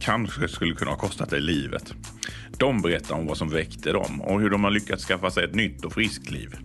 kanske 0.00 0.48
skulle 0.48 0.74
kunna 0.74 0.90
ha 0.90 0.98
kostat 0.98 1.30
dig 1.30 1.40
livet. 1.40 1.94
De 2.58 2.82
berättar 2.82 3.14
om 3.14 3.26
vad 3.26 3.36
som 3.36 3.48
väckte 3.48 3.92
dem 3.92 4.20
och 4.20 4.40
hur 4.40 4.50
de 4.50 4.64
har 4.64 4.70
lyckats 4.70 5.04
skaffa 5.04 5.30
sig 5.30 5.44
ett 5.44 5.54
nytt 5.54 5.84
och 5.84 5.92
friskt 5.92 6.30
liv. 6.30 6.56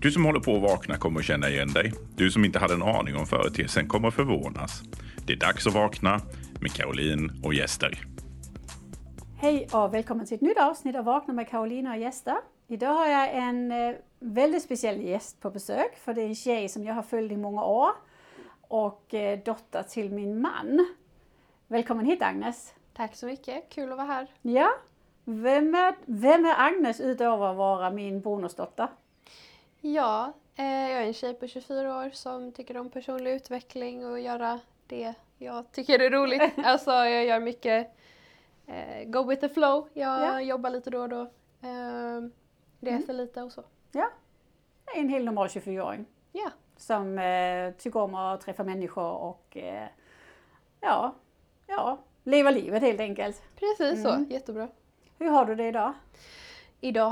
Du 0.00 0.10
som 0.10 0.24
håller 0.24 0.40
på 0.40 0.56
att 0.56 0.62
vakna 0.62 0.96
kommer 0.96 1.20
att 1.20 1.26
känna 1.26 1.48
igen 1.48 1.68
dig. 1.68 1.92
Du 2.16 2.30
som 2.30 2.44
inte 2.44 2.58
hade 2.58 2.74
en 2.74 2.82
aning 2.82 3.16
om 3.16 3.26
företeelsen 3.26 3.88
kommer 3.88 4.08
att 4.08 4.14
förvånas. 4.14 4.82
Det 5.26 5.32
är 5.32 5.36
dags 5.36 5.66
att 5.66 5.74
vakna 5.74 6.20
med 6.60 6.72
Caroline 6.72 7.32
och 7.44 7.54
gäster. 7.54 8.06
Hej 9.38 9.68
och 9.72 9.94
välkommen 9.94 10.26
till 10.26 10.34
ett 10.34 10.40
nytt 10.40 10.58
avsnitt 10.58 10.96
av 10.96 11.04
Vakna 11.04 11.34
med 11.34 11.48
Caroline 11.48 11.86
och 11.86 11.96
gäster. 11.96 12.36
Idag 12.68 12.94
har 12.94 13.06
jag 13.06 13.36
en 13.36 13.72
eh, 13.72 13.94
väldigt 14.20 14.62
speciell 14.62 15.00
gäst 15.00 15.40
på 15.40 15.50
besök 15.50 15.96
för 16.04 16.14
det 16.14 16.22
är 16.22 16.26
en 16.26 16.34
tjej 16.34 16.68
som 16.68 16.84
jag 16.84 16.94
har 16.94 17.02
följt 17.02 17.32
i 17.32 17.36
många 17.36 17.64
år 17.64 17.90
och 18.60 19.14
eh, 19.14 19.38
dotter 19.44 19.82
till 19.82 20.10
min 20.10 20.40
man. 20.40 20.86
Välkommen 21.72 22.06
hit 22.06 22.22
Agnes! 22.22 22.74
Tack 22.92 23.14
så 23.14 23.26
mycket, 23.26 23.68
kul 23.68 23.90
att 23.92 23.96
vara 23.98 24.06
här. 24.06 24.26
Ja, 24.42 24.70
vem 25.24 25.74
är, 25.74 25.94
vem 26.04 26.44
är 26.44 26.54
Agnes 26.58 27.00
utöver 27.00 27.50
att 27.50 27.56
vara 27.56 27.90
min 27.90 28.20
bonusdotter? 28.20 28.88
Ja, 29.80 30.32
eh, 30.56 30.64
jag 30.64 31.02
är 31.02 31.06
en 31.06 31.12
tjej 31.12 31.34
på 31.34 31.46
24 31.46 31.96
år 31.98 32.10
som 32.10 32.52
tycker 32.52 32.76
om 32.76 32.90
personlig 32.90 33.32
utveckling 33.32 34.06
och 34.06 34.20
göra 34.20 34.60
det 34.86 35.14
jag 35.38 35.72
tycker 35.72 35.98
är 35.98 36.10
roligt. 36.10 36.52
alltså 36.64 36.90
jag 36.90 37.24
gör 37.24 37.40
mycket 37.40 37.96
eh, 38.66 39.04
go 39.06 39.22
with 39.28 39.40
the 39.40 39.48
flow, 39.48 39.88
jag 39.92 40.20
Ja. 40.22 40.40
jobbar 40.40 40.70
lite 40.70 40.90
då 40.90 41.00
och 41.00 41.08
då. 41.08 41.20
Eh, 41.62 42.20
reser 42.80 43.12
lite 43.12 43.42
och 43.42 43.52
så. 43.52 43.62
Ja, 43.92 44.08
en 44.94 45.08
helt 45.08 45.24
normal 45.24 45.48
24-åring 45.48 46.06
Ja, 46.32 46.50
som 46.76 47.18
eh, 47.18 47.72
tycker 47.72 48.00
om 48.00 48.14
att 48.14 48.40
träffa 48.40 48.64
människor 48.64 49.12
och 49.12 49.56
eh, 49.56 49.88
ja, 50.80 51.14
ja, 51.76 51.98
leva 52.24 52.50
livet 52.50 52.82
helt 52.82 53.00
enkelt. 53.00 53.42
precis 53.56 54.04
Mm. 54.04 54.26
så, 54.26 54.32
jättebra. 54.32 54.68
Hur 55.18 55.28
har 55.30 55.44
du 55.44 55.54
det 55.54 55.68
idag? 55.68 55.92
Idag 56.80 57.08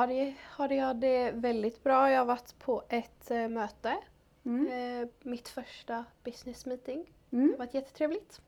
hade 0.57 0.75
jag, 0.75 0.97
det 0.97 1.31
väldigt 1.31 1.83
bra. 1.85 2.11
Jag 2.11 2.19
har 2.19 2.25
varit 2.27 2.59
på 2.59 2.83
ett 2.89 3.31
eh, 3.31 3.49
möte, 3.49 3.97
Mm. 4.45 5.03
eh, 5.03 5.09
mitt 5.23 5.49
första 5.49 6.05
business 6.25 6.67
meeting. 6.67 7.13
Det 7.31 7.37
Mm. 7.37 7.51
har 7.51 7.59
varit 7.59 7.75
jättetrevligt. 7.75 8.41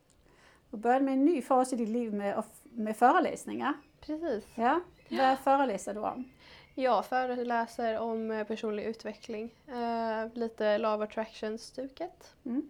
Du 0.71 0.77
började 0.77 1.05
med 1.05 1.13
en 1.13 1.25
ny 1.25 1.41
fas 1.41 1.73
i 1.73 1.75
ditt 1.75 1.89
liv 1.89 2.13
med, 2.13 2.43
med 2.63 2.97
föreläsningar. 2.97 3.73
Precis. 4.01 4.45
Ja, 4.55 4.81
vad 5.09 5.39
föreläser 5.39 5.93
du 5.93 5.99
om? 5.99 6.29
Jag 6.75 7.05
föreläser 7.05 7.99
om 7.99 8.31
eh, 8.31 8.43
personlig 8.47 8.83
utveckling. 8.83 9.55
Eh, 9.67 10.33
lite 10.33 10.77
Love 10.77 11.03
Attraction-stuket. 11.03 12.35
Mm. 12.45 12.69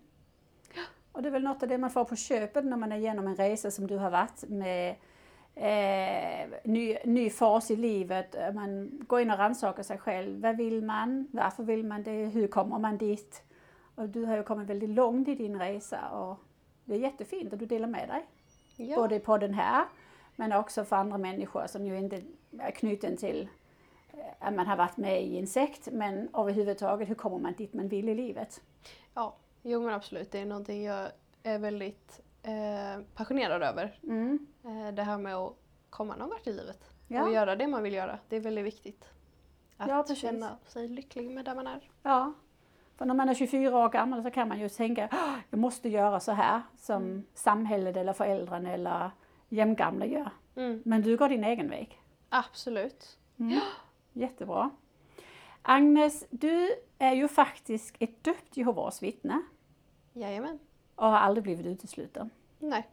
Och 1.13 1.21
det 1.21 1.29
är 1.29 1.31
väl 1.31 1.43
något 1.43 1.63
av 1.63 1.69
det 1.69 1.77
man 1.77 1.89
får 1.89 2.05
på 2.05 2.15
köpet 2.15 2.65
när 2.65 2.77
man 2.77 2.91
är 2.91 2.97
igenom 2.97 3.27
en 3.27 3.35
resa 3.35 3.71
som 3.71 3.87
du 3.87 3.97
har 3.97 4.09
varit 4.09 4.43
med 4.47 4.95
eh, 5.55 6.49
ny, 6.63 6.97
ny 7.05 7.29
fas 7.29 7.71
i 7.71 7.75
livet. 7.75 8.35
Man 8.55 9.01
går 9.07 9.21
in 9.21 9.31
och 9.31 9.37
rannsakar 9.37 9.83
sig 9.83 9.97
själv. 9.97 10.41
Vad 10.41 10.57
vill 10.57 10.83
man? 10.83 11.27
Varför 11.31 11.63
vill 11.63 11.85
man 11.85 12.03
det? 12.03 12.25
Hur 12.25 12.47
kommer 12.47 12.79
man 12.79 12.97
dit? 12.97 13.43
Och 13.95 14.09
du 14.09 14.25
har 14.25 14.37
ju 14.37 14.43
kommit 14.43 14.69
väldigt 14.69 14.89
långt 14.89 15.27
i 15.27 15.35
din 15.35 15.59
resa 15.59 16.09
och 16.09 16.39
det 16.85 16.95
är 16.95 16.99
jättefint 16.99 17.53
att 17.53 17.59
du 17.59 17.65
delar 17.65 17.87
med 17.87 18.09
dig. 18.09 18.25
Ja. 18.77 18.95
Både 18.95 19.19
på 19.19 19.37
den 19.37 19.53
här 19.53 19.85
men 20.35 20.53
också 20.53 20.85
för 20.85 20.95
andra 20.95 21.17
människor 21.17 21.67
som 21.67 21.85
ju 21.85 21.97
inte 21.97 22.21
är 22.59 22.71
knuten 22.71 23.17
till 23.17 23.47
eh, 24.13 24.47
att 24.47 24.53
man 24.53 24.67
har 24.67 24.75
varit 24.75 24.97
med 24.97 25.23
i 25.23 25.39
en 25.39 25.47
sekt 25.47 25.87
men 25.91 26.29
överhuvudtaget 26.33 27.09
hur 27.09 27.15
kommer 27.15 27.37
man 27.37 27.53
dit 27.53 27.73
man 27.73 27.87
vill 27.87 28.09
i 28.09 28.15
livet? 28.15 28.61
ja, 29.13 29.35
jo 29.63 29.81
men 29.81 29.93
absolut. 29.93 30.31
Det 30.31 30.39
är 30.39 30.45
någonting 30.45 30.83
jag 30.83 31.11
är 31.43 31.59
väldigt 31.59 32.21
eh, 32.43 33.03
passionerad 33.15 33.63
över. 33.63 33.99
Mm. 34.03 34.47
Eh, 34.65 34.93
det 34.93 35.03
här 35.03 35.17
med 35.17 35.35
att 35.35 35.53
komma 35.89 36.15
någon 36.15 36.29
vart 36.29 36.47
i 36.47 36.53
livet. 36.53 36.83
Ja. 37.07 37.23
Och 37.23 37.33
göra 37.33 37.55
det 37.55 37.67
man 37.67 37.83
vill 37.83 37.93
göra. 37.93 38.19
Det 38.29 38.35
är 38.35 38.39
väldigt 38.39 38.65
viktigt. 38.65 39.05
Att 39.77 39.89
Ja, 39.89 40.01
precis. 40.03 40.17
känna 40.19 40.57
sig 40.67 40.87
lycklig 40.87 41.31
med 41.31 41.45
där 41.45 41.55
man 41.55 41.67
är. 41.67 41.89
Ja, 42.03 42.33
för 42.97 43.05
när 43.05 43.13
man 43.13 43.29
är 43.29 43.33
24 43.33 43.77
år 43.77 43.89
gammal 43.89 44.23
så 44.23 44.31
kan 44.31 44.47
man 44.47 44.59
ju 44.59 44.69
tänka 44.69 45.09
"Åh, 45.11 45.35
jag 45.49 45.59
måste 45.59 45.89
göra 45.89 46.19
så 46.19 46.31
här 46.31 46.61
som 46.77 47.03
Mm. 47.03 47.23
samhället 47.33 47.97
eller 47.97 48.13
föräldrarrna 48.13 48.71
eller 48.71 49.11
jämngamla 49.49 50.05
gör. 50.05 50.29
Mm. 50.55 50.81
Men 50.85 51.01
du 51.01 51.17
går 51.17 51.29
din 51.29 51.43
egen 51.43 51.69
väg. 51.69 52.01
Absolut. 52.29 53.17
Jättebra. 54.13 54.69
Agnes, 55.61 56.25
du 56.29 56.69
är 56.97 57.13
ju 57.13 57.27
faktiskt 57.27 57.95
ett 57.99 58.23
döpt 58.23 58.57
Jehovas 58.57 59.03
vittne 59.03 59.41
Jajamän. 60.13 60.59
och 60.95 61.07
har 61.07 61.17
aldrig 61.17 61.43
blivit 61.43 61.65
utesluten. 61.65 62.29
Nej. 62.59 62.87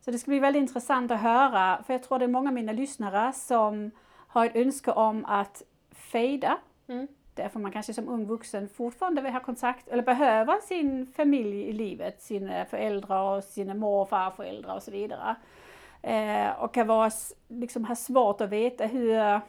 Så 0.00 0.10
det 0.10 0.18
ska 0.18 0.30
bli 0.30 0.38
väldigt 0.38 0.60
intressant 0.60 1.10
att 1.10 1.20
höra, 1.20 1.82
för 1.86 1.94
jag 1.94 2.02
tror 2.02 2.18
det 2.18 2.24
är 2.24 2.28
många 2.28 2.50
av 2.50 2.54
mina 2.54 2.72
lyssnare 2.72 3.32
som 3.32 3.90
har 4.08 4.46
ett 4.46 4.56
önske 4.56 4.90
om 4.90 5.24
att 5.24 5.62
fejda 5.90 6.58
Mm. 6.90 7.08
Därför 7.34 7.58
man 7.58 7.72
kanske 7.72 7.94
som 7.94 8.08
ung 8.08 8.26
vuxen 8.26 8.68
fortfarande 8.68 9.22
vill 9.22 9.32
ha 9.32 9.40
kontakt 9.40 9.88
eller 9.88 10.02
behöver 10.02 10.60
sin 10.60 11.06
familj 11.06 11.62
i 11.62 11.72
livet, 11.72 12.22
sina 12.22 12.64
föräldrar 12.64 13.36
och 13.36 13.44
sina 13.44 13.74
mor 13.74 14.00
och 14.02 14.08
farföräldrar 14.08 14.74
och 14.74 14.82
så 14.82 14.90
vidare. 14.90 15.36
Eh, 16.02 16.50
och 16.50 16.74
kan 16.74 16.86
vara, 16.86 17.10
liksom, 17.48 17.84
ha 17.84 17.96
svårt 17.96 18.40
att 18.40 18.50
veta 18.50 18.86
hur, 18.86 19.40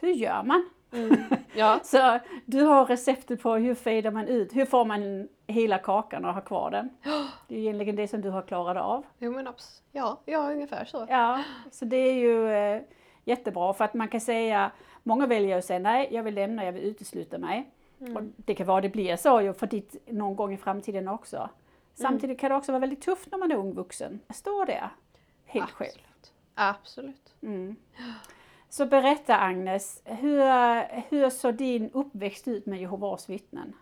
hur 0.00 0.10
gör 0.10 0.42
man? 0.42 0.70
Mm. 0.92 1.16
Ja. 1.54 1.80
Så 1.84 2.18
du 2.44 2.62
har 2.62 2.84
receptet 2.86 3.42
på 3.42 3.54
hur 3.54 3.74
fejdar 3.74 4.10
man 4.10 4.28
ut, 4.28 4.56
hur 4.56 4.64
får 4.64 4.84
man 4.84 5.28
hela 5.46 5.78
kakan 5.78 6.24
och 6.24 6.34
ha 6.34 6.40
kvar 6.40 6.70
den? 6.70 6.90
Det 7.48 7.54
är 7.54 7.58
egentligen 7.58 7.96
det 7.96 8.08
som 8.08 8.20
du 8.20 8.30
har 8.30 8.42
klarat 8.42 8.76
av. 8.76 9.06
Jo 9.18 9.32
men 9.32 9.48
abs- 9.48 9.82
ja, 9.92 10.20
ja, 10.24 10.52
ungefär 10.52 10.84
så. 10.84 11.06
Ja, 11.08 11.42
så 11.70 11.84
det 11.84 11.96
är 11.96 12.14
ju 12.14 12.52
eh, 12.52 12.82
jättebra 13.24 13.72
för 13.72 13.84
att 13.84 13.94
man 13.94 14.08
kan 14.08 14.20
säga, 14.20 14.70
många 15.02 15.26
väljer 15.26 15.58
att 15.58 15.64
säga 15.64 15.78
nej, 15.78 16.08
jag 16.10 16.22
vill 16.22 16.34
lämna, 16.34 16.64
jag 16.64 16.72
vill 16.72 16.82
utesluta 16.84 17.38
mig. 17.38 17.70
Mm. 18.00 18.16
Och 18.16 18.22
det 18.36 18.54
kan 18.54 18.66
vara 18.66 18.80
det 18.80 18.88
blir 18.88 19.16
så 19.16 19.40
ju 19.40 19.52
för 19.54 19.66
ditt 19.66 19.96
någon 20.06 20.36
gång 20.36 20.52
i 20.52 20.56
framtiden 20.56 21.08
också. 21.08 21.48
Samtidigt 21.94 22.38
kan 22.40 22.50
det 22.50 22.56
också 22.56 22.72
vara 22.72 22.80
väldigt 22.80 23.02
tufft 23.02 23.30
när 23.30 23.38
man 23.38 23.50
är 23.52 23.56
ung 23.56 23.74
vuxen. 23.74 24.20
Stå 24.34 24.64
där 24.64 24.88
helt 25.44 25.70
själv. 25.70 25.90
Absolut. 25.90 26.32
Absolut. 26.54 27.34
Mm. 27.42 27.76
Så 28.70 28.86
berätta 28.86 29.38
Agnes, 29.38 30.02
hur, 30.04 30.40
hur 31.10 31.30
såg 31.30 31.54
din 31.54 31.90
uppväxt 31.90 32.48
ut 32.48 32.66
med 32.66 32.80
Jehovas 32.80 33.28
vittnen? 33.28 33.72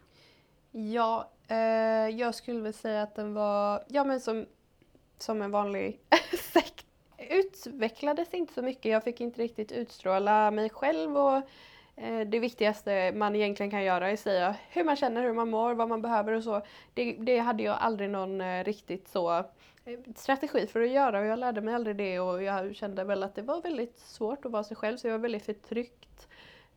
Ja, 0.70 1.30
eh, 1.48 2.16
jag 2.18 2.34
skulle 2.34 2.60
väl 2.60 2.72
säga 2.72 3.02
att 3.02 3.14
den 3.14 3.34
var, 3.34 3.84
ja 3.88 4.04
men 4.04 4.20
som, 4.20 4.46
som 5.18 5.42
en 5.42 5.50
vanlig 5.50 6.00
sekt. 6.52 6.86
Utvecklades 7.18 8.34
inte 8.34 8.54
så 8.54 8.62
mycket, 8.62 8.92
jag 8.92 9.04
fick 9.04 9.20
inte 9.20 9.42
riktigt 9.42 9.72
utstråla 9.72 10.50
mig 10.50 10.70
själv 10.70 11.16
och 11.16 11.36
eh, 11.96 12.20
det 12.26 12.38
viktigaste 12.38 13.12
man 13.12 13.36
egentligen 13.36 13.70
kan 13.70 13.84
göra 13.84 14.08
är 14.08 14.14
att 14.14 14.20
säga 14.20 14.54
hur 14.68 14.84
man 14.84 14.96
känner, 14.96 15.22
hur 15.22 15.32
man 15.32 15.50
mår, 15.50 15.74
vad 15.74 15.88
man 15.88 16.02
behöver 16.02 16.32
och 16.32 16.44
så. 16.44 16.62
Det, 16.94 17.12
det 17.12 17.38
hade 17.38 17.62
jag 17.62 17.76
aldrig 17.80 18.10
någon 18.10 18.40
eh, 18.40 18.64
riktigt 18.64 19.08
så 19.08 19.44
strategi 20.16 20.66
för 20.66 20.80
att 20.80 20.90
göra 20.90 21.20
och 21.20 21.26
jag 21.26 21.38
lärde 21.38 21.60
mig 21.60 21.74
aldrig 21.74 21.96
det 21.96 22.20
och 22.20 22.42
jag 22.42 22.76
kände 22.76 23.04
väl 23.04 23.22
att 23.22 23.34
det 23.34 23.42
var 23.42 23.62
väldigt 23.62 23.98
svårt 23.98 24.44
att 24.44 24.52
vara 24.52 24.64
sig 24.64 24.76
själv 24.76 24.96
så 24.96 25.06
jag 25.06 25.12
var 25.12 25.18
väldigt 25.18 25.44
förtryckt. 25.44 26.28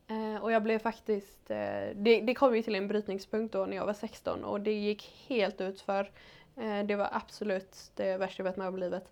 Eh, 0.07 0.43
och 0.43 0.51
jag 0.51 0.63
blev 0.63 0.79
faktiskt, 0.79 1.51
eh, 1.51 1.89
det, 1.95 2.21
det 2.21 2.33
kom 2.33 2.55
ju 2.55 2.61
till 2.61 2.75
en 2.75 2.87
brytningspunkt 2.87 3.53
då 3.53 3.65
när 3.65 3.77
jag 3.77 3.85
var 3.85 3.93
16 3.93 4.43
och 4.43 4.61
det 4.61 4.73
gick 4.73 5.25
helt 5.27 5.61
ut 5.61 5.81
för 5.81 6.11
eh, 6.57 6.83
Det 6.85 6.95
var 6.95 7.09
absolut 7.11 7.91
det 7.95 8.17
värsta 8.17 8.43
jag 8.43 8.45
varit 8.45 8.57
med 8.57 8.67
om 8.67 8.77
i 8.77 8.79
livet. 8.79 9.11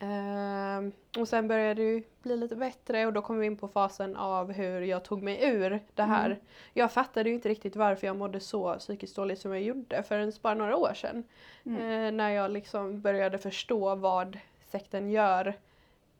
Ehm, 0.00 0.92
och 1.18 1.28
sen 1.28 1.48
började 1.48 1.74
det 1.74 1.88
ju 1.90 2.02
bli 2.22 2.36
lite 2.36 2.56
bättre 2.56 3.06
och 3.06 3.12
då 3.12 3.22
kom 3.22 3.38
vi 3.38 3.46
in 3.46 3.56
på 3.56 3.68
fasen 3.68 4.16
av 4.16 4.52
hur 4.52 4.80
jag 4.80 5.04
tog 5.04 5.22
mig 5.22 5.38
ur 5.42 5.80
det 5.94 6.02
här. 6.02 6.26
Mm. 6.26 6.38
Jag 6.72 6.92
fattade 6.92 7.28
ju 7.28 7.34
inte 7.34 7.48
riktigt 7.48 7.76
varför 7.76 8.06
jag 8.06 8.16
mådde 8.16 8.40
så 8.40 8.74
psykiskt 8.74 9.16
dåligt 9.16 9.38
som 9.38 9.52
jag 9.52 9.62
gjorde 9.62 10.02
förrän 10.02 10.32
bara 10.42 10.54
några 10.54 10.76
år 10.76 10.94
sedan. 10.94 11.24
Mm. 11.66 11.80
Eh, 11.80 12.12
när 12.12 12.30
jag 12.30 12.50
liksom 12.50 13.00
började 13.00 13.38
förstå 13.38 13.94
vad 13.94 14.38
sekten 14.66 15.10
gör 15.10 15.54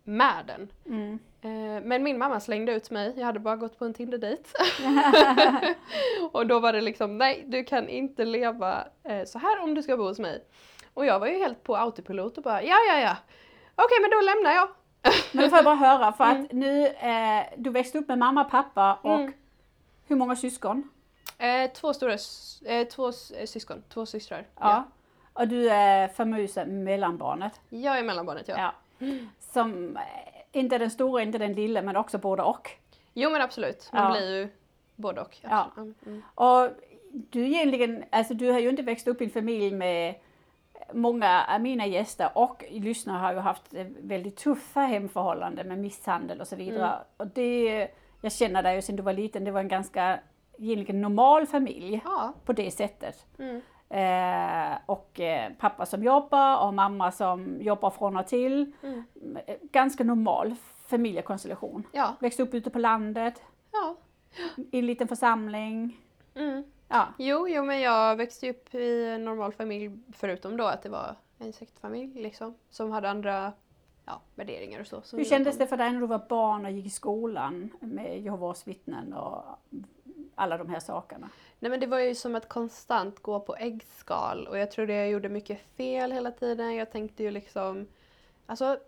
med 0.04 0.44
den. 0.46 0.68
Mm. 0.86 1.18
Eh, 1.42 1.84
Men 1.84 2.02
min 2.02 2.18
mamma 2.18 2.40
slängde 2.40 2.72
ut 2.72 2.90
mig, 2.90 3.12
jag 3.16 3.26
hade 3.26 3.40
bara 3.40 3.56
gått 3.56 3.78
på 3.78 3.84
en 3.84 3.94
Tinder-dejt. 3.94 4.44
och 6.32 6.46
då 6.46 6.60
var 6.60 6.72
det 6.72 6.80
liksom, 6.80 7.18
nej 7.18 7.44
du 7.46 7.64
kan 7.64 7.88
inte 7.88 8.24
leva 8.24 8.84
eh, 9.04 9.24
så 9.24 9.38
här 9.38 9.62
om 9.62 9.74
du 9.74 9.82
ska 9.82 9.96
bo 9.96 10.02
hos 10.02 10.18
mig. 10.18 10.44
Och 10.94 11.06
jag 11.06 11.20
var 11.20 11.26
ju 11.26 11.38
helt 11.38 11.62
på 11.62 11.76
autopilot 11.76 12.38
och 12.38 12.44
bara, 12.44 12.62
ja 12.62 12.76
ja 12.88 13.00
ja, 13.00 13.16
Okej, 13.84 13.98
men 14.00 14.10
då 14.10 14.20
lämnar 14.20 14.52
jag. 14.52 14.68
Men 15.32 15.44
då 15.44 15.48
får 15.50 15.58
jag 15.58 15.64
bara 15.64 15.74
höra 15.74 16.12
för 16.12 16.24
att 16.24 16.52
nu, 16.52 16.86
eh, 16.86 17.42
du 17.56 17.70
växte 17.70 17.98
upp 17.98 18.08
med 18.08 18.18
mamma, 18.18 18.44
pappa 18.44 18.94
och 19.02 19.14
Mm. 19.20 19.32
hur 20.06 20.16
många 20.16 20.36
syskon? 20.36 20.88
Eh, 21.38 21.70
två 21.72 21.94
stora 21.94 22.14
s- 22.14 22.62
eh, 22.66 22.86
två 22.86 23.08
s- 23.08 23.30
eh, 23.30 23.46
syskon, 23.46 23.82
två 23.88 24.06
systrar. 24.06 24.46
Ja. 24.60 24.84
Och 25.32 25.48
du 25.48 25.70
är 25.70 26.08
famösa 26.08 26.64
mellanbarnet. 26.66 27.60
Jag 27.68 27.98
är 27.98 28.02
mellanbarnet, 28.02 28.48
ja. 28.48 28.72
Ja. 28.98 29.06
Som 29.40 29.96
eh, 29.96 30.02
inte 30.52 30.78
den 30.78 30.90
stora, 30.90 31.22
inte 31.22 31.38
den 31.38 31.52
lilla, 31.52 31.82
men 31.82 31.96
också 31.96 32.18
både 32.18 32.42
och. 32.42 32.70
Jo 33.14 33.30
men 33.30 33.42
absolut, 33.42 33.90
man 33.92 34.02
Ja. 34.04 34.10
blir 34.10 34.36
ju 34.38 34.48
både 34.96 35.20
och. 35.20 35.36
Ja. 35.42 35.64
absolut. 35.68 36.06
Mm. 36.06 36.22
Och 36.34 36.68
du 37.10 37.46
egentligen, 37.46 38.04
alltså 38.10 38.34
du 38.34 38.50
har 38.50 38.58
ju 38.58 38.68
inte 38.68 38.82
växt 38.82 39.08
upp 39.08 39.20
i 39.20 39.24
en 39.24 39.30
familj 39.30 39.70
med 39.74 40.14
Många 40.92 41.44
av 41.48 41.60
mina 41.60 41.86
gäster 41.86 42.30
och 42.34 42.64
lyssnare 42.70 43.18
har 43.18 43.32
ju 43.32 43.38
haft 43.38 43.74
väldigt 44.00 44.36
tuffa 44.36 44.80
hemförhållanden 44.80 45.68
med 45.68 45.78
misshandel 45.78 46.40
och 46.40 46.46
så 46.46 46.56
vidare. 46.56 46.86
Mm. 46.86 46.98
Och 47.16 47.26
det, 47.26 47.88
jag 48.20 48.32
känner 48.32 48.62
dig 48.62 48.74
ju 48.74 48.82
sedan 48.82 48.96
du 48.96 49.02
var 49.02 49.12
liten, 49.12 49.44
det 49.44 49.50
var 49.50 49.60
en 49.60 49.68
ganska 49.68 50.20
egentligen 50.58 51.00
normal 51.00 51.46
familj 51.46 52.00
Ja. 52.04 52.32
på 52.44 52.52
det 52.52 52.70
sättet. 52.70 53.26
Mm. 53.38 53.60
Eh, 53.90 54.78
och 54.86 55.20
eh, 55.20 55.52
pappa 55.58 55.86
som 55.86 56.02
jobbar 56.04 56.66
och 56.66 56.74
mamma 56.74 57.12
som 57.12 57.56
jobbar 57.60 57.90
från 57.90 58.16
och 58.16 58.26
till. 58.26 58.72
Mm. 58.82 59.04
Ganska 59.72 60.04
normal 60.04 60.54
familjekonstellation. 60.86 61.86
Ja. 61.92 62.14
Växte 62.18 62.42
upp 62.42 62.54
ute 62.54 62.70
på 62.70 62.78
landet, 62.78 63.42
ja. 63.72 63.96
i 64.70 64.78
en 64.78 64.86
liten 64.86 65.08
församling. 65.08 65.96
Mm. 66.34 66.64
Ja, 66.92 67.08
Jo, 67.18 67.48
jo, 67.48 67.64
men 67.64 67.80
jag 67.80 68.16
växte 68.16 68.50
upp 68.50 68.74
i 68.74 69.06
en 69.06 69.24
normal 69.24 69.52
familj 69.52 69.90
förutom 70.12 70.56
då 70.56 70.64
att 70.64 70.82
det 70.82 70.88
var 70.88 71.16
en 71.38 71.52
sektfamilj 71.52 72.22
liksom. 72.22 72.54
Som 72.70 72.90
hade 72.90 73.10
andra 73.10 73.52
ja, 74.06 74.20
värderingar 74.34 74.80
och 74.80 74.86
så. 74.86 75.16
Hur 75.16 75.24
kändes 75.24 75.58
det 75.58 75.66
för 75.66 75.76
dig 75.76 75.92
när 75.92 76.00
du 76.00 76.06
var 76.06 76.26
barn 76.28 76.64
och 76.64 76.70
gick 76.70 76.86
i 76.86 76.90
skolan 76.90 77.70
med 77.80 78.20
Jehovas 78.20 78.68
vittnen 78.68 79.12
och 79.12 79.44
alla 80.34 80.58
de 80.58 80.68
här 80.68 80.80
sakerna? 80.80 81.28
Nej 81.58 81.70
men 81.70 81.80
det 81.80 81.86
var 81.86 81.98
ju 81.98 82.14
som 82.14 82.34
att 82.34 82.48
konstant 82.48 83.20
gå 83.20 83.40
på 83.40 83.56
äggskal 83.56 84.46
och 84.46 84.58
jag 84.58 84.70
trodde 84.70 84.94
jag 84.94 85.10
gjorde 85.10 85.28
mycket 85.28 85.60
fel 85.76 86.12
hela 86.12 86.30
tiden. 86.32 86.74
Jag 86.74 86.90
tänkte 86.90 87.22
ju 87.22 87.30
liksom, 87.30 87.86
alltså 88.46 88.78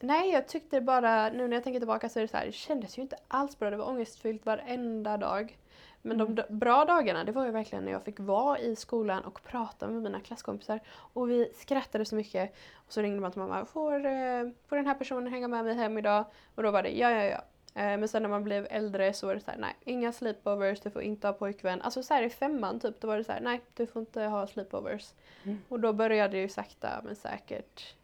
nej 0.00 0.30
jag 0.30 0.48
tyckte 0.48 0.80
bara, 0.80 1.30
nu 1.30 1.48
när 1.48 1.56
jag 1.56 1.64
tänker 1.64 1.80
tillbaka 1.80 2.08
så 2.08 2.18
är 2.18 2.22
det 2.22 2.28
så 2.28 2.36
här, 2.36 2.46
det 2.46 2.52
kändes 2.52 2.98
ju 2.98 3.02
inte 3.02 3.16
alls 3.28 3.58
bra. 3.58 3.70
Det 3.70 3.76
var 3.76 3.88
ångestfyllt 3.88 4.46
varenda 4.46 5.16
dag. 5.16 5.58
Men 6.02 6.18
de 6.18 6.34
d- 6.34 6.42
bra 6.48 6.84
dagarna, 6.84 7.24
det 7.24 7.32
var 7.32 7.44
ju 7.44 7.50
verkligen 7.50 7.84
när 7.84 7.92
jag 7.92 8.02
fick 8.02 8.20
vara 8.20 8.58
i 8.58 8.76
skolan 8.76 9.24
och 9.24 9.42
prata 9.42 9.88
med 9.88 10.02
mina 10.02 10.20
klasskompisar. 10.20 10.80
Och 10.90 11.30
vi 11.30 11.52
skrattade 11.56 12.04
så 12.04 12.14
mycket. 12.14 12.54
Och 12.74 12.92
så 12.92 13.00
ringde 13.02 13.20
man 13.20 13.32
till 13.32 13.40
mamma, 13.40 13.64
får, 13.64 14.06
eh, 14.06 14.48
får 14.68 14.76
den 14.76 14.86
här 14.86 14.94
personen 14.94 15.32
hänga 15.32 15.48
med 15.48 15.64
mig 15.64 15.74
hem 15.74 15.98
idag? 15.98 16.24
Och 16.54 16.62
då 16.62 16.70
var 16.70 16.82
det 16.82 16.88
ja, 16.90 17.10
ja, 17.10 17.24
ja. 17.24 17.36
Eh, 17.82 17.98
Men 17.98 18.08
sen 18.08 18.22
när 18.22 18.28
man 18.28 18.44
blev 18.44 18.66
äldre 18.70 19.12
så 19.12 19.26
var 19.26 19.34
det 19.34 19.40
så 19.40 19.50
här, 19.50 19.58
nej, 19.58 19.76
inga 19.84 20.12
sleepovers, 20.12 20.80
du 20.80 20.90
får 20.90 21.02
inte 21.02 21.26
ha 21.26 21.32
pojkvän. 21.32 21.82
Alltså 21.82 22.02
så 22.02 22.14
här 22.14 22.22
i 22.22 22.30
femman 22.30 22.80
typ, 22.80 23.00
då 23.00 23.08
var 23.08 23.16
det 23.18 23.24
så 23.24 23.32
här, 23.32 23.40
nej, 23.40 23.60
du 23.74 23.86
får 23.86 24.00
inte 24.00 24.22
ha 24.22 24.46
sleepovers. 24.46 25.12
Mm. 25.44 25.58
Och 25.68 25.80
då 25.80 25.92
började 25.92 26.32
det 26.36 26.40
ju 26.40 26.48
sakta 26.48 26.88
men 27.04 27.16
säkert, 27.16 27.94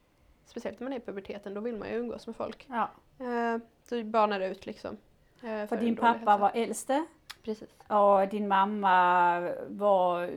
speciellt 0.46 0.81
när 0.81 0.85
man 0.85 0.93
är 0.93 0.96
i 0.96 1.00
puberteten, 1.00 1.55
då 1.55 1.61
vill 1.61 1.76
man 1.76 1.88
ju 1.88 1.94
umgås 1.94 2.26
med 2.26 2.37
folk. 2.37 2.67
Ja, 2.70 2.91
Eh, 3.19 3.58
Så 3.88 4.02
banade 4.05 4.46
ut 4.49 4.67
liksom. 4.67 4.96
för 5.41 5.76
en 5.76 5.85
din 5.85 5.96
pappa 5.96 6.19
hälsa. 6.19 6.37
var 6.37 6.50
äldste 6.55 7.05
Precis. 7.44 7.69
och 7.88 8.29
din 8.29 8.49
mamma 8.49 9.41
var, 9.69 10.31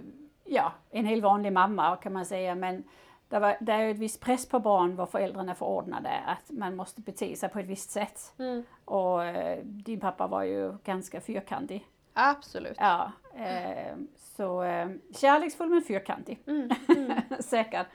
ja, 0.45 0.71
en 0.89 1.05
helt 1.05 1.23
vanlig 1.23 1.53
mamma 1.53 1.95
kan 1.95 2.13
man 2.13 2.25
säga, 2.25 2.55
men 2.55 2.83
det, 3.29 3.39
var, 3.39 3.57
det 3.59 3.71
är 3.71 3.83
ju 3.83 3.91
ett 3.91 3.97
visst 3.99 4.21
press 4.21 4.49
på 4.49 4.59
barn 4.59 4.95
vad 4.95 5.09
föräldrarna 5.09 5.55
förordnade, 5.55 6.09
att 6.27 6.51
man 6.51 6.75
måste 6.75 7.01
bete 7.01 7.35
sig 7.35 7.49
på 7.49 7.59
ett 7.59 7.65
visst 7.65 7.91
sätt. 7.91 8.33
Mm. 8.39 8.63
Och 8.85 9.23
eh, 9.25 9.59
din 9.63 9.99
pappa 9.99 10.27
var 10.27 10.43
ju 10.43 10.77
ganska 10.83 11.21
fyrkantig. 11.21 11.87
Absolut. 12.13 12.77
Ja, 12.79 13.11
eh, 13.35 13.95
så 14.17 14.63
eh, 14.63 14.89
kärleksfull 15.15 15.69
men 15.69 15.81
fyrkantig. 15.81 16.43
Mm. 16.47 16.69
Mm. 16.97 17.21
Säkert. 17.39 17.87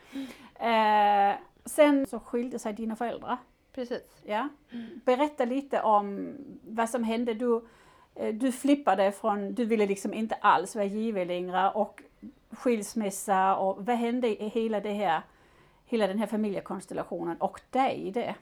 Eh, 0.55 1.35
sen 1.65 2.07
så 2.07 2.21
skilde 2.21 2.59
sig 2.59 2.73
dina 2.73 2.97
föräldrar. 2.97 3.37
Precis. 3.73 4.23
Ja. 4.25 4.49
Berätta 5.05 5.45
lite 5.45 5.83
om 5.83 6.35
vad 6.63 6.91
som 6.91 7.05
hände. 7.05 7.35
Du, 7.35 7.67
Eh, 8.15 8.35
du 8.35 8.53
flippade 8.53 9.13
från, 9.13 9.55
du 9.55 9.65
ville 9.65 9.87
liksom 9.87 10.15
inte 10.15 10.35
alls 10.35 10.75
vara 10.75 10.85
given 10.85 11.29
längre 11.29 11.71
och 11.71 12.03
skilsmässa 12.51 13.57
och 13.57 13.87
vad 13.87 13.97
hände 13.97 14.43
i 14.43 14.49
hela 14.49 14.81
det 14.81 14.93
här, 14.93 15.23
hela 15.87 16.07
den 16.07 16.19
här 16.19 16.27
familjekonstellationen 16.27 17.37
och 17.37 17.61
dig 17.71 18.03
i 18.07 18.11
det? 18.11 18.35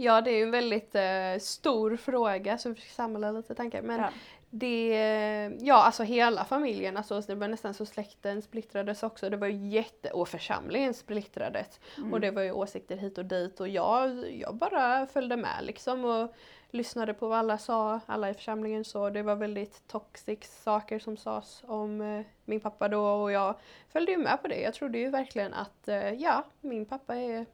Ja, 0.00 0.20
det 0.20 0.30
är 0.30 0.36
ju 0.36 0.42
en 0.42 0.50
väldigt 0.50 0.94
eh, 0.94 1.38
stor 1.40 1.96
fråga 1.96 2.58
så 2.58 2.68
vi 2.68 2.74
försöker 2.74 2.94
samla 2.94 3.30
lite 3.32 3.54
tankar. 3.54 3.82
Men 3.82 4.00
Ja. 4.00 4.08
det, 4.50 5.50
ja 5.60 5.74
alltså 5.74 6.02
hela 6.02 6.44
familjen, 6.44 6.96
alltså 6.96 7.20
det 7.20 7.34
var 7.34 7.48
nästan 7.48 7.74
så 7.74 7.86
släkten 7.86 8.42
splittrades 8.42 9.02
också. 9.02 9.30
Det 9.30 9.36
var 9.36 9.46
ju 9.46 9.68
jätte, 9.68 10.10
och 10.10 10.28
församlingen 10.28 10.94
splittrades. 10.94 11.80
Mm. 11.96 12.12
Och 12.12 12.20
det 12.20 12.30
var 12.30 12.42
ju 12.42 12.52
åsikter 12.52 12.96
hit 12.96 13.18
och 13.18 13.24
dit 13.24 13.60
och 13.60 13.68
jag, 13.68 14.32
jag 14.32 14.54
bara 14.54 15.06
följde 15.06 15.36
med 15.36 15.58
liksom 15.62 16.04
och 16.04 16.34
lyssnade 16.70 17.14
på 17.14 17.28
vad 17.28 17.38
alla 17.38 17.58
sa, 17.58 18.00
alla 18.06 18.30
i 18.30 18.34
församlingen 18.34 18.84
så. 18.84 19.10
Det 19.10 19.22
var 19.22 19.34
väldigt 19.36 19.88
toxic 19.88 20.62
saker 20.62 20.98
som 20.98 21.16
sades 21.16 21.62
om 21.66 22.00
eh, 22.00 22.26
min 22.44 22.60
pappa 22.60 22.88
då 22.88 23.04
och 23.08 23.32
jag 23.32 23.54
följde 23.88 24.12
ju 24.12 24.18
med 24.18 24.42
på 24.42 24.48
det. 24.48 24.60
Jag 24.60 24.74
trodde 24.74 24.98
ju 24.98 25.10
verkligen 25.10 25.54
att 25.54 25.88
eh, 25.88 26.12
ja, 26.12 26.44
min 26.60 26.86
pappa 26.86 27.16
är 27.16 27.46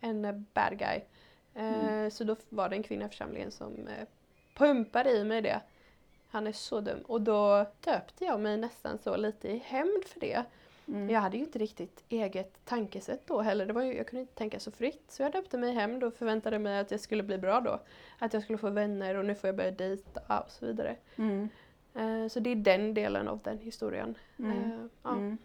en 0.00 0.46
bad 0.54 0.78
guy. 0.78 1.00
Eh, 1.56 2.08
Så 2.10 2.24
då 2.24 2.36
var 2.48 2.68
det 2.68 2.76
en 2.76 2.82
kvinna 2.82 3.04
i 3.06 3.08
församlingen 3.08 3.50
som 3.50 3.72
eh, 3.88 4.06
pumpade 4.54 5.10
i 5.10 5.24
mig 5.24 5.42
det. 5.42 5.60
Han 6.28 6.46
är 6.46 6.52
så 6.52 6.80
dum. 6.80 6.98
Och 7.06 7.20
då 7.20 7.66
döpte 7.84 8.24
jag 8.24 8.40
mig 8.40 8.56
nästan 8.56 8.98
så 8.98 9.16
lite 9.16 9.48
i 9.48 9.58
hämnd 9.66 10.04
för 10.04 10.20
det. 10.20 10.42
Mm. 10.88 11.10
Jag 11.10 11.20
hade 11.20 11.36
ju 11.36 11.42
inte 11.42 11.58
riktigt 11.58 12.04
eget 12.08 12.64
tankesätt 12.64 13.26
då 13.26 13.40
heller. 13.40 13.66
Det 13.66 13.72
var 13.72 13.82
ju, 13.82 13.96
jag 13.96 14.06
kunde 14.06 14.20
inte 14.20 14.34
tänka 14.34 14.60
så 14.60 14.70
fritt. 14.70 15.04
Så 15.08 15.22
jag 15.22 15.32
döpte 15.32 15.58
mig 15.58 15.72
hämnd 15.74 16.04
och 16.04 16.14
förväntade 16.14 16.58
mig 16.58 16.78
att 16.78 16.90
jag 16.90 17.00
skulle 17.00 17.22
bli 17.22 17.38
bra 17.38 17.60
då. 17.60 17.80
Att 18.18 18.32
jag 18.34 18.42
skulle 18.42 18.58
få 18.58 18.70
vänner 18.70 19.14
och 19.14 19.24
nu 19.24 19.34
får 19.34 19.48
jag 19.48 19.56
börja 19.56 19.70
dejta 19.70 20.38
och 20.38 20.50
så 20.50 20.66
vidare. 20.66 20.96
Mm. 21.16 21.48
Eh, 21.94 22.28
Så 22.28 22.40
det 22.40 22.50
är 22.50 22.56
den 22.56 22.94
delen 22.94 23.28
av 23.28 23.40
den 23.44 23.58
historien. 23.58 24.14
Mm. 24.38 24.90
Ja. 25.02 25.10
Mm. 25.12 25.38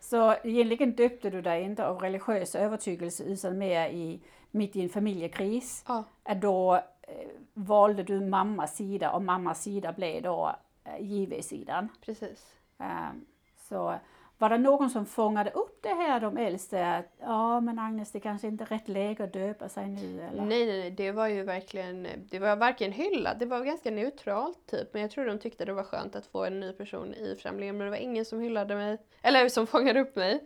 Så 0.00 0.34
egentligen 0.44 0.92
döpte 0.92 1.30
du 1.30 1.42
dig 1.42 1.62
inte 1.62 1.86
av 1.86 1.98
religiös 1.98 2.54
övertygelse 2.54 3.24
utan 3.24 3.58
mer 3.58 3.88
i, 3.88 4.20
mitt 4.52 4.76
i 4.76 4.82
en 4.82 4.88
familjekris. 4.88 5.84
Ja. 5.88 6.04
Att 6.22 6.40
Då 6.40 6.74
eh, 6.74 7.28
valde 7.54 8.02
du 8.02 8.20
mammas 8.20 8.76
sida 8.76 9.12
och 9.12 9.22
mammas 9.22 9.62
sida 9.62 9.92
blev 9.92 10.22
då 10.22 10.56
eh, 10.84 11.00
JV-sidan. 11.00 11.88
Precis. 12.00 12.56
Ehm, 12.78 13.24
så 13.68 13.94
var 14.38 14.48
det 14.48 14.58
någon 14.58 14.90
som 14.90 15.06
fångade 15.06 15.50
upp 15.50 15.78
det 15.82 15.88
här, 15.94 16.20
de 16.20 16.36
äldste, 16.36 16.86
att 16.86 17.12
ja 17.20 17.60
men 17.60 17.78
Agnes 17.78 18.12
det 18.12 18.20
kanske 18.20 18.48
inte 18.48 18.64
är 18.64 18.66
rätt 18.66 18.88
läge 18.88 19.24
att 19.24 19.32
döpa 19.32 19.68
sig 19.68 19.88
nu 19.88 20.22
eller? 20.22 20.42
Nej, 20.44 20.66
nej, 20.66 20.78
nej, 20.78 20.90
det 20.90 21.12
var 21.12 21.28
ju 21.28 21.42
verkligen, 21.42 22.08
det 22.30 22.38
var 22.38 22.56
varken 22.56 22.92
hyllat, 22.92 23.40
det 23.40 23.46
var 23.46 23.64
ganska 23.64 23.90
neutralt 23.90 24.66
typ. 24.70 24.92
Men 24.92 25.02
jag 25.02 25.10
tror 25.10 25.26
de 25.26 25.38
tyckte 25.38 25.64
det 25.64 25.72
var 25.72 25.82
skönt 25.82 26.16
att 26.16 26.26
få 26.26 26.44
en 26.44 26.60
ny 26.60 26.72
person 26.72 27.14
i 27.14 27.34
församlingen. 27.34 27.78
Men 27.78 27.84
det 27.84 27.90
var 27.90 27.98
ingen 27.98 28.24
som 28.24 28.40
hyllade 28.40 28.74
mig, 28.74 28.98
eller 29.22 29.48
som 29.48 29.66
fångade 29.66 30.00
upp 30.00 30.16
mig. 30.16 30.44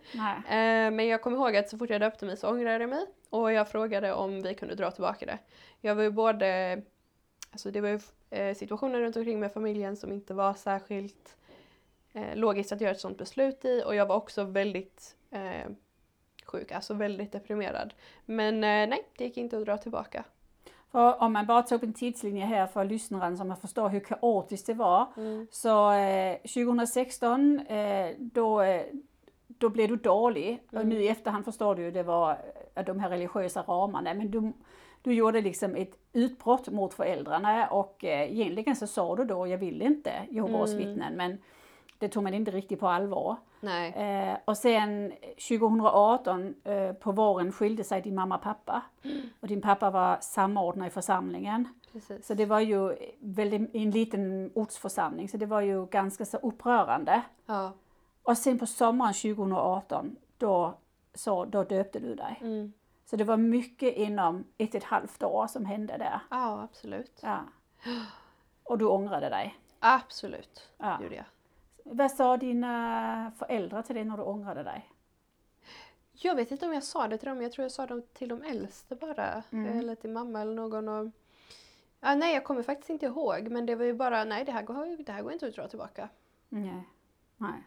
Eh, 0.48 0.90
men 0.90 1.06
jag 1.06 1.22
kommer 1.22 1.36
ihåg 1.36 1.56
att 1.56 1.68
så 1.68 1.78
fort 1.78 1.90
jag 1.90 2.00
döpte 2.00 2.24
mig 2.24 2.36
så 2.36 2.48
ångrade 2.50 2.84
jag 2.84 2.90
mig. 2.90 3.06
Och 3.30 3.52
jag 3.52 3.68
frågade 3.68 4.12
om 4.12 4.42
vi 4.42 4.54
kunde 4.54 4.74
dra 4.74 4.90
tillbaka 4.90 5.26
det. 5.26 5.38
Jag 5.80 5.94
var 5.94 6.02
ju 6.02 6.10
både, 6.10 6.82
alltså 7.50 7.70
det 7.70 7.80
var 7.80 7.88
ju 7.88 8.00
eh, 8.30 8.54
situationer 8.54 9.00
runt 9.00 9.16
omkring 9.16 9.40
med 9.40 9.52
familjen 9.52 9.96
som 9.96 10.12
inte 10.12 10.34
var 10.34 10.54
särskilt 10.54 11.36
eh, 12.16 12.34
logiskt 12.36 12.72
att 12.72 12.80
göra 12.80 12.90
ett 12.92 13.00
sådant 13.00 13.18
beslut 13.18 13.64
i. 13.64 13.82
Och 13.86 13.94
jag 13.94 14.06
var 14.06 14.16
också 14.16 14.44
väldigt 14.44 15.16
eh, 15.30 15.70
sjuk, 16.44 16.72
alltså 16.72 16.94
väldigt 16.94 17.32
deprimerad. 17.32 17.94
Men 18.24 18.54
eh, 18.54 18.88
nej, 18.88 19.08
det 19.18 19.24
gick 19.24 19.36
inte 19.36 19.58
att 19.58 19.64
dra 19.64 19.76
tillbaka. 19.76 20.24
För 20.92 21.22
om 21.22 21.32
man 21.32 21.46
bara 21.46 21.62
tar 21.62 21.76
upp 21.76 21.82
en 21.82 21.92
tidslinje 21.92 22.44
här 22.46 22.66
för 22.66 22.84
lyssnaren 22.84 23.36
så 23.36 23.44
man 23.44 23.56
förstår 23.56 23.88
hur 23.88 24.00
kaotiskt 24.00 24.66
det 24.66 24.74
var. 24.74 25.06
Så 25.50 25.92
eh, 25.92 26.36
2016 26.36 27.58
eh, 27.60 28.14
då, 28.18 28.60
eh, 28.60 28.82
då 29.48 29.68
blev 29.68 29.88
du 29.88 29.96
dålig 29.96 30.62
och 30.68 30.74
Mm. 30.74 30.88
nu 30.88 31.02
i 31.02 31.08
efterhand 31.08 31.44
förstår 31.44 31.74
du 31.74 31.82
ju 31.82 31.90
det 31.90 32.02
var 32.02 32.38
eh, 32.74 32.84
de 32.84 32.98
här 33.00 33.10
religiösa 33.10 33.62
ramarna. 33.62 34.14
Men 34.14 34.30
du, 34.30 34.52
du 35.02 35.14
gjorde 35.14 35.40
liksom 35.40 35.74
ett 35.76 35.98
utbrott 36.12 36.68
mot 36.68 36.94
föräldrarna 36.94 37.66
och 37.68 38.04
eh, 38.04 38.32
egentligen 38.32 38.76
så 38.76 38.86
sa 38.86 39.16
du 39.16 39.24
då 39.24 39.46
jag 39.46 39.58
vill 39.58 39.82
inte 39.82 40.12
Jehovas 40.30 40.72
Mm. 40.72 40.86
vittnen 40.86 41.14
men 41.16 41.38
det 41.98 42.08
tog 42.08 42.22
man 42.22 42.34
inte 42.34 42.50
riktigt 42.50 42.80
på 42.80 42.88
allvar. 42.88 43.36
Eh, 43.96 44.36
och 44.44 44.56
sen 44.56 45.12
2018 45.48 46.54
eh, 46.64 46.92
på 46.92 47.12
våren 47.12 47.52
skilde 47.52 47.84
sig 47.84 48.02
din 48.02 48.14
mamma 48.14 48.34
och 48.36 48.42
pappa. 48.42 48.82
Och 49.40 49.48
din 49.48 49.62
pappa 49.62 49.90
var 49.90 50.18
samordnare 50.20 50.88
i 50.88 50.90
församlingen. 50.90 51.68
Precis. 51.92 52.26
Så 52.26 52.34
det 52.34 52.46
var 52.46 52.60
ju 52.60 52.96
väldigt, 53.20 53.74
en 53.74 53.90
liten 53.90 54.50
ortsförsamling, 54.54 55.28
så 55.28 55.36
det 55.36 55.46
var 55.46 55.60
ju 55.60 55.86
ganska 55.86 56.24
så 56.24 56.36
upprörande. 56.36 57.22
Ja. 57.46 57.72
Och 58.22 58.38
sen 58.38 58.58
på 58.58 58.66
sommaren 58.66 59.14
2018, 59.14 60.16
då, 60.38 60.74
så, 61.14 61.44
då 61.44 61.64
döpte 61.64 61.98
du 61.98 62.14
dig. 62.14 62.38
Mm. 62.40 62.72
Så 63.04 63.16
det 63.16 63.24
var 63.24 63.36
mycket 63.36 63.94
inom 63.96 64.44
ett 64.58 64.68
och 64.68 64.74
ett 64.74 64.84
halvt 64.84 65.22
år 65.22 65.46
som 65.46 65.64
hände 65.64 65.96
där. 65.98 66.20
Ja, 66.30 66.62
absolut. 66.62 67.20
Ja. 67.22 67.38
Och 68.64 68.78
du 68.78 68.84
ångrade 68.84 69.28
dig. 69.28 69.56
Absolut, 69.80 70.70
Ja. 70.78 70.98
gjorde 71.02 71.14
jag. 71.14 71.24
Vad 71.88 72.10
sa 72.10 72.36
dina 72.36 73.32
föräldrar 73.38 73.82
till 73.82 73.94
dig 73.94 74.04
när 74.04 74.16
du 74.16 74.22
ångrade 74.22 74.62
dig? 74.62 74.90
Jag 76.12 76.34
vet 76.34 76.50
inte 76.50 76.66
om 76.66 76.72
jag 76.74 76.82
sa 76.82 77.08
det 77.08 77.18
till 77.18 77.28
dem, 77.28 77.42
jag 77.42 77.52
tror 77.52 77.64
jag 77.64 77.72
sa 77.72 77.86
det 77.86 78.14
till 78.14 78.28
de 78.28 78.42
äldste 78.42 78.94
bara. 78.96 79.42
Mm. 79.50 79.78
Eller 79.78 79.94
till 79.94 80.10
mamma 80.10 80.40
eller 80.40 80.54
någon. 80.54 80.88
Och... 80.88 81.10
Ja, 82.00 82.14
nej, 82.14 82.34
jag 82.34 82.44
kommer 82.44 82.62
faktiskt 82.62 82.90
inte 82.90 83.06
ihåg. 83.06 83.48
Men 83.50 83.66
det 83.66 83.74
var 83.74 83.84
ju 83.84 83.94
bara, 83.94 84.24
nej 84.24 84.44
det 84.44 84.52
här 84.52 84.62
går, 84.62 85.04
det 85.04 85.12
här 85.12 85.22
går 85.22 85.32
inte 85.32 85.46
att 85.46 85.54
dra 85.54 85.68
tillbaka. 85.68 86.08
Nej. 86.48 86.88
Nej. 87.36 87.62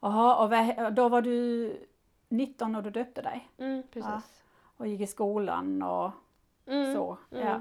Jaha, 0.00 0.44
och 0.44 0.50
vad- 0.50 0.94
då 0.94 1.08
var 1.08 1.22
du 1.22 1.72
19 2.28 2.72
när 2.72 2.82
du 2.82 2.90
döpte 2.90 3.22
dig 3.22 3.48
Mm, 3.58 3.82
precis. 3.92 4.42
och 4.76 4.86
gick 4.86 5.00
i 5.00 5.06
skolan 5.06 5.82
och 5.82 6.10
Mm. 6.66 6.94
så. 6.94 7.18
mm. 7.30 7.46
Ja. 7.46 7.60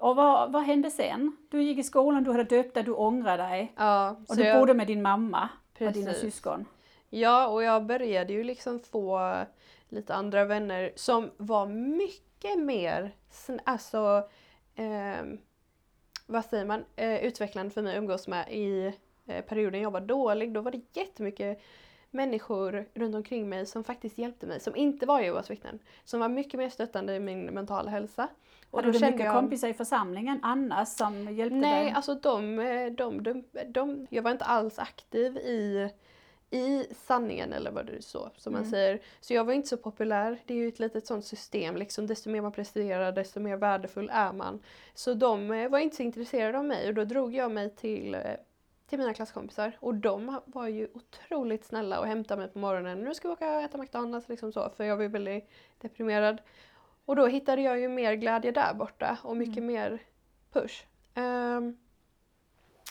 Och 0.00 0.16
vad, 0.16 0.52
vad 0.52 0.62
hände 0.62 0.90
sen? 0.90 1.36
Du 1.50 1.62
gick 1.62 1.78
i 1.78 1.82
skolan, 1.82 2.24
du 2.24 2.30
hade 2.30 2.44
döpt 2.44 2.74
dig, 2.74 2.82
du 2.82 2.92
ångrade 2.92 3.42
dig 3.42 3.72
Ja, 3.76 4.16
och 4.28 4.36
du 4.36 4.42
jag- 4.44 4.60
bodde 4.60 4.74
med 4.74 4.86
din 4.86 5.02
mamma 5.02 5.48
och 5.72 5.78
dina 5.78 5.92
Precis. 5.92 6.20
syskon. 6.20 6.64
Ja, 7.10 7.48
och 7.48 7.62
jag 7.62 7.86
började 7.86 8.32
ju 8.32 8.44
liksom 8.44 8.80
få 8.80 9.32
lite 9.88 10.14
andra 10.14 10.44
vänner 10.44 10.92
som 10.96 11.30
var 11.36 11.66
mycket 11.66 12.58
mer, 12.58 13.14
alltså, 13.64 14.28
ehm, 14.74 15.38
vad 16.26 16.44
säger 16.44 16.64
man, 16.64 16.84
eh, 16.96 17.24
utvecklande 17.24 17.70
för 17.70 17.82
mig 17.82 17.92
att 17.92 17.98
umgås 17.98 18.28
med 18.28 18.52
i 18.52 18.92
eh, 19.26 19.44
perioden 19.44 19.80
jag 19.80 19.90
var 19.90 20.00
dålig. 20.00 20.52
Då 20.52 20.60
var 20.60 20.70
det 20.70 20.80
jättemycket 20.92 21.60
människor 22.10 22.88
runt 22.94 23.14
omkring 23.14 23.48
mig 23.48 23.66
som 23.66 23.84
faktiskt 23.84 24.18
hjälpte 24.18 24.46
mig, 24.46 24.60
som 24.60 24.76
inte 24.76 25.06
var 25.06 25.20
Jehovas 25.20 25.50
vittnen. 25.50 25.78
Som 26.04 26.20
var 26.20 26.28
mycket 26.28 26.58
mer 26.58 26.68
stöttande 26.68 27.14
i 27.14 27.20
min 27.20 27.44
mentala 27.46 27.90
hälsa. 27.90 28.28
Och 28.70 28.82
kände 28.82 29.10
mycket 29.10 29.32
kompisar 29.32 29.68
i 29.68 29.74
församlingen 29.74 30.38
annars 30.42 30.88
som 30.88 31.34
hjälpte 31.34 31.56
Nej, 31.56 31.84
dig? 31.84 31.92
alltså 31.96 32.14
de, 32.14 32.58
eh, 32.58 32.92
de, 32.92 33.22
de, 33.22 33.44
de, 33.66 34.06
jag 34.10 34.22
var 34.22 34.30
inte 34.30 34.44
alls 34.44 34.78
aktiv 34.78 35.36
i, 35.36 35.90
i 36.50 36.86
sanningen 37.06 37.52
eller 37.52 37.70
vad 37.70 37.86
det 37.86 37.92
är 37.96 38.00
så 38.00 38.30
som 38.36 38.52
man 38.52 38.60
Mm. 38.62 38.70
säger. 38.70 39.00
Så 39.20 39.34
jag 39.34 39.44
var 39.44 39.52
inte 39.52 39.68
så 39.68 39.76
populär. 39.76 40.38
Det 40.46 40.54
är 40.54 40.58
ju 40.58 40.68
ett 40.68 40.78
litet 40.78 41.06
sånt 41.06 41.24
system 41.24 41.76
liksom. 41.76 42.06
Desto 42.06 42.30
mer 42.30 42.40
man 42.40 42.52
presterar 42.52 43.12
desto 43.12 43.40
mer 43.40 43.56
värdefull 43.56 44.10
är 44.12 44.32
man. 44.32 44.60
Så 44.94 45.14
de 45.14 45.50
eh, 45.50 45.68
var 45.68 45.78
inte 45.78 45.96
så 45.96 46.02
intresserade 46.02 46.58
av 46.58 46.64
mig 46.64 46.88
och 46.88 46.94
då 46.94 47.04
drog 47.04 47.34
jag 47.34 47.50
mig 47.50 47.70
till, 47.70 48.14
eh, 48.14 48.20
till 48.88 48.98
mina 48.98 49.14
klasskompisar. 49.14 49.72
Och 49.80 49.94
de 49.94 50.40
var 50.44 50.68
ju 50.68 50.88
otroligt 50.94 51.64
snälla 51.64 52.00
och 52.00 52.06
hämtade 52.06 52.40
mig 52.42 52.50
på 52.50 52.58
morgonen. 52.58 53.00
Nu 53.00 53.14
ska 53.14 53.28
vi 53.28 53.34
åka 53.34 53.56
och 53.56 53.62
äta 53.62 53.78
McDonalds 53.78 54.28
liksom 54.28 54.52
så. 54.52 54.70
För 54.76 54.84
jag 54.84 54.96
var 54.96 55.02
ju 55.02 55.08
väldigt 55.08 55.50
deprimerad. 55.80 56.40
Och 57.06 57.16
då 57.16 57.26
hittade 57.26 57.62
jag 57.62 57.80
ju 57.80 57.88
mer 57.88 58.14
glädje 58.14 58.50
där 58.50 58.74
borta 58.74 59.18
och 59.22 59.36
mycket 59.36 59.62
mer 59.62 60.02
push. 60.52 60.84
Ehm, 61.14 61.76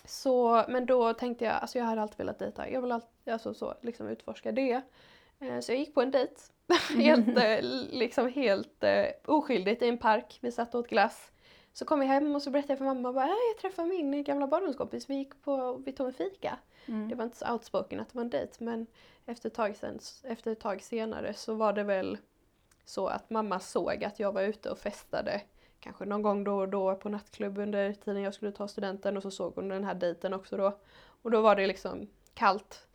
så, 0.05 0.65
men 0.67 0.85
då 0.85 1.13
tänkte 1.13 1.45
jag, 1.45 1.53
alltså 1.53 1.77
jag 1.77 1.85
hade 1.85 2.01
alltid 2.01 2.17
velat 2.17 2.39
dejta. 2.39 2.69
Jag 2.69 2.81
vill 2.81 2.91
alltid, 2.91 3.33
alltså 3.33 3.53
så, 3.53 3.73
liksom 3.81 4.07
utforska 4.07 4.51
det. 4.51 4.81
Eh, 5.39 5.59
så 5.59 5.71
jag 5.71 5.79
gick 5.79 5.93
på 5.93 6.01
en 6.01 6.11
dejt. 6.11 6.33
helt, 6.97 7.37
eh, 7.37 7.57
liksom 7.91 8.27
helt 8.27 8.83
eh, 8.83 9.05
oskyldigt 9.25 9.81
i 9.81 9.87
en 9.87 9.97
park. 9.97 10.37
Vi 10.41 10.51
satt 10.51 10.75
och 10.75 10.79
åt 10.79 10.87
glass. 10.87 11.31
Så 11.73 11.85
kom 11.85 12.01
jag 12.01 12.07
hem 12.07 12.35
och 12.35 12.41
så 12.41 12.49
berättade 12.49 12.71
jag 12.71 12.77
för 12.77 12.85
mamma 12.85 13.23
"Äh, 13.23 13.29
jag 13.29 13.57
träffade 13.61 13.87
min 13.87 14.23
gamla 14.23 14.47
barndomskompis. 14.47 15.09
Vi 15.09 15.15
gick 15.15 15.41
på, 15.41 15.81
vi 15.85 15.91
tog 15.91 16.07
en 16.07 16.13
fika. 16.13 16.57
Mm. 16.85 17.09
Det 17.09 17.15
var 17.15 17.23
inte 17.23 17.37
så 17.37 17.51
outspoken 17.53 17.99
att 17.99 18.09
det 18.09 18.15
var 18.15 18.23
en 18.23 18.29
dejt 18.29 18.63
men 18.63 18.87
efter 19.25 19.49
ett, 19.49 19.55
tag 19.55 19.75
sen, 19.75 19.99
efter 20.23 20.51
ett 20.51 20.59
tag 20.59 20.81
senare 20.81 21.33
så 21.33 21.53
var 21.53 21.73
det 21.73 21.83
väl 21.83 22.17
så 22.85 23.07
att 23.07 23.29
mamma 23.29 23.59
såg 23.59 24.03
att 24.03 24.19
jag 24.19 24.31
var 24.31 24.41
ute 24.41 24.69
och 24.69 24.77
festade 24.77 25.41
kanske 25.79 26.05
någon 26.05 26.21
gång 26.21 26.43
då 26.43 26.57
och 26.59 26.69
då 26.69 26.95
på 26.95 27.09
nattklubb 27.09 27.57
under 27.57 27.93
tiden 27.93 28.21
jag 28.21 28.33
skulle 28.33 28.51
ta 28.51 28.67
studenten 28.67 29.17
och 29.17 29.23
så 29.23 29.31
såg 29.31 29.55
hon 29.55 29.67
den 29.69 29.83
här 29.83 29.93
dejten 29.95 30.33
också 30.33 30.57
då. 30.57 30.77
Och 31.21 31.31
då 31.31 31.41
var 31.41 31.55
det 31.55 31.67
liksom 31.67 32.07
kallt. 32.33 32.87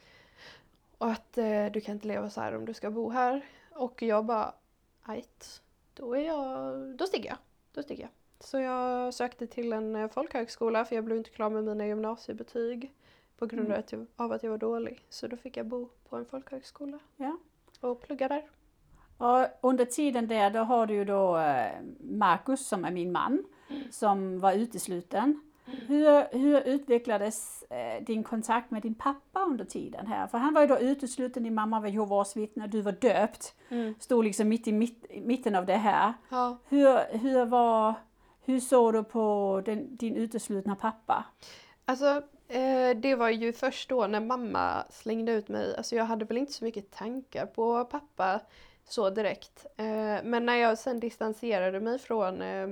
Och 0.99 1.11
att 1.11 1.39
eh, 1.39 1.67
du 1.67 1.81
kan 1.81 1.95
inte 1.95 2.09
leva 2.09 2.31
så 2.31 2.41
här 2.41 2.55
om 2.57 2.65
du 2.65 2.75
ska 2.75 2.91
bo 2.91 3.11
här. 3.11 3.47
Och 3.71 4.03
jag 4.03 4.25
bara, 4.25 4.55
ajt, 5.03 5.63
då 5.95 6.15
är 6.17 6.27
jag, 6.27 6.79
då 6.97 7.07
sticker 7.07 7.29
jag. 7.29 7.39
Då 7.73 7.83
sticker 7.83 8.03
jag. 8.03 8.11
Så 8.41 8.59
jag 8.59 9.15
sökte 9.15 9.47
till 9.47 9.73
en 9.73 9.97
eh, 9.97 10.09
folkhögskola 10.11 10.85
för 10.85 10.95
jag 10.95 11.05
blev 11.05 11.19
inte 11.19 11.31
klar 11.31 11.51
med 11.51 11.65
mina 11.65 11.87
gymnasiebetyg 11.87 12.93
på 13.39 13.47
grund 13.47 13.67
Mm. 13.67 13.73
av 13.73 13.79
att 13.79 13.93
jag- 13.93 14.07
av 14.17 14.33
att 14.33 14.43
jag 14.43 14.51
var 14.51 14.59
dålig. 14.59 15.05
Så 15.09 15.27
då 15.27 15.37
fick 15.37 15.57
jag 15.57 15.67
bo 15.67 15.89
på 16.09 16.17
en 16.17 16.25
folkhögskola 16.27 16.99
Ja. 17.17 17.37
och 17.81 18.01
plugga 18.03 18.29
där. 18.29 18.49
Och 19.21 19.47
under 19.61 19.85
tiden 19.85 20.29
där 20.29 20.51
då 20.51 20.59
har 20.59 20.87
du 20.87 20.95
ju 20.95 21.05
då 21.05 21.39
eh, 21.39 21.73
Marcus 22.01 22.67
som 22.69 22.85
är 22.85 22.91
min 22.91 23.13
man 23.13 23.45
som 23.91 24.41
var 24.41 24.53
utesluten. 24.53 25.41
Hur, 25.65 26.39
hur 26.39 26.61
utvecklades 26.61 27.63
eh, 27.63 28.05
din 28.05 28.23
kontakt 28.23 28.71
med 28.71 28.83
din 28.83 28.95
pappa 28.95 29.41
under 29.41 29.65
tiden 29.65 30.07
här? 30.07 30.27
För 30.27 30.39
han 30.39 30.55
var 30.55 30.61
ju 30.61 30.67
då 30.67 30.79
utesluten, 30.79 31.43
din 31.43 31.55
mamma 31.55 31.81
var 31.81 31.89
Jehovas 31.89 32.37
vittne, 32.37 32.67
du 32.67 32.81
var 32.81 32.93
döpt. 32.93 33.55
Stod 33.99 34.25
liksom 34.25 34.49
mitt 34.49 34.69
i 34.69 34.73
mitt, 34.73 35.07
mitten 35.25 35.55
av 35.55 35.67
det 35.67 35.77
här. 35.77 36.15
Ja. 36.29 36.59
Hur, 36.69 37.19
hur, 37.19 37.45
var, 37.45 37.95
hur 38.45 38.61
såg 38.61 38.93
du 38.93 39.05
på 39.05 39.63
den, 39.65 39.97
din 39.97 40.17
uteslutna 40.17 40.77
pappa? 40.77 41.25
Alltså, 41.85 42.23
eh, 42.49 42.97
det 42.97 43.15
var 43.15 43.29
ju 43.29 43.53
först 43.53 43.89
då 43.89 44.07
när 44.07 44.21
mamma 44.21 44.85
slängde 44.91 45.33
ut 45.33 45.49
mig. 45.49 45.77
Alltså 45.77 45.97
jag 45.97 46.05
hade 46.05 46.25
väl 46.25 46.39
inte 46.39 46.53
så 46.53 46.65
mycket 46.65 46.91
tankar 46.91 47.47
på 47.47 47.85
pappa 47.85 48.41
så 48.93 49.11
direkt. 49.11 49.67
Eh, 49.77 50.19
men 50.25 50.47
när 50.47 50.57
jag 50.57 50.79
sen 50.79 51.01
distanserade 51.01 51.81
mig 51.81 51.99
från 51.99 52.43
eh, 52.43 52.69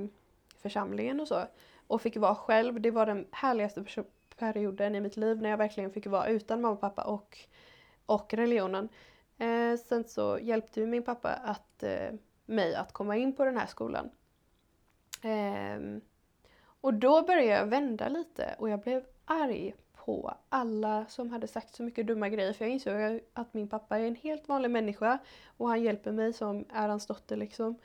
församlingen 0.62 1.20
och 1.20 1.28
så 1.28 1.44
och 1.86 2.02
fick 2.02 2.16
vara 2.16 2.34
själv, 2.34 2.80
det 2.80 2.90
var 2.90 3.06
den 3.06 3.26
härligaste 3.30 3.84
perioden 4.36 4.94
i 4.94 5.00
mitt 5.00 5.16
liv 5.16 5.42
när 5.42 5.50
jag 5.50 5.56
verkligen 5.56 5.92
fick 5.92 6.06
vara 6.06 6.28
utan 6.28 6.60
mamma 6.60 6.74
och 6.74 6.80
pappa 6.80 7.02
och, 7.02 7.38
och 8.06 8.34
religionen. 8.34 8.88
Eh, 9.38 9.76
sen 9.88 10.04
så 10.04 10.38
hjälpte 10.42 10.80
ju 10.80 10.86
min 10.86 11.02
pappa 11.02 11.28
att, 11.28 11.82
eh, 11.82 12.12
mig 12.46 12.74
att 12.74 12.92
komma 12.92 13.16
in 13.16 13.36
på 13.36 13.44
den 13.44 13.56
här 13.56 13.66
skolan. 13.66 14.10
Ehm, 15.22 16.00
och 16.80 16.94
då 16.94 17.22
började 17.22 17.46
jag 17.46 17.66
vända 17.66 18.08
lite 18.08 18.54
och 18.58 18.68
jag 18.68 18.80
blev 18.80 19.04
arg 19.24 19.74
på 20.08 20.34
alla 20.48 21.06
som 21.08 21.30
hade 21.30 21.46
sagt 21.46 21.74
så 21.74 21.82
mycket 21.82 22.06
dumma 22.06 22.28
grejer 22.28 22.52
för 22.52 22.64
jag 22.64 22.72
insåg 22.72 23.20
att 23.32 23.54
min 23.54 23.68
pappa 23.68 23.98
är 23.98 24.04
en 24.04 24.14
helt 24.14 24.48
vanlig 24.48 24.70
människa 24.70 25.18
och 25.56 25.68
han 25.68 25.82
hjälper 25.82 26.12
mig 26.12 26.32
som 26.32 26.64
är 26.72 26.88
hans 26.88 27.06
dotter 27.06 27.36
liksom. 27.36 27.78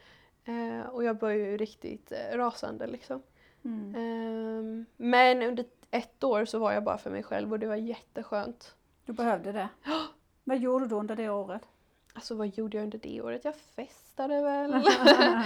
Eh, 0.45 0.89
och 0.89 1.03
jag 1.03 1.17
började 1.17 1.51
ju 1.51 1.57
riktigt 1.57 2.11
eh, 2.11 2.37
rasande 2.37 2.87
liksom. 2.87 3.21
Mm. 3.65 3.95
Ehm, 3.95 4.85
men 4.97 5.41
under 5.41 5.65
ett 5.91 6.23
år 6.23 6.45
så 6.45 6.59
var 6.59 6.73
jag 6.73 6.83
bara 6.83 6.97
för 6.97 7.09
mig 7.09 7.23
själv 7.23 7.51
och 7.51 7.59
det 7.59 7.67
var 7.67 7.75
jätteskönt. 7.75 8.75
Du 9.05 9.13
behövde 9.13 9.51
det. 9.51 9.69
Vad 10.43 10.57
gjorde 10.57 10.87
du 10.87 10.95
under 10.95 11.15
det 11.15 11.29
året? 11.29 11.61
Alltså 12.13 12.35
vad 12.35 12.47
gjorde 12.47 12.77
jag 12.77 12.83
under 12.83 12.97
det 12.97 13.21
året? 13.21 13.45
Jag 13.45 13.55
festade 13.55 14.41
väl, 14.41 14.73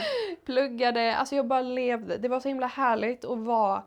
pluggade, 0.46 1.16
alltså 1.16 1.36
jag 1.36 1.48
bara 1.48 1.62
levde. 1.62 2.18
Det 2.18 2.28
var 2.28 2.40
så 2.40 2.48
himla 2.48 2.68
härligt 2.68 3.26
att 3.26 3.38
vara 3.38 3.84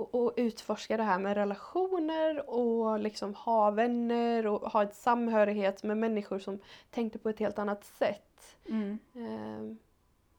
och, 0.00 0.32
utforska 0.36 0.96
det 0.96 1.02
här 1.02 1.18
med 1.18 1.34
relationer 1.36 2.50
och 2.50 2.98
liksom 3.00 3.34
ha 3.34 3.70
vänner 3.70 4.46
och 4.46 4.60
ha 4.60 4.82
ett 4.82 4.94
samhörighet 4.94 5.82
med 5.82 5.96
människor 5.96 6.38
som 6.38 6.58
tänkte 6.90 7.18
på 7.18 7.28
ett 7.28 7.38
helt 7.38 7.58
annat 7.58 7.84
sätt. 7.84 8.56
Mm. 8.68 8.98
Ehm, 9.14 9.78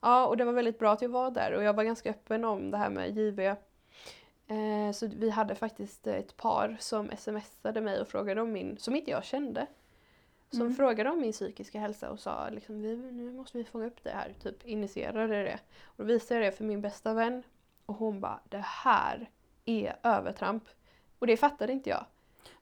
ja, 0.00 0.26
och 0.26 0.36
det 0.36 0.44
var 0.44 0.52
väldigt 0.52 0.78
bra 0.78 0.92
att 0.92 1.02
jag 1.02 1.08
var 1.08 1.30
där 1.30 1.52
och 1.52 1.62
jag 1.62 1.74
var 1.74 1.84
ganska 1.84 2.10
öppen 2.10 2.44
om 2.44 2.70
det 2.70 2.76
här 2.76 2.90
med 2.90 3.18
JV. 3.18 3.40
Eh, 4.46 4.92
så 4.92 5.06
vi 5.06 5.30
hade 5.30 5.54
faktiskt 5.54 6.06
ett 6.06 6.36
par 6.36 6.76
som 6.80 7.10
smsade 7.18 7.80
mig 7.80 8.00
och 8.00 8.08
frågade 8.08 8.40
om 8.40 8.52
min, 8.52 8.78
som 8.78 8.96
inte 8.96 9.10
jag 9.10 9.24
kände. 9.24 9.66
Som 10.50 10.60
Mm. 10.60 10.74
frågade 10.74 11.10
om 11.10 11.20
min 11.20 11.32
psykiska 11.32 11.80
hälsa 11.80 12.10
och 12.10 12.20
sa 12.20 12.48
liksom, 12.50 12.82
vi, 12.82 12.96
nu 12.96 13.32
måste 13.32 13.58
vi 13.58 13.64
fånga 13.64 13.86
upp 13.86 14.02
det 14.04 14.10
här, 14.10 14.34
typ 14.42 14.66
initierade 14.66 15.42
det. 15.42 15.58
Och 15.84 15.94
då 15.96 16.04
visade 16.04 16.40
jag 16.40 16.52
det 16.52 16.56
för 16.56 16.64
min 16.64 16.80
bästa 16.80 17.14
vän 17.14 17.42
och 17.86 17.94
hon 17.94 18.20
bara, 18.20 18.40
det 18.48 18.64
här 18.64 19.30
är 19.64 19.96
övertramp. 20.02 20.64
Och 21.18 21.26
det 21.26 21.36
fattade 21.36 21.72
inte 21.72 21.90
jag. 21.90 22.04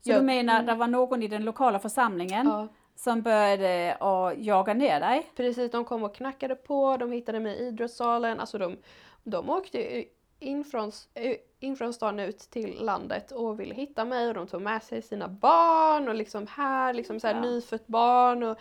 Så 0.00 0.11
Jag- 0.11 0.21
du 0.21 0.25
menar, 0.26 0.54
mm. 0.54 0.66
det 0.66 0.75
var 0.75 0.87
någon 0.87 1.23
i 1.23 1.28
den 1.28 1.45
lokala 1.45 1.78
församlingen 1.78 2.47
Ja. 2.47 2.69
som 2.95 3.23
började 3.23 3.97
att 4.00 4.38
jaga 4.38 4.75
ner 4.75 5.00
dig? 5.00 5.30
Precis, 5.37 5.71
de 5.73 5.85
kom 5.85 6.02
och 6.04 6.14
knackade 6.14 6.54
på, 6.54 6.97
de 6.97 7.12
hittade 7.12 7.40
mig 7.40 7.57
i 7.57 7.66
idrottssalen. 7.66 8.40
Alltså 8.40 8.59
de, 8.59 8.76
de 9.25 9.50
åkte 9.50 10.04
in 10.38 10.64
från, 10.64 10.92
eh, 11.14 11.37
in 11.61 11.76
från 11.76 11.92
stan 11.92 12.21
ut 12.21 12.38
till 12.38 12.85
landet 12.85 13.33
och 13.33 13.61
ville 13.61 13.75
hitta 13.75 14.04
mig 14.04 14.28
och 14.28 14.35
de 14.35 14.47
tog 14.47 14.62
med 14.62 14.83
sig 14.83 15.02
sina 15.02 15.28
barn 15.28 16.09
och 16.09 16.14
liksom 16.14 16.47
här, 16.47 16.95
liksom 16.95 17.21
så 17.21 17.26
här 17.26 17.35
Ja. 17.35 17.40
nyfött 17.40 17.87
barn 17.87 18.42
och 18.42 18.59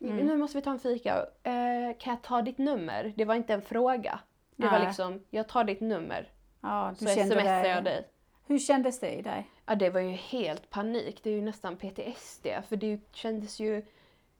Mm. 0.00 0.16
nu 0.26 0.36
måste 0.36 0.58
vi 0.58 0.62
ta 0.62 0.70
en 0.70 0.78
fika. 0.78 1.16
Eh, 1.42 1.96
kan 1.98 2.10
jag 2.14 2.22
ta 2.22 2.42
ditt 2.42 2.58
nummer? 2.58 3.12
Det 3.16 3.24
var 3.24 3.34
inte 3.34 3.54
en 3.54 3.62
fråga. 3.62 4.18
Det 4.56 4.66
var 4.66 4.78
Nej. 4.78 4.86
liksom, 4.86 5.24
jag 5.30 5.48
tar 5.48 5.64
ditt 5.64 5.80
nummer 5.80 6.28
Ja, 6.60 6.94
så 6.98 7.04
du 7.04 7.14
kände 7.14 7.34
smsar 7.34 7.62
dig. 7.62 7.70
jag 7.70 7.84
dig. 7.84 8.08
Hur 8.46 8.58
kändes 8.58 9.00
det 9.00 9.10
i 9.10 9.22
dig? 9.22 9.50
Ja, 9.66 9.74
det 9.74 9.90
var 9.90 10.00
ju 10.00 10.10
helt 10.10 10.70
panik. 10.70 11.20
Det 11.22 11.30
är 11.30 11.34
ju 11.34 11.42
nästan 11.42 11.76
PTSD. 11.76 12.46
För 12.68 12.76
det 12.76 13.00
kändes 13.12 13.60
ju 13.60 13.82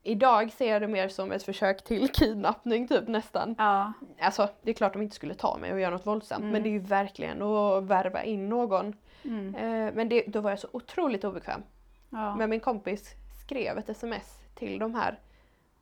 Idag 0.03 0.53
ser 0.53 0.73
jag 0.73 0.83
det 0.83 0.89
mer 0.89 1.09
som 1.09 1.33
ett 1.33 1.43
försök 1.43 1.85
till 1.85 2.09
kidnappning 2.13 2.89
typ 2.89 3.09
nästan. 3.09 3.55
Ja. 3.59 3.93
Alltså 4.21 4.49
det 4.63 4.71
är 4.71 4.75
klart 4.75 4.93
de 4.93 5.03
inte 5.03 5.17
skulle 5.17 5.35
ta 5.35 5.57
mig 5.59 5.73
och 5.73 5.81
göra 5.81 5.91
något 5.91 6.07
våldsamt 6.07 6.41
Mm. 6.41 6.53
men 6.53 6.63
det 6.63 6.69
är 6.69 6.71
ju 6.71 6.79
verkligen 6.79 7.43
att 7.43 7.85
värva 7.85 8.23
in 8.25 8.49
någon. 8.49 8.95
Mm. 9.25 9.55
Eh, 9.55 9.95
men 9.95 10.09
det, 10.09 10.25
då 10.27 10.41
var 10.41 10.51
jag 10.51 10.59
så 10.59 10.69
otroligt 10.73 11.25
obekväm. 11.25 11.63
Ja. 12.11 12.37
Men 12.37 12.51
min 12.51 12.61
kompis 12.61 13.15
skrev 13.45 13.79
ett 13.79 13.89
sms 13.89 14.41
till 14.55 14.79
de 14.79 14.95
här 14.95 15.19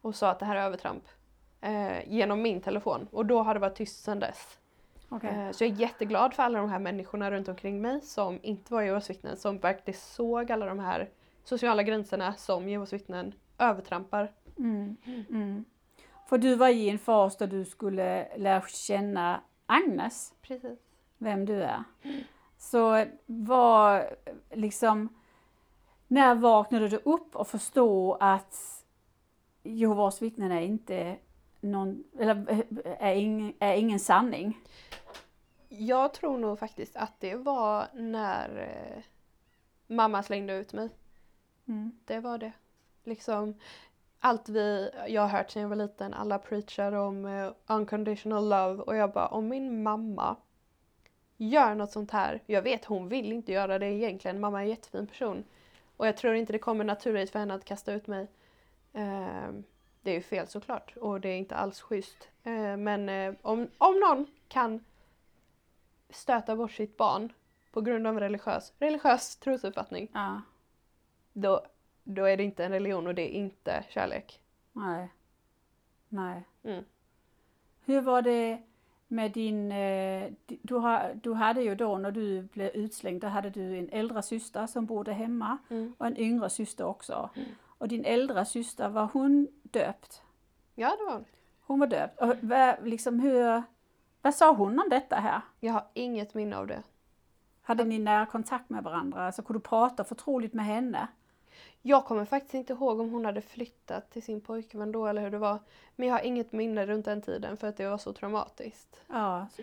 och 0.01 0.15
sa 0.15 0.31
att 0.31 0.39
det 0.39 0.47
här 0.47 0.57
är 0.57 0.63
övertramp. 0.63 1.05
Eh, 1.61 2.09
genom 2.09 2.43
min 2.43 2.61
telefon 2.61 3.09
och 3.13 3.27
då 3.27 3.43
har 3.43 3.55
det 3.55 3.61
varit 3.61 3.77
tyst 3.77 4.05
sedan 4.05 4.19
dess. 4.21 4.59
Okej. 5.09 5.31
Eh, 5.31 5.51
så 5.51 5.65
jag 5.65 5.71
är 5.71 5.75
jätteglad 5.75 6.35
för 6.35 6.43
alla 6.43 6.59
de 6.59 6.71
här 6.71 6.79
människorna 6.79 7.31
runt 7.31 7.49
omkring 7.49 7.81
mig 7.81 8.01
som 8.01 8.39
inte 8.43 8.73
var 8.73 8.83
Jehovas 8.83 9.11
vittnen 9.11 9.37
som 9.37 9.59
verkligen 9.59 10.01
såg 10.01 10.53
alla 10.53 10.67
de 10.67 10.79
här 10.79 11.11
sociala 11.45 11.83
gränserna 11.83 12.35
som 12.35 12.69
Jehovas 12.69 12.93
vittnen 12.93 13.33
övertrampar. 13.59 14.33
Mm. 14.59 14.97
Mm. 15.05 15.65
För 16.29 16.39
du 16.39 16.55
var 16.55 16.69
i 16.69 16.89
en 16.89 16.99
fas 16.99 17.37
där 17.37 17.47
du 17.47 17.65
skulle 17.65 18.37
lära 18.37 18.63
känna 18.69 19.41
Agnes, 19.67 20.35
Precis. 20.43 20.79
vem 21.19 21.47
du 21.47 21.63
är. 21.63 21.85
Så 22.59 23.05
var 23.27 24.17
liksom, 24.51 25.09
när 26.09 26.35
vaknade 26.35 26.89
du 26.89 26.97
upp 26.97 27.37
och 27.37 27.49
förstod 27.49 28.17
att 28.21 28.85
Jehovas 29.63 30.23
vittnen 30.23 30.53
är 30.53 30.61
inte 30.61 31.17
någon, 31.65 32.05
eller 32.19 32.65
är 32.85 33.15
ingen, 33.15 33.55
är 33.59 33.75
ingen 33.77 34.01
sanning? 34.01 34.61
Jag 35.69 36.15
tror 36.15 36.39
nog 36.39 36.59
faktiskt 36.59 36.97
att 36.97 37.21
det 37.21 37.35
var 37.35 37.87
när 37.95 38.59
eh, 38.59 39.03
mamma 39.87 40.23
slängde 40.23 40.55
ut 40.55 40.73
mig. 40.73 40.89
Mm. 41.69 41.93
Det 42.05 42.21
var 42.21 42.39
det. 42.39 42.53
Liksom 43.05 43.55
allt 44.21 44.49
vi, 44.49 44.91
jag 45.09 45.23
har 45.23 45.29
hört 45.29 45.51
sedan 45.51 45.63
jag 45.63 45.69
var 45.69 45.77
liten, 45.77 46.15
alla 46.15 46.39
preachar 46.39 46.93
om 46.93 47.27
eh, 47.27 47.53
unconditional 47.67 48.49
love 48.49 48.83
och 48.83 48.97
jag 48.97 49.13
bara 49.13 49.27
om 49.27 49.49
min 49.49 49.83
mamma 49.83 50.37
gör 51.37 51.75
något 51.75 51.93
sånt 51.93 52.11
här, 52.11 52.43
jag 52.47 52.63
vet 52.63 52.85
hon 52.85 53.09
vill 53.09 53.33
inte 53.33 53.53
göra 53.53 53.79
det 53.79 53.87
egentligen, 53.87 54.41
mamma 54.41 54.59
är 54.59 54.65
en 54.65 54.71
jättefin 54.71 55.07
person 55.07 55.45
och 55.97 56.07
jag 56.07 56.17
tror 56.17 56.35
inte 56.35 56.53
det 56.53 56.59
kommer 56.59 56.85
naturligt 56.85 57.31
för 57.31 57.39
henne 57.39 57.55
att 57.55 57.65
kasta 57.65 57.93
ut 57.93 58.07
mig. 58.07 58.29
Eh, 58.93 59.51
det 60.05 60.11
är 60.11 60.15
ju 60.15 60.21
fel 60.21 60.47
såklart 60.49 60.97
och 60.97 61.21
det 61.21 61.29
är 61.29 61.39
inte 61.39 61.57
alls 61.57 61.81
schysst. 61.81 62.29
Eh, 62.43 62.77
men 62.77 63.09
eh, 63.09 63.35
om, 63.43 63.69
om 63.79 64.01
någon 64.01 64.27
kan 64.49 64.85
stöta 66.11 66.57
bort 66.57 66.73
sitt 66.73 66.97
barn 66.97 67.33
på 67.73 67.81
grund 67.81 68.07
av 68.07 68.15
en 68.15 68.21
religiös, 68.21 68.73
religiös 68.79 69.37
trosuppfattning 69.37 70.09
Ja, 70.13 70.41
då, 71.33 71.67
då 72.05 72.25
är 72.25 72.37
det 72.37 72.43
inte 72.45 72.65
en 72.65 72.73
religion 72.73 73.07
och 73.07 73.15
det 73.15 73.23
är 73.23 73.39
inte 73.39 73.85
kärlek. 73.89 74.41
nej. 74.73 75.09
Nej. 76.09 76.43
Mm. 76.63 76.85
Hur 77.85 78.01
var 78.01 78.23
det 78.23 78.63
med 79.09 79.33
din, 79.33 79.73
eh, 79.73 80.33
du, 80.47 80.75
har, 80.75 81.21
du 81.23 81.33
hade 81.33 81.63
ju 81.63 81.75
då 81.75 81.99
när 81.99 82.11
du 82.11 82.43
blev 82.43 82.69
utslängd, 82.75 83.21
då 83.21 83.27
hade 83.29 83.51
du 83.51 83.79
en 83.79 83.89
äldre 83.93 84.23
syster 84.23 84.67
som 84.67 84.87
bodde 84.87 85.13
hemma 85.13 85.59
Mm. 85.71 85.95
och 85.99 86.07
en 86.07 86.17
yngre 86.17 86.51
syster 86.51 86.85
också. 86.85 87.31
Och 87.85 87.89
din 87.89 88.05
äldre 88.05 88.45
syster, 88.45 88.89
var 88.89 89.09
hon 89.13 89.49
döpt? 89.63 90.23
Ja, 90.75 90.97
det 90.99 91.05
var 91.05 91.13
hon. 91.13 91.25
Hon 91.61 91.81
var 91.81 91.87
döpt. 91.87 92.21
Och 92.21 92.35
vad, 92.41 92.89
liksom 92.89 93.21
hur, 93.21 93.63
vad 94.23 94.35
sa 94.35 94.53
hon 94.53 94.81
om 94.81 94.89
detta 94.89 95.17
här? 95.17 95.41
Jag 95.61 95.73
har 95.73 95.87
inget 95.95 96.35
minne 96.35 96.57
av 96.57 96.67
det. 96.67 96.83
Hade 97.63 97.85
ni 97.85 97.99
nära 97.99 98.27
kontakt 98.27 98.71
med 98.71 98.85
varandra? 98.85 99.27
Alltså 99.27 99.43
kunde 99.43 99.59
du 99.59 99.63
prata 99.63 100.05
förtroligt 100.05 100.55
med 100.55 100.65
henne? 100.65 101.09
Jag 101.83 102.05
kommer 102.05 102.25
faktiskt 102.25 102.55
inte 102.55 102.73
ihåg 102.73 103.01
om 103.01 103.11
hon 103.11 103.25
hade 103.25 103.41
flyttat 103.41 104.11
till 104.11 104.23
sin 104.23 104.41
pojkvän 104.41 104.93
då 104.93 105.07
eller 105.07 105.23
hur 105.23 105.31
det 105.31 105.39
var. 105.39 105.59
Men 105.97 106.09
jag 106.09 106.15
har 106.15 106.23
inget 106.25 106.53
minne 106.53 106.87
runt 106.87 107.05
den 107.05 107.23
tiden 107.23 107.57
för 107.57 107.69
att 107.69 107.77
det 107.77 107.89
var 107.89 107.99
så 107.99 108.13
traumatiskt. 108.13 109.05
Ja. 109.07 109.47
Så, 109.57 109.63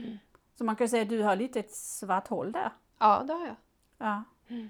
så 0.56 0.64
man 0.64 0.76
kan 0.76 0.90
säga 0.90 1.04
att 1.04 1.10
du 1.10 1.24
har 1.24 1.36
lite 1.36 1.60
ett 1.60 1.76
svart 1.76 2.28
hål 2.28 2.52
där. 2.52 2.72
Ja, 3.00 3.24
det 3.28 3.34
har 3.34 3.46
jag. 3.46 3.56
Ja. 3.98 4.24
Mm. 4.48 4.70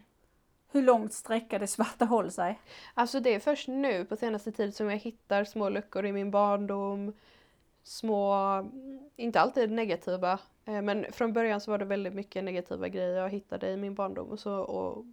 Hur 0.72 0.82
långt 0.82 1.14
sträcker 1.14 1.60
det 1.60 1.68
svarta 1.68 2.06
hål 2.06 2.32
sig? 2.32 2.60
Alltså 2.94 3.20
det 3.20 3.36
är 3.36 3.40
först 3.40 3.68
nu 3.68 4.06
på 4.06 4.16
senaste 4.16 4.52
tid 4.52 4.76
som 4.76 4.90
jag 4.90 4.98
hittar 4.98 5.44
små 5.44 5.70
luckor 5.70 6.06
i 6.06 6.12
min 6.12 6.32
barndom. 6.32 7.14
Små, 7.84 8.36
inte 9.16 9.42
alltid 9.42 9.72
negativa, 9.72 10.40
eh, 10.66 10.82
men 10.82 11.06
från 11.12 11.34
början 11.34 11.62
så 11.62 11.72
var 11.72 11.78
det 11.78 11.86
väldigt 11.86 12.14
mycket 12.14 12.44
negativa 12.44 12.88
grejer 12.88 13.18
jag 13.18 13.30
hittade 13.30 13.70
i 13.70 13.78
min 13.78 13.96
barndom 13.96 14.30
och, 14.30 14.40
så, 14.40 14.54
och, 14.54 15.06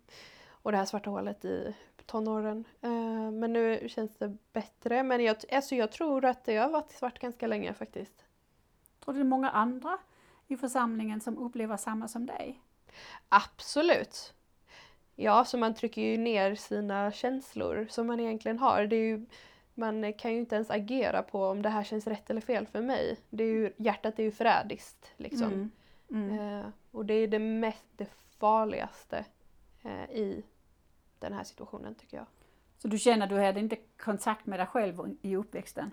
och 0.51 0.73
det 0.73 0.79
här 0.79 0.85
svarta 0.85 1.11
hålet 1.11 1.45
i 1.45 1.75
tonåren. 2.07 2.65
Eh, 2.81 3.31
Men 3.31 3.53
nu 3.53 3.89
känns 3.89 4.17
det 4.19 4.37
bättre. 4.53 5.03
Men 5.03 5.25
jag, 5.25 5.37
alltså 5.53 5.75
jag 5.75 5.93
tror 5.93 6.25
att 6.25 6.45
det 6.45 6.57
har 6.57 6.69
varit 6.69 6.93
svart 6.93 7.19
ganska 7.19 7.47
länge 7.47 7.75
faktiskt. 7.75 8.25
Tror 9.01 9.15
du 9.15 9.21
det 9.21 9.23
är 9.23 9.29
många 9.29 9.51
andra 9.51 9.99
i 10.47 10.57
församlingen 10.57 11.21
som 11.21 11.39
upplever 11.39 11.77
samma 11.77 12.09
som 12.09 12.27
dig? 12.27 12.63
Absolut. 13.29 14.35
Ja, 15.21 15.45
så 15.45 15.59
man 15.59 15.75
trycker 15.75 16.03
ju 16.03 16.17
ner 16.17 16.55
sina 16.55 17.13
känslor 17.13 17.87
som 17.91 18.07
man 18.07 18.21
egentligen 18.21 18.59
har. 18.59 18.87
Det 18.87 18.97
är 18.97 19.05
ju, 19.05 19.27
man 19.75 20.13
kan 20.13 20.33
ju 20.33 20.39
inte 20.39 20.55
ens 20.55 20.71
agera 20.71 21.23
på 21.23 21.47
om 21.47 21.63
det 21.63 21.69
här 21.69 21.85
känns 21.85 22.07
rätt 22.07 22.31
eller 22.31 22.41
fel 22.41 22.67
för 22.67 22.83
mig. 22.83 23.17
Det 23.31 23.45
är 23.45 23.49
ju, 23.49 23.73
hjärtat 23.77 24.19
är 24.19 24.23
ju 24.23 24.31
förrädiskt 24.31 25.13
liksom. 25.17 25.53
Mm. 25.53 25.71
Mm. 26.11 26.39
Eh, 26.39 26.67
och 26.91 27.07
det 27.07 27.15
är 27.15 27.29
det 27.29 27.39
mest, 27.39 27.85
det 27.97 28.07
farligaste 28.39 29.25
eh, 29.83 30.11
i 30.17 30.45
den 31.19 31.33
här 31.33 31.45
situationen 31.45 31.95
tycker 31.95 32.17
jag. 32.17 32.27
Så 32.79 32.89
du 32.89 32.99
känner 32.99 33.25
att 33.25 33.31
du 33.31 33.41
hade 33.41 33.61
inte 33.61 33.77
kontakt 33.97 34.47
med 34.47 34.59
dig 34.59 34.67
själv 34.67 35.17
i 35.23 35.37
uppväxten? 35.37 35.91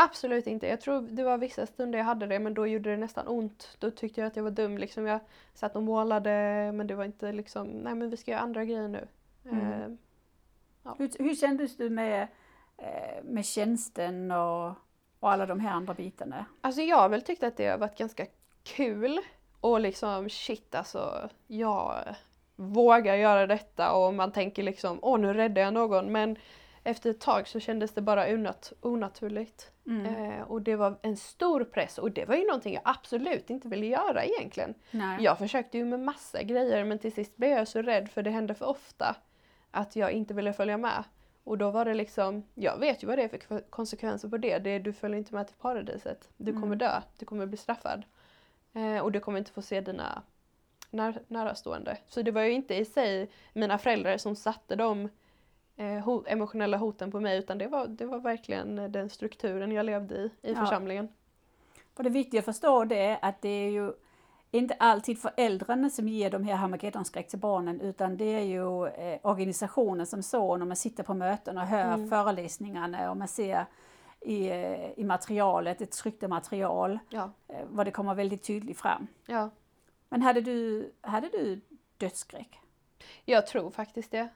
Absolut 0.00 0.46
inte. 0.46 0.66
Jag 0.66 0.80
tror 0.80 1.00
det 1.00 1.24
var 1.24 1.38
vissa 1.38 1.66
stunder 1.66 1.98
jag 1.98 2.06
hade 2.06 2.26
det 2.26 2.38
men 2.38 2.54
då 2.54 2.66
gjorde 2.66 2.90
det 2.90 2.96
nästan 2.96 3.28
ont. 3.28 3.76
Då 3.78 3.90
tyckte 3.90 4.20
jag 4.20 4.28
att 4.28 4.36
jag 4.36 4.42
var 4.42 4.50
dum. 4.50 4.78
Liksom 4.78 5.06
jag 5.06 5.20
satt 5.54 5.76
och 5.76 5.82
målade 5.82 6.30
men 6.74 6.86
det 6.86 6.94
var 6.94 7.04
inte 7.04 7.32
liksom, 7.32 7.66
nej 7.66 7.94
men 7.94 8.10
vi 8.10 8.16
ska 8.16 8.30
göra 8.30 8.40
andra 8.40 8.64
grejer 8.64 8.88
nu. 8.88 9.08
Mm. 9.44 9.72
Eh, 9.72 10.94
Hur, 10.98 11.22
hur 11.24 11.34
kändes 11.34 11.76
du 11.76 11.90
med, 11.90 12.28
eh, 12.76 13.24
med 13.24 13.44
tjänsten 13.44 14.30
och, 14.30 14.68
och 15.20 15.32
alla 15.32 15.46
de 15.46 15.60
här 15.60 15.70
andra 15.72 15.94
bitarna? 15.94 16.44
Alltså 16.60 16.82
jag 16.82 16.96
har 16.96 17.08
väl 17.08 17.22
tyckt 17.22 17.42
att 17.42 17.56
det 17.56 17.66
har 17.66 17.78
varit 17.78 17.98
ganska 17.98 18.26
kul 18.62 19.18
och 19.60 19.80
liksom 19.80 20.28
shit 20.30 20.74
alltså 20.74 21.28
jag 21.46 22.14
vågar 22.56 23.14
göra 23.14 23.46
detta 23.46 23.92
och 23.92 24.14
man 24.14 24.32
tänker 24.32 24.62
liksom 24.62 24.98
åh 25.02 25.18
nu 25.18 25.32
räddar 25.34 25.62
jag 25.62 25.74
någon 25.74 26.12
men 26.12 26.36
efter 26.84 27.10
ett 27.10 27.20
tag 27.20 27.48
så 27.48 27.60
kändes 27.60 27.92
det 27.94 28.00
bara 28.00 28.26
onat- 28.26 28.72
onaturligt. 28.80 29.70
Mm. 29.86 30.06
Eh, 30.32 30.42
och 30.42 30.62
det 30.62 30.76
var 30.76 30.98
en 31.02 31.16
stor 31.16 31.64
press 31.64 31.98
och 31.98 32.10
det 32.10 32.24
var 32.24 32.34
ju 32.36 32.46
någonting 32.46 32.74
jag 32.74 32.82
absolut 32.84 33.50
inte 33.50 33.68
ville 33.68 33.86
göra 33.86 34.24
egentligen. 34.24 34.74
Nej. 34.90 35.22
Jag 35.24 35.38
försökte 35.38 35.78
ju 35.78 35.84
med 35.84 36.00
massa 36.00 36.42
grejer 36.42 36.84
men 36.84 36.98
till 36.98 37.12
sist 37.12 37.36
blev 37.36 37.50
jag 37.50 37.68
så 37.68 37.82
rädd 37.82 38.10
för 38.10 38.22
det 38.22 38.30
hände 38.30 38.54
för 38.54 38.66
ofta 38.66 39.16
att 39.70 39.96
jag 39.96 40.12
inte 40.12 40.34
ville 40.34 40.52
följa 40.52 40.76
med. 40.76 41.04
Och 41.44 41.58
då 41.58 41.70
var 41.70 41.84
det 41.84 41.94
liksom, 41.94 42.42
jag 42.54 42.78
vet 42.78 43.02
ju 43.02 43.06
vad 43.06 43.18
det 43.18 43.22
är 43.24 43.28
för 43.38 43.60
konsekvenser 43.70 44.28
på 44.28 44.36
det. 44.36 44.58
det 44.58 44.70
är, 44.70 44.80
du 44.80 44.92
följer 44.92 45.18
inte 45.18 45.34
med 45.34 45.46
till 45.46 45.56
paradiset. 45.56 46.28
Du 46.36 46.52
kommer 46.52 46.66
Mm. 46.66 46.78
dö, 46.78 47.00
du 47.18 47.26
kommer 47.26 47.46
bli 47.46 47.56
straffad. 47.56 48.02
Eh, 48.72 48.98
och 48.98 49.12
du 49.12 49.20
kommer 49.20 49.38
inte 49.38 49.50
få 49.52 49.62
se 49.62 49.80
dina 49.80 50.22
när, 50.90 51.22
närastående. 51.28 51.96
Så 52.06 52.22
det 52.22 52.30
var 52.30 52.42
ju 52.42 52.52
inte 52.52 52.74
i 52.74 52.84
sig 52.84 53.30
mina 53.52 53.78
föräldrar 53.78 54.16
som 54.16 54.36
satte 54.36 54.76
de 54.76 55.08
ho- 55.08 55.10
emotionella 56.26 56.76
hoten 56.76 57.10
på 57.10 57.20
mig 57.20 57.38
utan 57.38 57.58
det 57.58 57.66
var, 57.68 57.86
det 57.86 58.06
var 58.06 58.18
verkligen 58.18 58.78
eh, 58.78 58.88
den 58.90 59.10
strukturen 59.10 59.72
jag 59.72 59.86
levde 59.86 60.14
i, 60.16 60.30
i 60.42 60.52
Ja. 60.52 60.54
församlingen. 60.60 61.08
För 61.96 62.02
det 62.02 62.10
viktiga 62.10 62.38
att 62.38 62.44
förstå 62.44 62.84
det 62.84 62.98
är 63.06 63.18
att 63.22 63.42
det 63.42 63.48
är 63.48 63.70
ju 63.70 63.92
inte 64.50 64.74
alltid 64.78 65.18
föräldrarna 65.18 65.90
som 65.90 66.08
ger 66.08 66.30
de 66.30 66.44
här 66.44 66.54
Harmagedonskräck 66.54 67.28
till 67.28 67.38
barnen 67.38 67.80
utan 67.80 68.16
det 68.16 68.24
är 68.24 68.42
ju 68.44 68.86
eh, 68.86 69.18
organisationen 69.22 70.06
som 70.06 70.22
så 70.22 70.56
när 70.56 70.66
man 70.66 70.76
sitter 70.76 71.02
på 71.02 71.14
möten 71.14 71.58
och 71.58 71.64
hör 71.66 71.94
Mm. 71.94 72.08
föreläsningarna 72.10 73.10
och 73.10 73.16
man 73.16 73.28
ser 73.28 73.66
i, 74.20 74.48
eh, 74.48 74.90
i 74.98 75.04
materialet, 75.04 75.80
ett 75.80 75.90
tryckta 75.92 76.28
material, 76.28 76.98
Ja, 77.10 77.30
eh, 77.48 77.64
vad 77.68 77.86
det 77.86 77.90
kommer 77.90 78.14
väldigt 78.14 78.42
tydligt 78.42 78.78
fram. 78.78 79.06
ja. 79.26 79.50
Men 80.10 80.22
hade 80.22 80.40
du, 80.40 80.90
hade 81.00 81.28
du 81.28 81.60
dödsskräck? 81.96 82.58
Jag 83.24 83.46
tror 83.46 83.70
faktiskt 83.70 84.10
det. 84.10 84.28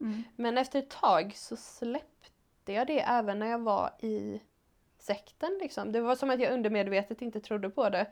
Mm. 0.00 0.22
Men 0.36 0.58
efter 0.58 0.78
ett 0.78 0.90
tag 0.90 1.32
så 1.36 1.56
släppte 1.56 2.72
jag 2.72 2.86
det 2.86 3.00
även 3.00 3.38
när 3.38 3.46
jag 3.46 3.58
var 3.58 3.90
i 3.98 4.40
sekten. 4.98 5.58
Liksom. 5.60 5.92
Det 5.92 6.00
var 6.00 6.16
som 6.16 6.30
att 6.30 6.40
jag 6.40 6.52
undermedvetet 6.52 7.22
inte 7.22 7.40
trodde 7.40 7.70
på 7.70 7.90
det. 7.90 8.06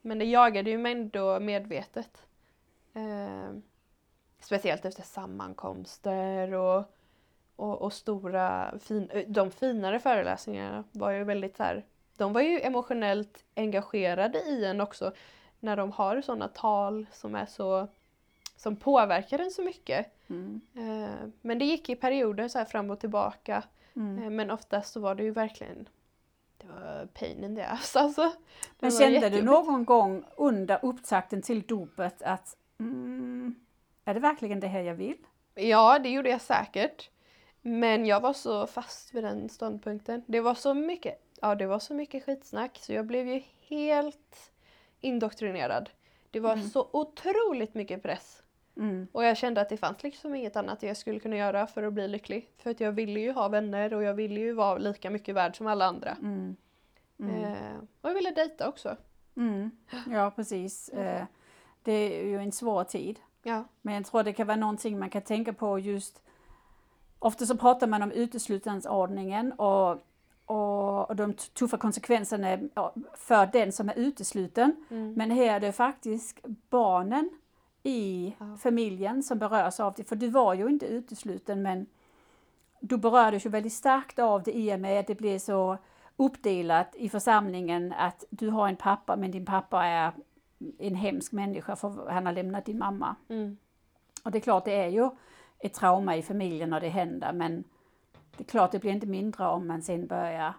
Men 0.00 0.18
det 0.18 0.24
jagade 0.24 0.70
ju 0.70 0.78
mig 0.78 0.92
ändå 0.92 1.40
medvetet. 1.40 2.26
Eh, 2.94 3.52
speciellt 4.40 4.84
efter 4.84 5.02
sammankomster 5.02 6.52
och, 6.52 6.84
och, 7.56 7.82
och 7.82 7.92
stora, 7.92 8.78
fin, 8.78 9.10
eh, 9.10 9.28
de 9.28 9.50
finare 9.50 10.00
föreläsningarna 10.00 10.84
var 10.92 11.10
ju 11.10 11.24
väldigt 11.24 11.56
så 11.56 11.62
här, 11.62 11.84
de 12.16 12.32
var 12.32 12.40
ju 12.40 12.60
emotionellt 12.60 13.44
engagerade 13.56 14.38
i 14.38 14.64
en 14.64 14.80
också. 14.80 15.12
När 15.60 15.76
de 15.76 15.92
har 15.92 16.20
sådana 16.20 16.48
tal 16.48 17.06
som 17.12 17.34
är 17.34 17.46
så, 17.46 17.88
som 18.60 18.76
påverkar 18.76 19.38
en 19.38 19.50
så 19.50 19.62
mycket. 19.62 20.06
Mm. 20.30 20.60
Eh, 20.76 21.28
Men 21.40 21.58
det 21.58 21.64
gick 21.64 21.88
i 21.88 21.96
perioder 21.96 22.48
så 22.48 22.58
här 22.58 22.64
fram 22.64 22.90
och 22.90 23.00
tillbaka. 23.00 23.62
Mm. 23.96 24.22
Eh, 24.22 24.30
Men 24.30 24.50
oftast 24.50 24.92
så 24.92 25.00
var 25.00 25.14
det 25.14 25.22
ju 25.22 25.30
verkligen 25.30 25.88
det 26.58 26.66
var 26.66 27.06
pain 27.06 27.44
in 27.44 27.56
the 27.56 27.62
ass 27.62 27.96
alltså. 27.96 28.32
Men 28.78 28.90
kände 28.90 29.28
du 29.28 29.42
någon 29.42 29.84
gång 29.84 30.24
under 30.36 30.78
upptakten 30.82 31.42
till 31.42 31.62
dopet 31.62 32.22
att 32.22 32.56
mm, 32.78 33.54
är 34.04 34.14
det 34.14 34.20
verkligen 34.20 34.60
det 34.60 34.66
här 34.66 34.80
jag 34.80 34.94
vill? 34.94 35.16
Ja, 35.54 35.98
det 35.98 36.08
gjorde 36.08 36.30
jag 36.30 36.40
säkert. 36.40 37.10
Men 37.62 38.06
jag 38.06 38.20
var 38.20 38.32
så 38.32 38.66
fast 38.66 39.14
vid 39.14 39.24
den 39.24 39.48
ståndpunkten. 39.48 40.22
Det 40.26 40.40
var 40.40 40.54
så 40.54 40.74
mycket, 40.74 41.22
ja 41.40 41.54
det 41.54 41.66
var 41.66 41.78
så 41.78 41.94
mycket 41.94 42.24
skitsnack 42.24 42.78
så 42.78 42.92
jag 42.92 43.06
blev 43.06 43.28
ju 43.28 43.42
helt 43.68 44.50
indoktrinerad. 45.00 45.90
Det 46.30 46.40
var 46.40 46.52
Mm. 46.52 46.68
så 46.68 46.88
otroligt 46.92 47.74
mycket 47.74 48.02
press. 48.02 48.42
Mm. 48.76 49.06
Och 49.12 49.24
jag 49.24 49.36
kände 49.36 49.60
att 49.60 49.68
det 49.68 49.76
fanns 49.76 50.02
liksom 50.02 50.34
inget 50.34 50.56
annat 50.56 50.82
jag 50.82 50.96
skulle 50.96 51.20
kunna 51.20 51.36
göra 51.36 51.66
för 51.66 51.82
att 51.82 51.92
bli 51.92 52.08
lycklig. 52.08 52.50
För 52.58 52.70
att 52.70 52.80
jag 52.80 52.92
ville 52.92 53.20
ju 53.20 53.32
ha 53.32 53.48
vänner 53.48 53.94
och 53.94 54.02
jag 54.02 54.14
ville 54.14 54.40
ju 54.40 54.52
vara 54.52 54.78
lika 54.78 55.10
mycket 55.10 55.34
värd 55.34 55.56
som 55.56 55.66
alla 55.66 55.84
andra. 55.84 56.10
Mm. 56.10 56.56
Mm. 57.18 57.44
Eh, 57.44 57.78
och 58.00 58.10
jag 58.10 58.14
ville 58.14 58.30
dejta 58.30 58.68
också. 58.68 58.96
Mm. 59.36 59.70
Ja, 60.10 60.30
precis. 60.36 60.88
Eh, 60.88 61.24
det 61.82 61.92
är 61.92 62.24
ju 62.24 62.38
en 62.38 62.52
svår 62.52 62.84
tid. 62.84 63.20
Ja. 63.42 63.64
Men 63.82 63.94
jag 63.94 64.06
tror 64.06 64.22
det 64.22 64.32
kan 64.32 64.46
vara 64.46 64.56
någonting 64.56 64.98
man 64.98 65.10
kan 65.10 65.22
tänka 65.22 65.52
på 65.52 65.78
just 65.78 66.22
Ofta 67.22 67.46
så 67.46 67.56
pratar 67.56 67.86
man 67.86 68.02
om 68.02 68.12
uteslutningsordningen 68.12 69.52
och, 69.52 69.98
och, 70.44 71.10
och 71.10 71.16
de 71.16 71.34
tuffa 71.34 71.76
konsekvenserna 71.76 72.58
för 73.14 73.46
den 73.52 73.72
som 73.72 73.88
är 73.88 73.98
utesluten. 73.98 74.76
Mm. 74.90 75.14
Men 75.14 75.30
här 75.30 75.44
är 75.44 75.60
det 75.60 75.72
faktiskt 75.72 76.38
barnen 76.70 77.30
i 77.82 78.34
Ja. 78.38 78.56
familjen 78.56 79.22
som 79.22 79.38
berörs 79.38 79.80
av 79.80 79.94
det. 79.96 80.04
För 80.04 80.16
du 80.16 80.28
var 80.28 80.54
ju 80.54 80.68
inte 80.68 80.86
utesluten 80.86 81.62
men 81.62 81.86
du 82.80 82.96
berördes 82.96 83.46
ju 83.46 83.50
väldigt 83.50 83.72
starkt 83.72 84.18
av 84.18 84.42
det 84.42 84.56
i 84.56 84.74
och 84.74 84.80
med 84.80 85.00
att 85.00 85.06
det 85.06 85.14
blev 85.14 85.38
så 85.38 85.78
uppdelat 86.16 86.94
i 86.96 87.08
församlingen 87.08 87.92
att 87.92 88.24
du 88.30 88.48
har 88.50 88.68
en 88.68 88.76
pappa 88.76 89.16
men 89.16 89.30
din 89.30 89.46
pappa 89.46 89.84
är 89.84 90.12
en 90.78 90.94
hemsk 90.94 91.32
människa 91.32 91.76
för 91.76 92.10
han 92.10 92.26
har 92.26 92.32
lämnat 92.32 92.64
din 92.64 92.78
mamma. 92.78 93.16
Mm. 93.28 93.56
Och 94.24 94.30
det 94.30 94.38
är 94.38 94.40
klart 94.40 94.64
det 94.64 94.74
är 94.74 94.88
ju 94.88 95.10
ett 95.58 95.74
trauma 95.74 96.16
i 96.16 96.22
familjen 96.22 96.70
när 96.70 96.80
det 96.80 96.88
händer 96.88 97.32
men 97.32 97.64
det 98.36 98.42
är 98.42 98.48
klart 98.48 98.72
det 98.72 98.78
blir 98.78 98.90
inte 98.90 99.06
mindre 99.06 99.46
om 99.46 99.66
man 99.66 99.82
sen 99.82 100.06
börjar 100.06 100.54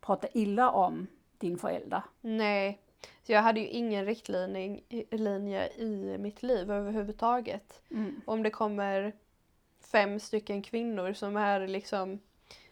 prata 0.00 0.28
illa 0.32 0.70
om 0.70 1.06
din 1.38 1.58
förälder. 1.58 2.02
Nej, 2.20 2.80
så 3.22 3.32
jag 3.32 3.42
hade 3.42 3.60
ju 3.60 3.66
ingen 3.66 4.06
riktlinje 4.06 4.80
linje 5.10 5.68
i 5.68 6.18
mitt 6.18 6.42
liv 6.42 6.70
överhuvudtaget. 6.70 7.82
Mm. 7.90 8.20
Om 8.24 8.42
det 8.42 8.50
kommer 8.50 9.12
fem 9.92 10.20
stycken 10.20 10.62
kvinnor 10.62 11.12
som 11.12 11.36
är 11.36 11.66
liksom 11.66 12.20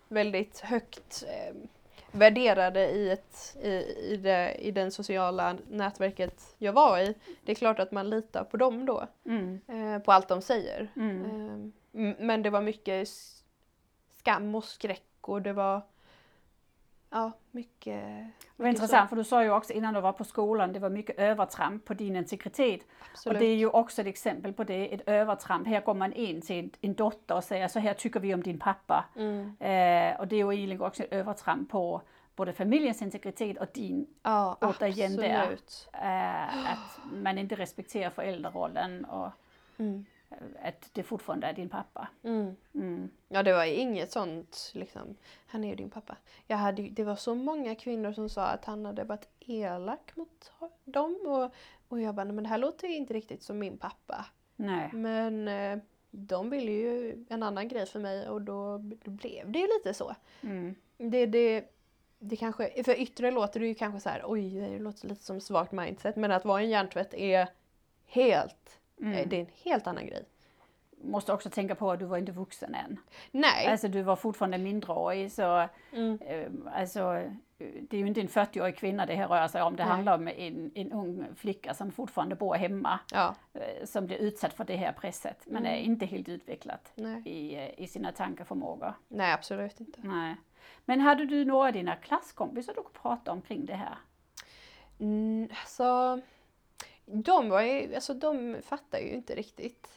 väldigt 0.08 0.60
högt 0.60 1.24
eh, 1.26 1.54
värderade 2.12 2.90
i, 2.90 3.10
ett, 3.10 3.56
i, 3.62 3.68
i, 4.12 4.16
det, 4.16 4.54
i 4.54 4.70
den 4.70 4.90
sociala 4.90 5.56
nätverket 5.68 6.54
jag 6.58 6.72
var 6.72 6.98
i. 6.98 7.14
Det 7.44 7.52
är 7.52 7.56
klart 7.56 7.78
att 7.78 7.92
man 7.92 8.10
litar 8.10 8.44
på 8.44 8.56
dem 8.56 8.86
då, 8.86 9.06
Mm. 9.24 9.60
eh, 9.68 10.02
på 10.02 10.12
allt 10.12 10.28
de 10.28 10.42
säger. 10.42 10.88
Mm. 10.96 11.72
Eh, 11.92 12.14
men 12.18 12.42
det 12.42 12.50
var 12.50 12.62
mycket 12.62 13.08
skam 14.16 14.54
och 14.54 14.64
skräck 14.64 15.04
och 15.20 15.42
det 15.42 15.52
var 15.52 15.82
ja, 17.10 17.32
mycket 17.50 18.02
Det 18.56 18.62
var 18.62 18.68
intressant 18.68 19.08
för 19.10 19.16
du 19.16 19.24
sa 19.24 19.42
ju 19.44 19.50
också 19.50 19.72
innan 19.72 19.94
du 19.94 20.00
var 20.00 20.12
på 20.12 20.24
skolan, 20.24 20.72
det 20.72 20.78
var 20.78 20.90
mycket 20.90 21.18
övertramp 21.18 21.84
på 21.84 21.94
din 21.94 22.16
integritet. 22.16 22.80
Absolut. 23.12 23.36
Och 23.36 23.40
det 23.40 23.46
är 23.46 23.56
ju 23.56 23.68
också 23.68 24.00
ett 24.00 24.06
exempel 24.06 24.52
på 24.52 24.64
det, 24.64 24.94
ett 24.94 25.08
övertramp. 25.08 25.66
Här 25.66 25.80
går 25.80 25.94
man 25.94 26.12
in 26.12 26.40
till 26.42 26.70
en- 26.80 26.94
dotter 26.94 27.34
och 27.36 27.44
säger 27.44 27.68
så 27.68 27.78
här 27.78 27.94
tycker 27.94 28.20
vi 28.20 28.34
om 28.34 28.42
din 28.42 28.58
pappa. 28.58 29.04
Mm. 29.16 29.40
Eh, 29.60 30.20
och 30.20 30.28
det 30.28 30.36
är 30.36 30.44
ju 30.44 30.52
egentligen 30.54 30.82
också 30.82 31.02
ett 31.02 31.12
övertramp 31.12 31.70
på 31.70 32.02
både 32.36 32.52
familjens 32.52 33.02
integritet 33.02 33.56
och 33.58 33.66
din, 33.74 34.06
Ja, 34.22 34.56
återigen 34.60 35.16
där. 35.16 35.40
absolut. 35.42 35.88
eh, 35.92 36.72
att 36.72 36.98
man 37.12 37.38
inte 37.38 37.54
respekterar 37.54 38.10
föräldrarollen 38.10 39.04
och 39.04 39.30
Mm. 39.80 40.04
Att 40.62 40.90
det 40.92 41.02
fortfarande 41.02 41.46
är 41.46 41.52
din 41.52 41.68
pappa. 41.68 42.08
Mm. 42.22 42.56
Mm. 42.74 43.10
Ja, 43.28 43.42
det 43.42 43.52
var 43.52 43.64
inget 43.64 44.12
sånt 44.12 44.70
liksom, 44.74 45.16
han 45.46 45.64
är 45.64 45.68
ju 45.68 45.74
din 45.74 45.90
pappa. 45.90 46.16
Jag 46.46 46.56
hade, 46.56 46.82
det 46.82 47.04
var 47.04 47.16
så 47.16 47.34
många 47.34 47.74
kvinnor 47.74 48.12
som 48.12 48.28
sa 48.28 48.46
att 48.46 48.64
han 48.64 48.84
hade 48.86 49.04
varit 49.04 49.28
elak 49.40 50.16
mot 50.16 50.52
dem 50.84 51.18
och, 51.26 51.54
och 51.88 52.00
jag 52.00 52.14
bara, 52.14 52.24
"Nej, 52.24 52.34
men 52.34 52.44
det 52.44 52.50
här 52.50 52.58
låter 52.58 52.88
ju 52.88 52.96
inte 52.96 53.14
riktigt 53.14 53.42
som 53.42 53.58
min 53.58 53.78
pappa. 53.78 54.26
Nej. 54.56 54.90
Men 54.92 55.48
eh, 55.48 55.78
de 56.10 56.50
ville 56.50 56.72
ju 56.72 57.24
en 57.28 57.42
annan 57.42 57.68
grej 57.68 57.86
för 57.86 58.00
mig 58.00 58.28
och 58.28 58.42
då, 58.42 58.78
då 58.78 59.10
blev 59.10 59.52
det 59.52 59.58
ju 59.58 59.66
lite 59.66 59.94
så. 59.94 60.14
Mm. 60.40 60.74
Det, 60.96 61.26
det, 61.26 61.64
det 62.18 62.36
kanske, 62.36 62.84
för 62.84 63.00
yttre 63.00 63.30
låter 63.30 63.60
det 63.60 63.66
ju 63.66 63.74
kanske 63.74 64.00
så 64.00 64.08
här, 64.08 64.22
oj 64.26 64.50
det 64.50 64.78
låter 64.78 65.08
lite 65.08 65.24
som 65.24 65.40
svagt 65.40 65.72
mindset 65.72 66.16
men 66.16 66.32
att 66.32 66.44
vara 66.44 66.60
en 66.60 66.70
hjärntvätt 66.70 67.14
är 67.14 67.48
helt, 68.06 68.80
Mm. 69.00 69.12
eh, 69.12 69.28
det 69.28 69.36
är 69.36 69.40
en 69.40 69.50
helt 69.64 69.86
annan 69.86 70.06
grej. 70.06 70.24
Måste 71.02 71.32
också 71.32 71.50
tänka 71.50 71.74
på 71.74 71.90
att 71.92 71.98
du 71.98 72.04
var 72.04 72.18
inte 72.18 72.32
vuxen 72.32 72.74
än. 72.74 73.00
Nej. 73.30 73.66
Alltså 73.66 73.88
du 73.88 74.02
var 74.02 74.16
fortfarande 74.16 74.58
mindreårig 74.58 75.32
så 75.32 75.68
Mm. 75.92 76.18
eh, 76.26 76.48
alltså, 76.74 77.22
det 77.58 77.96
är 77.96 78.00
ju 78.00 78.06
inte 78.06 78.20
en 78.20 78.28
40-årig 78.28 78.76
kvinna 78.76 79.06
det 79.06 79.14
här 79.14 79.28
rör 79.28 79.48
sig 79.48 79.62
om. 79.62 79.76
Det 79.76 79.82
Nej. 79.84 79.92
handlar 79.92 80.14
om 80.14 80.28
en, 80.28 80.70
en 80.74 80.92
ung 80.92 81.26
flicka 81.36 81.74
som 81.74 81.92
fortfarande 81.92 82.34
bor 82.34 82.54
hemma 82.54 83.00
Ja, 83.12 83.34
eh, 83.54 83.84
som 83.84 84.06
blir 84.06 84.16
utsatt 84.16 84.52
för 84.54 84.64
det 84.64 84.76
här 84.76 84.92
presset 84.92 85.42
men 85.46 85.56
Mm. 85.66 85.72
är 85.72 85.78
inte 85.78 86.06
helt 86.06 86.28
utvecklat 86.28 86.92
nej. 86.94 87.22
i, 87.24 87.72
i 87.84 87.86
sina 87.86 88.12
tankeförmågor. 88.12 88.94
Nej 89.08 89.32
absolut 89.32 89.80
inte. 89.80 90.00
Nej. 90.04 90.36
Men 90.84 91.00
hade 91.00 91.26
du 91.26 91.44
några 91.44 91.66
av 91.66 91.72
dina 91.72 91.96
klasskompisar 91.96 92.74
du 92.74 92.82
kunde 92.82 92.98
prata 92.98 93.32
omkring 93.32 93.66
det 93.66 93.74
här? 93.74 93.98
Mm, 95.00 95.48
alltså, 95.50 96.20
de, 97.12 97.48
var 97.48 97.60
ju, 97.62 97.94
alltså, 97.94 98.14
de 98.14 98.56
fattar 98.62 98.98
ju 98.98 99.08
inte 99.08 99.34
riktigt. 99.34 99.88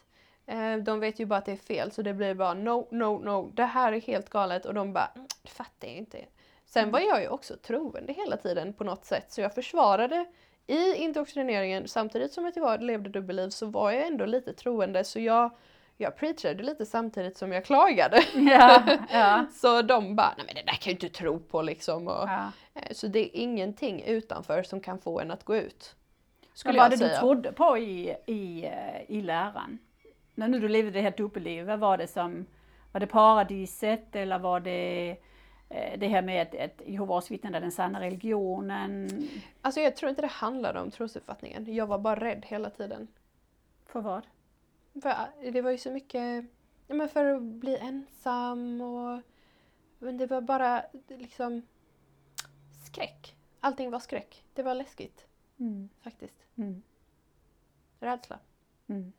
Eh, 0.45 0.75
de 0.77 0.99
vet 0.99 1.19
ju 1.19 1.25
bara 1.25 1.39
att 1.39 1.45
det 1.45 1.51
är 1.51 1.55
fel 1.55 1.91
så 1.91 2.01
det 2.01 2.13
blir 2.13 2.33
bara 2.33 2.53
no, 2.53 2.87
no, 2.91 3.19
no, 3.25 3.51
det 3.53 3.63
här 3.65 3.93
är 3.93 4.01
helt 4.01 4.29
galet 4.29 4.65
och 4.65 4.73
de 4.73 4.93
bara 4.93 5.11
"Mm, 5.15 5.27
det 5.43 5.49
fattar 5.49 5.87
jag 5.87 5.97
inte. 5.97 6.25
Sen 6.65 6.91
var 6.91 6.99
jag 6.99 7.21
ju 7.21 7.27
också 7.27 7.55
troende 7.57 8.13
hela 8.13 8.37
tiden 8.37 8.73
på 8.73 8.83
något 8.83 9.05
sätt 9.05 9.25
så 9.31 9.41
jag 9.41 9.55
försvarade 9.55 10.25
i 10.67 10.95
indoktrineringen 10.95 11.87
samtidigt 11.87 12.33
som 12.33 12.45
att 12.45 12.55
jag 12.55 12.63
var, 12.63 12.77
levde 12.77 13.09
dubbelliv 13.09 13.49
så 13.49 13.65
var 13.65 13.91
jag 13.91 14.07
ändå 14.07 14.25
lite 14.25 14.53
troende 14.53 15.03
så 15.03 15.19
jag, 15.19 15.51
jag 15.97 16.15
preachade 16.17 16.63
lite 16.63 16.85
samtidigt 16.85 17.37
som 17.37 17.51
jag 17.51 17.65
klagade. 17.65 18.23
Ja, 18.35 18.83
ja. 19.11 19.45
Så 19.53 19.81
de 19.81 20.15
bara, 20.15 20.33
nej 20.37 20.45
men 20.45 20.55
det 20.55 20.61
där 20.71 20.77
kan 20.77 20.91
jag 20.91 21.03
inte 21.03 21.09
tro 21.17 21.39
på 21.39 21.61
liksom. 21.61 22.07
Och, 22.07 22.13
ja. 22.29 22.51
Eh, 22.73 22.91
Så 22.93 23.07
det 23.07 23.19
är 23.19 23.29
ingenting 23.41 24.01
utanför 24.03 24.63
som 24.63 24.81
kan 24.81 24.99
få 24.99 25.19
en 25.19 25.31
att 25.31 25.43
gå 25.43 25.55
ut. 25.55 25.95
Vad 26.51 26.57
Skulle 26.57 26.77
var 26.77 26.85
jag 26.85 26.91
det 26.91 26.97
säga. 26.97 27.13
du 27.13 27.19
trodde 27.19 27.51
på 27.51 27.77
i, 27.77 28.15
i, 28.25 28.65
eh, 28.65 29.11
i 29.11 29.21
läran? 29.21 29.79
När 30.35 30.47
nu 30.47 30.59
du 30.59 30.67
levde 30.67 30.91
det 30.91 31.01
här 31.01 31.13
dubbellivet, 31.17 31.67
vad 31.67 31.79
var 31.79 31.97
det 31.97 32.07
som, 32.07 32.45
var 32.91 32.99
det 32.99 33.07
paradiset 33.07 34.15
eller 34.15 34.39
var 34.39 34.59
det 34.59 35.17
eh, 35.69 35.99
det 35.99 36.07
här 36.07 36.21
med 36.21 36.41
att, 36.41 36.55
att 36.55 36.81
Jehovas 36.87 37.31
vittnen 37.31 37.55
är 37.55 37.61
den 37.61 37.71
sanna 37.71 38.01
religionen? 38.01 39.09
Alltså 39.61 39.81
jag 39.81 39.95
tror 39.95 40.09
inte 40.09 40.21
det 40.21 40.27
handlade 40.27 40.79
om 40.79 40.91
trosuppfattningen. 40.91 41.75
Jag 41.75 41.87
var 41.87 41.99
bara 41.99 42.19
rädd 42.19 42.45
hela 42.47 42.69
tiden. 42.69 43.07
För 43.85 44.01
vad? 44.01 44.27
För 45.01 45.09
eh, 45.09 45.53
det 45.53 45.61
var 45.61 45.71
ju 45.71 45.77
så 45.77 45.91
mycket, 45.91 46.45
ja 46.87 46.95
men 46.95 47.09
för 47.09 47.25
att 47.25 47.41
bli 47.41 47.77
ensam 47.77 48.81
och 48.81 49.21
men 49.99 50.17
det 50.17 50.27
var 50.27 50.41
bara 50.41 50.83
liksom 51.07 51.61
skräck. 52.85 53.35
Allting 53.59 53.91
var 53.91 53.99
skräck. 53.99 54.43
Det 54.53 54.63
var 54.63 54.75
läskigt 54.75 55.25
Mm. 55.61 55.89
faktiskt. 56.01 56.35
Mm. 56.55 56.81
Rädsla. 57.99 58.39
Mm. 58.87 59.11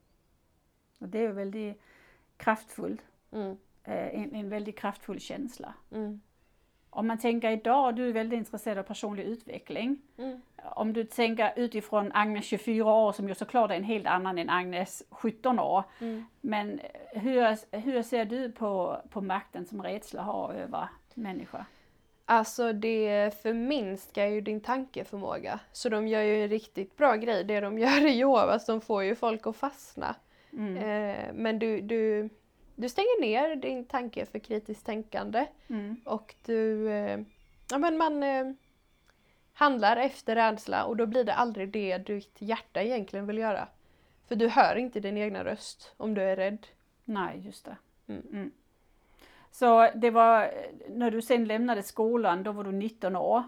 Och 0.98 1.08
det 1.08 1.18
är 1.18 1.32
väldigt 1.32 1.80
kraftfullt, 2.36 3.00
Mm. 3.32 3.56
eh, 3.84 4.14
en, 4.22 4.34
en 4.34 4.48
väldigt 4.48 4.78
kraftfull 4.78 5.20
känsla. 5.20 5.74
Mm. 5.92 6.20
Om 6.90 7.06
man 7.06 7.18
tänker 7.18 7.50
idag, 7.50 7.96
du 7.96 8.08
är 8.08 8.12
väldigt 8.12 8.36
intresserad 8.36 8.78
av 8.78 8.82
personlig 8.82 9.24
utveckling. 9.24 10.02
Mm. 10.16 10.40
Om 10.64 10.92
du 10.92 11.04
tänker 11.04 11.52
utifrån 11.56 12.10
Agnes 12.14 12.44
24 12.44 12.84
år 12.94 13.12
som 13.12 13.28
ju 13.28 13.34
såklart 13.34 13.70
är 13.70 13.74
en 13.74 13.84
helt 13.84 14.06
annan 14.06 14.38
än 14.38 14.50
Agnes 14.50 15.02
17 15.10 15.58
år. 15.58 15.84
Mm. 16.00 16.24
Men 16.40 16.80
hur, 17.12 17.76
hur 17.76 18.02
ser 18.02 18.24
du 18.24 18.52
på, 18.52 19.02
på 19.10 19.20
makten 19.20 19.66
som 19.66 19.82
rädsla 19.82 20.22
har 20.22 20.52
över 20.52 20.88
människor? 21.14 21.64
Alltså 22.24 22.72
det 22.72 23.34
förminskar 23.42 24.26
ju 24.26 24.40
din 24.40 24.60
tankeförmåga. 24.60 25.60
Så 25.72 25.88
de 25.88 26.08
gör 26.08 26.22
ju 26.22 26.42
en 26.42 26.48
riktigt 26.48 26.96
bra 26.96 27.16
grej. 27.16 27.44
Det 27.44 27.60
de 27.60 27.78
gör 27.78 28.06
i 28.06 28.10
Jehovas, 28.10 28.66
de 28.66 28.80
får 28.80 29.02
ju 29.04 29.14
folk 29.14 29.46
att 29.46 29.56
fastna. 29.56 30.14
Mm. 30.52 30.76
Eh, 30.76 31.32
men 31.34 31.58
du, 31.58 31.80
du, 31.80 32.28
du 32.76 32.88
stänger 32.88 33.20
ner 33.20 33.56
din 33.56 33.84
tanke 33.84 34.26
för 34.26 34.38
kritiskt 34.38 34.86
tänkande 34.86 35.46
Mm. 35.68 35.96
och 36.04 36.34
du, 36.46 36.90
eh, 36.90 37.20
ja 37.70 37.78
men 37.78 37.96
man 37.96 38.22
eh, 38.22 38.52
handlar 39.52 39.96
efter 39.96 40.34
rädsla 40.34 40.84
och 40.84 40.96
då 40.96 41.06
blir 41.06 41.24
det 41.24 41.34
aldrig 41.34 41.68
det 41.68 41.98
ditt 41.98 42.36
hjärta 42.38 42.82
egentligen 42.82 43.26
vill 43.26 43.38
göra. 43.38 43.68
För 44.28 44.36
du 44.36 44.48
hör 44.48 44.76
inte 44.76 45.00
din 45.00 45.16
egna 45.18 45.44
röst 45.44 45.94
om 45.96 46.14
du 46.14 46.22
är 46.22 46.36
rädd. 46.36 46.66
Nej, 47.04 47.40
just 47.44 47.64
det. 47.64 47.76
Mm. 48.08 48.50
Mm. 49.60 49.90
Så 49.90 49.98
det 49.98 50.10
var, 50.10 50.50
när 50.88 51.10
du 51.10 51.22
sen 51.22 51.44
lämnade 51.44 51.82
skolan, 51.82 52.42
då 52.42 52.52
var 52.52 52.64
du 52.64 52.72
19 52.72 53.16
år. 53.16 53.42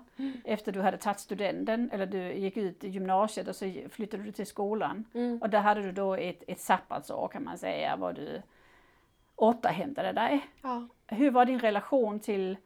Efter 0.45 0.73
du 0.73 0.81
hade 0.81 0.97
tagit 0.97 1.21
studenten, 1.21 1.91
eller 1.93 2.07
du 2.07 2.33
gick 2.33 2.57
ut 2.57 2.85
i 2.85 2.89
gymnasiet 2.89 3.49
och 3.49 3.57
så 3.57 3.73
flyttade 3.91 4.23
du 4.23 4.33
till 4.33 4.47
skolan. 4.47 5.05
Mm. 5.15 5.39
Och 5.43 5.51
där 5.51 5.61
hade 5.61 5.83
du 5.83 5.93
då 5.93 6.15
ett, 6.15 6.43
ett 6.47 6.61
sabbatsår 6.61 7.29
kan 7.29 7.45
man 7.45 7.59
säga, 7.59 7.97
var 7.97 8.13
du 8.13 8.43
återhämtade 9.37 10.13
dig. 10.13 10.47
Ja. 10.63 10.89
Hur 11.07 11.31
var 11.31 11.45
din 11.45 11.59
relation 11.59 12.21
till 12.21 12.57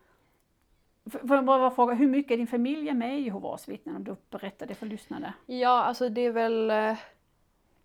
Får 1.10 1.36
jag 1.36 1.44
bara 1.44 1.70
fråga, 1.70 1.94
hur 1.94 2.06
mycket 2.08 2.32
är 2.32 2.36
din 2.36 2.46
familj 2.46 2.94
med 2.94 3.18
i 3.20 3.22
Jehovas 3.22 3.68
vittnen? 3.68 3.96
Om 3.96 4.04
du 4.04 4.16
berättar 4.30 4.66
det 4.66 4.74
för 4.74 4.86
lyssnarna. 4.86 5.32
Ja, 5.46 5.82
alltså 5.82 6.08
det 6.08 6.20
är 6.20 6.30
väl... 6.32 6.70
eh, 6.70 6.96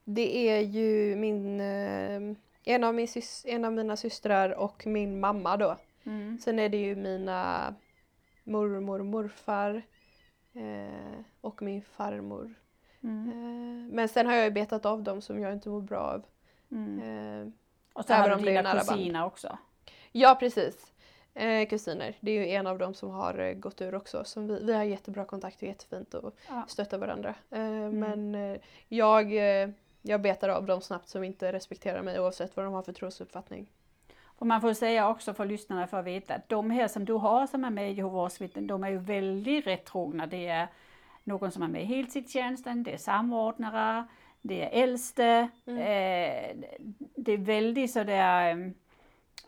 Det 0.04 0.50
är 0.50 0.60
ju 0.62 1.16
min... 1.16 1.60
En 2.64 2.84
av, 2.84 2.96
min 2.96 3.08
en 3.46 3.66
av 3.66 3.74
mina 3.74 3.96
systrar 3.98 4.50
och 4.50 4.88
min 4.88 5.20
mamma 5.20 5.58
då. 5.58 5.78
Mm. 6.04 6.38
Sen 6.40 6.60
är 6.60 6.70
det 6.70 6.78
ju 6.78 6.96
mina 6.96 7.74
mormor 8.44 9.00
och 9.00 9.06
morfar 9.06 9.82
eh, 10.54 11.20
och 11.42 11.62
min 11.62 11.82
farmor. 11.82 12.54
Mm. 13.04 13.30
Eh, 13.30 13.94
men 13.96 14.08
sen 14.10 14.26
har 14.28 14.34
jag 14.34 14.46
ju 14.46 14.52
betat 14.52 14.86
av 14.86 15.04
dem 15.04 15.22
som 15.22 15.40
jag 15.40 15.54
inte 15.54 15.70
mår 15.70 15.82
bra 15.82 16.00
av. 16.00 16.24
Mm. 16.72 17.00
Eh, 17.42 17.48
Och 17.94 18.06
så 18.06 18.14
om 18.36 18.42
du 18.42 18.46
dina 18.46 18.74
band. 18.74 18.80
kusiner 18.90 19.26
också. 19.26 19.58
ja, 20.12 20.36
precis. 20.40 20.90
Eh, 21.34 21.68
kusiner. 21.68 22.18
Det 22.20 22.32
är 22.32 22.36
ju 22.46 22.48
en 22.50 22.68
av 22.68 22.78
dem 22.78 22.94
som 22.94 23.10
har 23.10 23.40
eh, 23.40 23.54
gått 23.54 23.82
ur 23.82 23.96
också. 23.96 24.24
Som 24.24 24.48
vi, 24.48 24.60
vi 24.64 24.74
har 24.74 24.84
jättebra 24.84 25.26
kontakt 25.26 25.58
och 25.62 25.68
jättefint 25.68 26.14
och 26.14 26.36
Ja. 26.50 26.66
stöttar 26.68 26.98
varandra. 26.98 27.36
Eh, 27.52 27.90
Men 27.92 28.36
eh, 28.36 28.58
jag, 28.88 29.34
jag 30.06 30.22
betar 30.22 30.50
av 30.50 30.66
dem 30.66 30.82
snabbt 30.82 31.10
som 31.10 31.24
inte 31.24 31.54
respekterar 31.54 32.02
mig 32.02 32.20
oavsett 32.20 32.56
vad 32.56 32.66
de 32.66 32.74
har 32.74 32.84
för 32.84 32.94
trosuppfattning. 32.94 33.72
Och 34.24 34.48
man 34.48 34.62
får 34.62 34.74
säga 34.74 35.10
också 35.10 35.34
för 35.34 35.46
lyssnarna 35.46 35.88
för 35.88 36.00
att 36.00 36.06
veta 36.06 36.36
att 36.36 36.50
de 36.50 36.72
här 36.72 36.88
som 36.88 37.06
du 37.06 37.14
har 37.14 37.48
som 37.48 37.66
är 37.66 37.70
med 37.70 37.92
i 37.92 37.94
Jehovas 37.94 38.42
vittnen, 38.42 38.68
de 38.68 38.84
är 38.84 38.90
ju 38.90 38.98
väldigt 38.98 39.68
rättrogna. 39.68 40.28
Det 40.28 40.48
är 40.48 40.68
någon 41.24 41.52
som 41.52 41.64
är 41.64 41.68
med 41.68 41.82
i 41.82 41.86
heltidstjänsten, 41.86 42.84
det 42.84 42.94
är 42.94 42.98
samordnare, 42.98 44.04
det 44.42 44.64
är 44.64 44.84
äldste. 44.84 45.50
Mm. 45.66 45.78
Eh, 45.78 46.66
det 47.16 47.32
är 47.32 47.38
väldigt 47.38 47.92
sådär, 47.92 48.74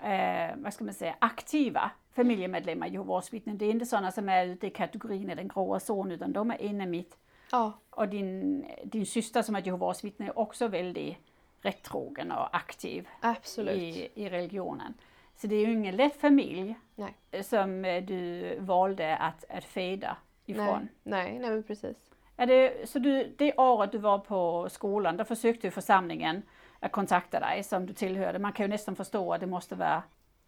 eh, 0.02 0.56
vad 0.56 0.74
ska 0.74 0.84
man 0.84 0.94
säga, 0.94 1.16
aktiva 1.20 1.92
familjemedlemmar 2.14 2.88
i 2.88 2.92
Jehovas 2.92 3.34
vittnen. 3.34 3.58
Det 3.58 3.66
är 3.66 3.72
inte 3.72 3.86
sådana 3.86 4.12
som 4.12 4.30
är 4.30 4.46
ute 4.46 4.68
i 4.68 4.70
kategorin 4.70 5.28
den 5.28 5.48
gråa 5.48 5.80
zon, 5.80 6.12
utan 6.12 6.34
de 6.34 6.52
är 6.52 6.62
inne 6.62 6.86
mitt. 6.86 7.18
Ja, 7.52 7.74
Och 7.90 8.08
din, 8.10 8.66
din 8.84 9.06
syster 9.06 9.42
som 9.42 9.56
är 9.56 9.62
Jehovas 9.66 10.04
vittne 10.04 10.26
är 10.26 10.40
också 10.40 10.68
väldigt 10.68 11.18
rättrogen 11.62 12.32
och 12.32 12.56
aktiv 12.56 13.08
absolut. 13.22 13.78
i, 13.78 14.10
i 14.16 14.30
religionen. 14.30 14.94
Så 15.36 15.48
det 15.48 15.56
är 15.56 15.66
ju 15.68 15.74
ingen 15.74 15.96
lätt 15.96 16.16
familj 16.16 16.76
Nej. 16.96 17.44
som 17.44 17.86
eh, 17.86 18.04
du 18.04 18.56
valde 18.60 19.18
att, 19.18 19.46
att 19.50 19.64
feda 19.64 20.18
ifrån. 20.46 20.90
Nej, 21.04 21.32
nej, 21.32 21.40
nej 21.40 21.50
men 21.50 21.64
precis. 21.64 21.98
Är 22.38 22.48
det, 22.48 22.90
så 22.90 23.00
du, 23.00 23.34
det 23.38 23.54
året 23.58 23.92
du 23.92 23.98
var 23.98 24.20
på 24.20 24.68
skolan, 24.70 25.18
då 25.18 25.26
försökte 25.26 25.72
församlingen 25.72 26.42
att 26.80 26.92
kontakta 26.92 27.40
dig 27.40 27.64
som 27.64 27.86
du 27.86 27.94
tillhörde. 27.94 28.40
Man 28.40 28.54
kan 28.54 28.64
ju 28.64 28.68
nästan 28.70 28.96
förstå 28.96 29.34
att 29.34 29.40
det 29.40 29.48
måste 29.48 29.76
vara 29.76 30.04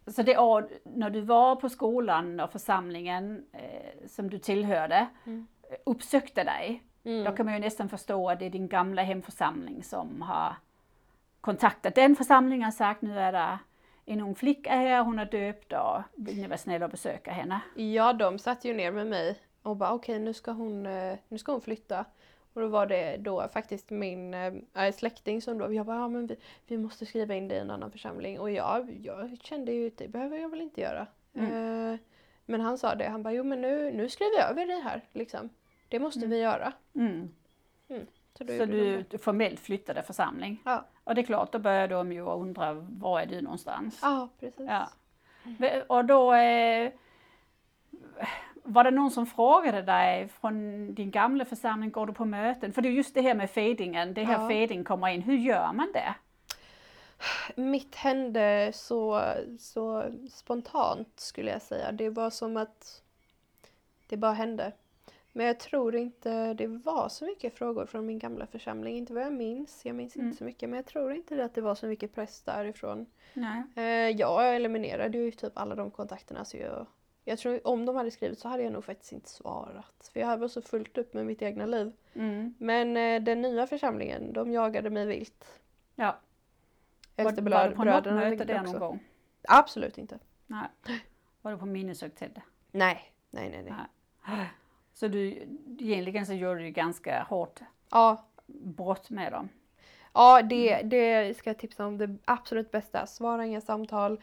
så 0.06 0.22
det 0.22 0.38
år 0.38 0.68
när 0.84 1.10
du 1.10 1.20
var 1.20 1.56
på 1.56 1.68
skolan 1.68 2.40
och 2.40 2.52
församlingen 2.52 3.44
eh, 3.52 4.06
som 4.08 4.30
du 4.30 4.38
tillhörde 4.38 5.06
Mm. 5.26 5.46
uppsökte 5.86 6.44
dig, 6.44 6.82
Mm. 7.08 7.24
då 7.24 7.32
kan 7.32 7.46
man 7.46 7.54
ju 7.54 7.60
nästan 7.60 7.88
förstå 7.88 8.30
att 8.30 8.38
det 8.38 8.46
är 8.46 8.50
din 8.50 8.68
gamla 8.68 9.02
hemförsamling 9.02 9.82
som 9.82 10.22
har 10.22 10.56
kontaktat 11.40 11.94
den 11.94 12.16
församlingen 12.16 12.68
och 12.68 12.74
sagt 12.74 13.02
nu 13.02 13.18
är 13.18 13.32
det 13.32 13.58
en 14.04 14.20
ung 14.20 14.34
flicka 14.34 14.70
här, 14.70 15.02
hon 15.02 15.18
är 15.18 15.24
döpt 15.24 15.72
och 15.72 16.02
vill 16.14 16.40
ni 16.40 16.46
vara 16.46 16.58
snälla 16.58 16.84
och 16.84 16.90
besöka 16.90 17.30
henne? 17.30 17.60
Ja, 17.74 18.12
de 18.12 18.38
satt 18.38 18.64
ju 18.64 18.74
ner 18.74 18.92
med 18.92 19.06
mig 19.06 19.38
och 19.62 19.76
bara 19.76 19.92
okej 19.92 20.18
nu, 20.18 20.34
ska 20.34 20.50
hon, 20.50 20.86
eh, 20.86 21.18
nu 21.28 21.38
ska 21.38 21.52
hon 21.52 21.60
flytta. 21.60 22.04
Och 22.52 22.60
då 22.60 22.68
var 22.68 22.86
det 22.86 23.16
då 23.16 23.48
faktiskt 23.52 23.90
min 23.90 24.34
äh, 24.34 24.92
släkting 24.94 25.42
som 25.42 25.58
då, 25.58 25.72
jag 25.72 25.86
bara 25.86 25.96
ja 25.96 26.08
men 26.08 26.26
vi, 26.26 26.36
vi 26.66 26.78
måste 26.78 27.06
skriva 27.06 27.34
in 27.34 27.48
det 27.48 27.54
i 27.54 27.58
en 27.58 27.70
annan 27.70 27.90
församling. 27.90 28.40
Och 28.40 28.50
jag, 28.50 28.96
jag 29.02 29.38
kände 29.42 29.72
ju 29.72 29.90
det 29.96 30.08
behöver 30.08 30.38
jag 30.38 30.48
väl 30.48 30.60
inte 30.60 30.80
göra. 30.80 31.06
Mm. 31.34 31.92
Eh, 31.92 31.98
men 32.46 32.60
han 32.60 32.78
sa 32.78 32.94
det, 32.94 33.08
han 33.08 33.22
bara 33.22 33.34
jo 33.34 33.44
men 33.44 33.60
nu, 33.60 33.92
nu 33.92 34.08
skriver 34.08 34.38
jag 34.38 34.50
över 34.50 34.66
det 34.66 34.82
här 34.84 35.04
liksom. 35.12 35.50
Det 35.88 35.98
måste 35.98 36.26
vi 36.26 36.38
göra. 36.40 36.72
Mm. 36.94 37.28
Så, 38.38 38.44
då 38.44 38.52
Så 38.58 38.66
de 38.66 39.04
du, 39.10 39.18
formellt 39.18 39.60
flyttade 39.60 40.02
församling? 40.02 40.62
Ja. 40.64 40.84
Och 41.04 41.14
det 41.14 41.20
är 41.20 41.26
klart, 41.26 41.52
då 41.52 41.58
börjar 41.58 41.88
de 41.88 42.12
ju 42.12 42.20
undra, 42.20 42.72
var 42.74 43.20
är 43.20 43.26
du 43.26 43.40
någonstans? 43.40 43.98
Ja, 44.02 44.28
precis. 44.40 44.68
Ja. 44.68 44.88
Och 45.86 46.04
då 46.04 46.34
eh, 46.34 46.92
var 48.62 48.84
det 48.84 48.90
någon 48.90 49.10
som 49.10 49.26
frågade 49.26 49.82
dig 49.82 50.28
från 50.28 50.94
din 50.94 51.10
gamla 51.10 51.44
församling, 51.44 51.90
går 51.90 52.06
du 52.06 52.12
på 52.12 52.24
möten? 52.24 52.72
För 52.72 52.82
det 52.82 52.88
är 52.88 52.92
just 52.92 53.14
det 53.14 53.20
här 53.20 53.34
med 53.34 53.50
fadingen, 53.50 54.14
det 54.14 54.24
här 54.24 54.32
Ja. 54.32 54.48
fading 54.48 54.84
kommer 54.84 55.08
in, 55.08 55.22
hur 55.22 55.36
gör 55.36 55.72
man 55.72 55.92
det? 55.92 56.14
Mitt 57.56 57.94
hände 57.94 58.70
så, 58.74 59.22
så 59.58 60.04
spontant 60.30 61.20
skulle 61.20 61.50
jag 61.50 61.62
säga. 61.62 61.92
Det 61.92 62.10
var 62.10 62.30
som 62.30 62.56
att 62.56 63.02
det 64.06 64.16
bara 64.16 64.32
hände. 64.32 64.72
Men 65.38 65.46
jag 65.46 65.60
tror 65.60 65.96
inte 65.96 66.54
det 66.54 66.66
var 66.66 67.08
så 67.08 67.24
mycket 67.24 67.54
frågor 67.58 67.86
från 67.86 68.06
min 68.06 68.18
gamla 68.18 68.46
församling. 68.46 68.96
Inte 68.96 69.14
vad 69.14 69.22
jag 69.22 69.32
minns. 69.32 69.84
Jag 69.84 69.96
minns 69.96 70.16
Mm. 70.16 70.26
inte 70.26 70.38
så 70.38 70.44
mycket. 70.44 70.68
Men 70.68 70.76
jag 70.76 70.86
tror 70.86 71.12
inte 71.12 71.44
att 71.44 71.54
det 71.54 71.60
var 71.60 71.74
så 71.74 71.86
mycket 71.86 72.14
press 72.14 72.42
därifrån. 72.42 73.06
Nej. 73.34 73.62
Eh, 73.76 74.16
jag 74.16 74.56
eliminerade 74.56 75.18
ju 75.18 75.30
typ 75.30 75.52
alla 75.58 75.74
de 75.74 75.90
kontakterna. 75.90 76.44
Så 76.44 76.56
jag, 76.56 76.86
jag 77.24 77.38
tror 77.38 77.66
om 77.66 77.86
de 77.86 77.96
hade 77.96 78.10
skrivit 78.10 78.38
så 78.38 78.48
hade 78.48 78.62
jag 78.62 78.72
nog 78.72 78.84
faktiskt 78.84 79.12
inte 79.12 79.28
svarat. 79.28 80.10
För 80.12 80.20
jag 80.20 80.38
var 80.38 80.48
så 80.48 80.62
fullt 80.62 80.98
upp 80.98 81.14
med 81.14 81.26
mitt 81.26 81.42
egna 81.42 81.66
liv. 81.66 81.92
Mm. 82.14 82.54
Men 82.58 82.96
eh, 82.96 83.22
den 83.22 83.42
nya 83.42 83.66
församlingen, 83.66 84.32
de 84.32 84.52
jagade 84.52 84.90
mig 84.90 85.06
vilt. 85.06 85.60
Ja. 85.94 86.18
Var, 87.16 87.24
Äldste 87.24 87.42
var 87.42 87.50
bröd- 87.50 87.70
du 87.70 87.76
på 87.76 87.84
något 87.84 88.04
möte 88.04 88.44
där 88.44 88.62
någon 88.62 88.78
gång? 88.78 89.04
Absolut 89.48 89.98
inte. 89.98 90.18
Nej. 90.46 90.68
Var 91.42 91.52
du 91.52 91.58
på 91.58 91.66
minneshögtid? 91.66 92.40
Nej, 92.70 93.12
nej, 93.30 93.50
nej. 93.50 93.62
nej. 93.62 93.74
Nej. 94.36 94.48
Så 94.98 95.08
du, 95.08 95.46
egentligen 95.78 96.26
så 96.26 96.32
gör 96.32 96.56
du 96.56 96.64
ju 96.64 96.70
ganska 96.70 97.22
hårt 97.22 97.60
Ja, 97.90 98.26
brott 98.46 99.10
med 99.10 99.32
dem. 99.32 99.48
ja 100.14 100.42
det, 100.42 100.82
det 100.82 101.36
ska 101.36 101.50
jag 101.50 101.58
tipsa 101.58 101.86
om. 101.86 101.98
Det 101.98 102.16
absolut 102.24 102.70
bästa. 102.70 103.06
Svara 103.06 103.46
inga 103.46 103.60
samtal. 103.60 104.20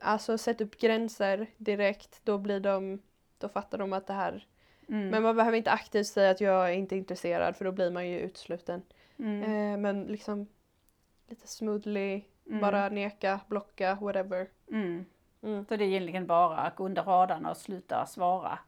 Alltså 0.00 0.38
sätt 0.38 0.60
upp 0.60 0.78
gränser 0.80 1.46
direkt. 1.56 2.20
Då 2.24 2.38
blir 2.38 2.60
de, 2.60 3.02
då 3.38 3.48
fattar 3.48 3.78
de 3.78 3.92
att 3.92 4.06
det 4.06 4.12
här. 4.12 4.46
Mm. 4.88 5.08
Men 5.08 5.22
man 5.22 5.36
behöver 5.36 5.58
inte 5.58 5.70
aktivt 5.70 6.06
säga 6.06 6.30
att 6.30 6.40
jag 6.40 6.68
är 6.70 6.74
inte 6.74 6.96
intresserad 6.96 7.56
för 7.56 7.64
då 7.64 7.72
blir 7.72 7.90
man 7.90 8.08
ju 8.08 8.18
utsluten. 8.18 8.82
Mm. 9.18 9.42
Eh, 9.42 9.78
men 9.78 10.04
liksom 10.04 10.46
lite 11.28 11.46
smoothly, 11.48 12.22
Mm. 12.46 12.60
bara 12.60 12.88
neka, 12.88 13.40
blocka, 13.48 13.98
whatever. 14.00 14.48
Mm. 14.72 15.04
Mm. 15.42 15.64
Så 15.64 15.76
det 15.76 15.84
är 15.84 15.88
egentligen 15.88 16.26
bara 16.26 16.56
att 16.56 16.76
gå 16.76 16.84
under 16.84 17.02
radarn 17.02 17.46
och 17.46 17.56
sluta 17.56 18.06
svara. 18.06 18.58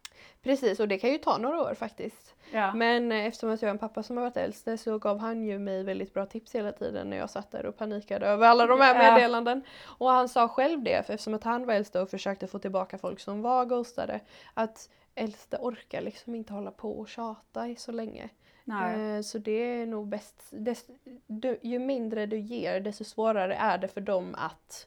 Precis, 0.43 0.81
och 0.81 0.89
det 0.89 0.99
kan 0.99 1.11
ju 1.11 1.19
ta 1.19 1.39
några 1.39 1.63
år 1.63 1.75
faktiskt. 1.75 2.35
Ja. 2.53 2.75
Men 2.75 3.13
eh, 3.13 3.27
eftersom 3.27 3.51
att 3.51 3.63
jag 3.63 3.69
har 3.69 3.75
en 3.75 3.79
pappa 3.79 4.03
som 4.03 4.17
har 4.17 4.25
varit 4.25 4.37
äldste 4.37 4.79
så 4.79 4.99
gav 4.99 5.19
han 5.19 5.45
ju 5.45 5.59
mig 5.59 5.83
väldigt 5.83 6.15
bra 6.15 6.27
tips 6.27 6.55
hela 6.55 6.73
tiden 6.73 7.11
när 7.11 7.17
jag 7.17 7.31
satt 7.31 7.51
där 7.51 7.67
och 7.67 7.77
panikade 7.77 8.27
över 8.27 8.47
alla 8.47 8.67
de 8.67 8.81
här 8.81 9.05
Ja. 9.05 9.15
meddelanden. 9.15 9.63
Och 9.99 10.09
han 10.11 10.29
sa 10.29 10.49
själv 10.49 10.83
det, 10.83 11.07
för 11.07 11.13
eftersom 11.15 11.35
att 11.35 11.45
han 11.45 11.67
var 11.67 11.75
äldste 11.75 12.01
och 12.01 12.11
försökte 12.11 12.47
få 12.47 12.59
tillbaka 12.59 12.99
folk 12.99 13.21
som 13.21 13.43
var 13.43 13.65
ghostade, 13.65 14.21
att 14.55 14.91
äldste 15.15 15.57
orkar 15.61 16.01
liksom 16.01 16.35
inte 16.35 16.53
hålla 16.53 16.71
på 16.71 16.93
och 16.99 17.09
tjata 17.09 17.69
i 17.69 17.77
så 17.77 17.93
länge. 17.93 18.29
Nej. 18.65 19.17
Eh, 19.17 19.23
Så 19.23 19.39
det 19.39 19.53
är 19.81 19.87
nog 19.87 20.09
bäst. 20.09 20.43
Dess, 20.51 20.87
du, 21.27 21.59
ju 21.63 21.79
mindre 21.79 22.27
du 22.27 22.39
ger 22.39 22.81
desto 22.81 23.05
svårare 23.05 23.55
är 23.55 23.79
det 23.79 23.89
för 23.89 24.01
dem 24.01 24.35
att 24.39 24.87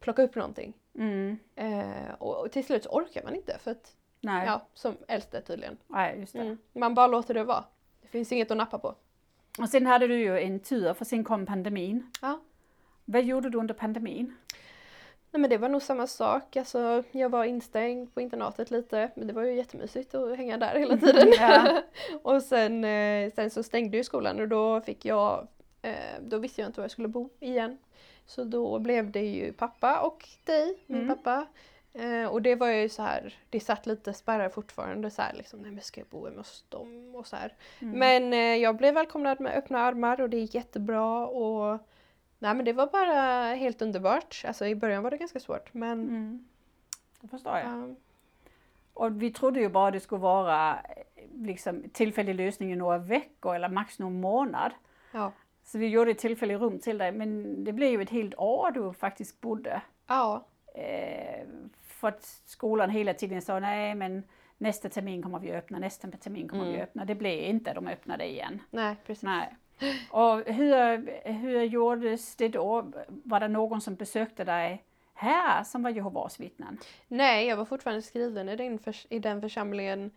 plocka 0.00 0.22
upp 0.22 0.34
någonting. 0.34 0.72
Mm. 0.94 1.38
Eh, 1.56 2.14
och, 2.18 2.52
till 2.52 2.64
slut 2.64 2.86
orkar 2.86 3.22
man 3.24 3.34
inte 3.34 3.58
för 3.58 3.70
att, 3.70 3.92
Nej. 4.24 4.46
ja, 4.46 4.66
som 4.74 4.96
äldste 5.08 5.40
tydligen. 5.40 5.76
Nej, 5.86 6.20
just 6.20 6.32
det. 6.32 6.38
Mm. 6.40 6.58
Man 6.72 6.94
bara 6.94 7.06
låter 7.06 7.34
det 7.34 7.44
vara. 7.44 7.64
Det 8.02 8.08
finns 8.08 8.32
inget 8.32 8.50
att 8.50 8.56
nappa 8.56 8.78
på. 8.78 8.94
Och 9.58 9.68
sen 9.68 9.86
hade 9.86 10.06
du 10.06 10.18
ju 10.18 10.38
en 10.40 10.60
tur, 10.60 10.94
för 10.94 11.04
sen 11.04 11.24
kom 11.24 11.46
pandemin. 11.46 12.10
Ja. 12.22 12.40
Vad 13.04 13.22
gjorde 13.24 13.50
du 13.50 13.58
under 13.58 13.74
pandemin? 13.74 14.34
Nej 15.30 15.40
men 15.40 15.50
det 15.50 15.58
var 15.58 15.68
nog 15.68 15.82
samma 15.82 16.06
sak. 16.06 16.56
Alltså, 16.56 17.02
jag 17.10 17.28
var 17.28 17.44
instängd 17.44 18.14
på 18.14 18.20
internatet 18.20 18.70
lite 18.70 19.10
men 19.16 19.26
det 19.26 19.32
var 19.32 19.42
ju 19.42 19.52
jättemysigt 19.54 20.14
att 20.14 20.36
hänga 20.36 20.58
där 20.58 20.78
hela 20.78 20.96
tiden. 20.96 21.28
Ja. 21.38 21.82
och 22.22 22.42
sen, 22.42 22.84
eh, 22.84 23.32
sen 23.34 23.50
så 23.50 23.62
stängde 23.62 23.96
ju 23.96 24.04
skolan 24.04 24.40
och 24.40 24.48
då 24.48 24.80
fick 24.80 25.04
jag, 25.04 25.48
eh, 25.82 25.94
då 26.20 26.38
visste 26.38 26.60
jag 26.60 26.68
inte 26.68 26.80
var 26.80 26.84
jag 26.84 26.90
skulle 26.90 27.08
bo 27.08 27.30
igen. 27.40 27.78
Så 28.26 28.44
då 28.44 28.78
blev 28.78 29.10
det 29.10 29.26
ju 29.26 29.52
pappa 29.52 30.00
och 30.00 30.28
dig, 30.44 30.78
min 30.86 31.02
Mm. 31.02 31.16
pappa. 31.16 31.46
Eh, 31.94 32.26
och 32.26 32.42
det 32.42 32.54
var 32.54 32.68
ju 32.68 32.88
så 32.88 33.02
här, 33.02 33.34
det 33.50 33.60
satt 33.60 33.86
lite 33.86 34.12
spärrar 34.12 34.48
fortfarande 34.48 35.10
så 35.10 35.22
här 35.22 35.32
liksom, 35.34 35.60
nej 35.60 35.70
men 35.70 35.80
ska 35.80 36.00
jag 36.00 36.08
bo 36.08 36.24
hemma 36.24 36.36
hos 36.38 36.64
dem 36.68 37.14
och 37.14 37.26
så 37.26 37.36
här. 37.36 37.54
Mm. 37.80 37.98
Men 37.98 38.32
eh, 38.32 38.62
jag 38.62 38.76
blev 38.76 38.94
välkomnad 38.94 39.40
med 39.40 39.58
öppna 39.58 39.78
armar 39.78 40.20
och 40.20 40.30
det 40.30 40.36
gick 40.36 40.54
jättebra 40.54 41.26
och 41.26 41.78
Nej 42.38 42.54
men 42.54 42.64
det 42.64 42.72
var 42.72 42.86
bara 42.86 43.54
helt 43.54 43.82
underbart. 43.82 44.42
Alltså 44.46 44.66
i 44.66 44.74
början 44.74 45.02
var 45.02 45.10
det 45.10 45.16
ganska 45.16 45.40
svårt 45.40 45.74
men 45.74 45.92
Mm. 46.08 46.48
Det 47.20 47.28
förstår 47.28 47.58
jag. 47.58 47.66
ja. 47.66 47.94
Och 48.94 49.22
vi 49.22 49.30
trodde 49.30 49.60
ju 49.60 49.68
bara 49.68 49.90
det 49.90 50.00
skulle 50.00 50.20
vara 50.20 50.72
eh, 50.74 51.24
liksom, 51.34 51.82
tillfällig 51.92 52.34
lösning 52.34 52.72
i 52.72 52.76
några 52.76 52.98
veckor 52.98 53.54
eller 53.54 53.68
max 53.68 53.98
någon 53.98 54.20
månad. 54.20 54.72
Ja. 55.12 55.32
Så 55.64 55.78
vi 55.78 55.88
gjorde 55.88 56.10
ett 56.10 56.18
tillfälligt 56.18 56.60
rum 56.60 56.78
till 56.78 56.98
dig, 56.98 57.12
men 57.12 57.64
det 57.64 57.72
blev 57.72 57.90
ju 57.90 58.02
ett 58.02 58.10
helt 58.10 58.34
år 58.38 58.70
du 58.70 58.92
faktiskt 58.92 59.40
bodde. 59.40 59.82
ja. 60.06 60.46
Eh, 60.74 61.46
för 62.04 62.08
att 62.08 62.24
skolan 62.44 62.90
hela 62.90 63.14
tiden 63.14 63.42
sa 63.42 63.60
nej 63.60 63.94
men 63.94 64.22
nästa 64.58 64.88
termin 64.88 65.22
kommer 65.22 65.38
vi 65.38 65.52
öppna, 65.52 65.78
nästa 65.78 66.08
termin 66.10 66.48
kommer 66.48 66.64
vi 66.64 66.70
Mm. 66.70 66.82
öppna. 66.82 67.04
Det 67.04 67.14
blev 67.14 67.38
inte, 67.44 67.72
de 67.74 67.88
öppnade 67.88 68.26
igen. 68.28 68.60
Nej 68.70 68.96
precis. 69.06 69.22
Nej. 69.22 69.54
Och 70.10 70.40
hur, 70.40 71.10
hur 71.32 71.62
gjordes 71.62 72.36
det 72.36 72.48
då? 72.48 72.92
Var 73.08 73.40
det 73.40 73.48
någon 73.48 73.80
som 73.80 73.94
besökte 73.94 74.44
dig 74.44 74.84
här 75.14 75.64
som 75.64 75.82
var 75.82 75.90
Jehovas 75.90 76.40
vittnen? 76.40 76.78
Nej, 77.08 77.46
jag 77.46 77.56
var 77.56 77.64
fortfarande 77.64 78.02
skriven 78.02 78.48
i 78.48 78.56
den, 78.56 78.78
förs- 78.78 79.06
i 79.10 79.18
den 79.18 79.40
församlingen 79.40 80.10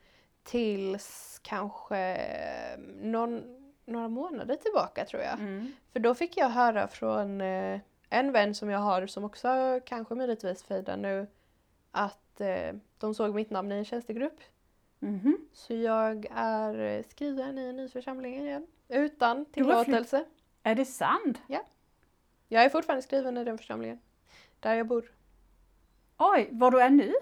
tills 0.43 1.39
kanske 1.43 1.97
eh, 2.15 2.79
någon, 3.01 3.43
några 3.85 4.07
månader 4.07 4.55
tillbaka 4.55 5.05
tror 5.05 5.21
jag. 5.23 5.33
Mm. 5.39 5.71
För 5.93 5.99
då 5.99 6.15
fick 6.15 6.37
jag 6.37 6.49
höra 6.49 6.87
från 6.87 7.41
eh, 7.41 7.79
en 8.09 8.31
vän 8.31 8.55
som 8.55 8.69
jag 8.69 8.79
har 8.79 9.07
som 9.07 9.23
också 9.23 9.79
kanske 9.85 10.15
möjligtvis 10.15 10.63
fejdar 10.63 10.97
nu 10.97 11.27
att 11.97 12.41
eh, 12.41 12.75
de 12.97 13.13
såg 13.13 13.35
mitt 13.35 13.49
namn 13.49 13.71
i 13.71 13.75
en 13.75 13.85
tjänstegrupp. 13.85 14.39
Mhm. 14.99 15.37
Så 15.53 15.73
jag 15.73 16.25
är 16.35 16.79
eh, 16.79 17.03
skriven 17.09 17.57
i 17.57 17.65
en 17.69 17.75
ny 17.75 17.89
församling 17.89 18.35
igen. 18.35 18.67
Utan 18.87 19.45
tillåtelse. 19.45 20.25
Är 20.63 20.75
det 20.75 20.85
sant? 20.85 21.41
Jag 22.47 22.63
är 22.63 22.69
fortfarande 22.69 23.01
skriven 23.01 23.37
i 23.37 23.43
den 23.43 23.57
församlingen. 23.57 23.99
Där 24.59 24.75
jag 24.75 24.87
bor. 24.87 25.11
Oj, 26.17 26.49
var 26.51 26.71
du 26.71 26.81
är 26.81 26.89
nu? 26.89 27.13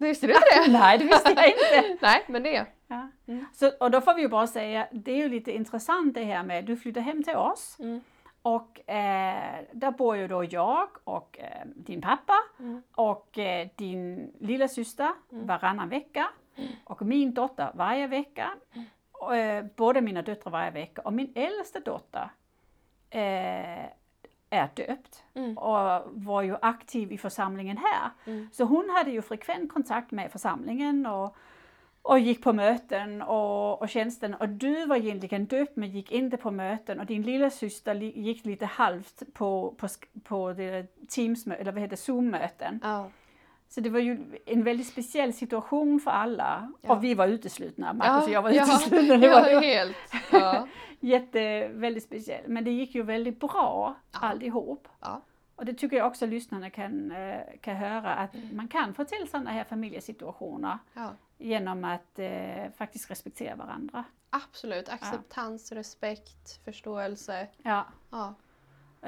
Visste 0.00 0.26
du 0.26 0.32
inte 0.34 0.46
det? 0.66 0.72
Nej, 0.72 0.98
det 0.98 1.04
visste 1.04 1.32
jag 1.36 1.48
inte. 1.48 1.98
Nej, 2.06 2.24
men 2.28 2.42
det 2.42 2.50
är 2.50 2.54
jag. 2.54 2.66
Ja. 2.86 3.08
Mm. 3.26 3.46
Så, 3.52 3.70
och 3.80 3.90
då 3.90 4.00
får 4.00 4.14
vi 4.14 4.22
ju 4.22 4.28
bara 4.28 4.46
säga, 4.46 4.88
det 4.92 5.12
är 5.12 5.16
ju 5.16 5.28
lite 5.28 5.52
intressant 5.52 6.14
det 6.14 6.24
här 6.24 6.42
med, 6.42 6.64
du 6.64 6.76
flyttar 6.76 7.00
hem 7.00 7.22
till 7.22 7.36
oss 7.36 7.76
Mm. 7.78 8.00
Och 8.42 8.90
eh, 8.90 9.64
där 9.72 9.90
bor 9.90 10.16
ju 10.16 10.28
då 10.28 10.44
jag 10.44 10.88
och 11.04 11.38
eh, 11.38 11.66
din 11.76 12.00
pappa 12.00 12.34
Mm. 12.60 12.82
och 12.94 13.38
eh, 13.38 13.68
din 13.76 14.32
lilla 14.40 14.68
syster 14.68 15.10
Mm. 15.32 15.46
varannan 15.46 15.88
vecka 15.88 16.26
och 16.84 17.02
min 17.02 17.34
dotter 17.34 17.70
varje 17.74 18.06
vecka. 18.06 18.50
Och, 19.12 19.36
eh, 19.36 19.64
båda 19.76 20.00
mina 20.00 20.22
döttrar 20.22 20.52
varje 20.52 20.70
vecka 20.70 21.02
och 21.02 21.12
min 21.12 21.32
äldsta 21.34 21.80
dotter 21.80 22.30
eh, 23.10 23.84
är 24.52 24.68
döpt 24.74 25.24
Mm. 25.34 25.58
och 25.58 26.02
var 26.12 26.42
ju 26.42 26.56
aktiv 26.62 27.12
i 27.12 27.18
församlingen 27.18 27.76
här. 27.76 28.10
Mm. 28.26 28.48
Så 28.52 28.64
hon 28.64 28.90
hade 28.90 29.10
ju 29.10 29.22
frekvent 29.22 29.72
kontakt 29.72 30.10
med 30.10 30.32
församlingen 30.32 31.06
och, 31.06 31.36
och 32.02 32.18
gick 32.18 32.42
på 32.42 32.52
möten 32.52 33.22
och, 33.22 33.82
och 33.82 33.88
tjänsten. 33.88 34.34
Och 34.34 34.48
du 34.48 34.86
var 34.86 34.96
egentligen 34.96 35.44
döpt 35.44 35.76
men 35.76 35.90
gick 35.90 36.12
inte 36.12 36.36
på 36.36 36.50
möten 36.50 37.00
och 37.00 37.06
din 37.06 37.22
lilla 37.22 37.50
syster 37.50 37.94
gick 37.94 38.44
lite 38.44 38.66
halvt 38.66 39.22
på, 39.32 39.74
på, 39.78 39.88
på 40.24 40.52
det 40.52 40.86
Teams, 41.08 41.46
eller 41.46 41.72
vad 41.72 41.82
heter 41.82 41.96
Zoom-möten. 41.96 42.80
Ja. 42.82 43.10
Så 43.68 43.80
det 43.80 43.90
var 43.90 44.00
ju 44.00 44.18
en 44.46 44.64
väldigt 44.64 44.86
speciell 44.86 45.32
situation 45.32 46.00
för 46.00 46.10
alla. 46.10 46.72
Ja. 46.82 46.92
Och 46.92 47.04
vi 47.04 47.14
var 47.14 47.26
uteslutna, 47.26 47.92
Marcus 47.92 48.26
och 48.26 48.32
jag 48.32 48.42
var 48.42 48.50
ja, 48.50 48.62
uteslutna. 48.62 49.16
Det 49.16 49.28
var, 49.34 49.42
det 49.42 49.50
ja, 49.52 49.54
var 49.54 49.62
helt. 49.62 49.96
Ja. 50.32 50.68
jätte, 51.00 51.68
väldigt 51.68 52.04
speciellt. 52.04 52.46
Men 52.46 52.64
det 52.64 52.70
gick 52.70 52.94
ju 52.94 53.02
väldigt 53.02 53.40
bra 53.40 53.96
Ja. 54.12 54.18
allihop. 54.20 54.88
Ja. 55.00 55.22
Och 55.60 55.66
det 55.66 55.74
tycker 55.74 55.96
jag 55.96 56.06
också 56.06 56.26
lyssnarna 56.26 56.70
kan, 56.70 57.10
eh, 57.10 57.40
kan 57.60 57.76
höra, 57.76 58.14
att 58.14 58.30
man 58.52 58.68
kan 58.68 58.94
få 58.94 59.04
till 59.04 59.28
sådana 59.30 59.50
här 59.50 59.64
familjesituationer 59.64 60.78
ja. 60.94 61.12
genom 61.38 61.84
att 61.84 62.18
eh, 62.18 62.70
faktiskt 62.76 63.10
respektera 63.10 63.56
varandra. 63.56 64.04
Absolut. 64.30 64.88
Acceptans, 64.88 65.72
respekt, 65.72 66.64
förståelse. 66.64 67.48
Ja. 67.62 67.86
Ja. 68.10 68.34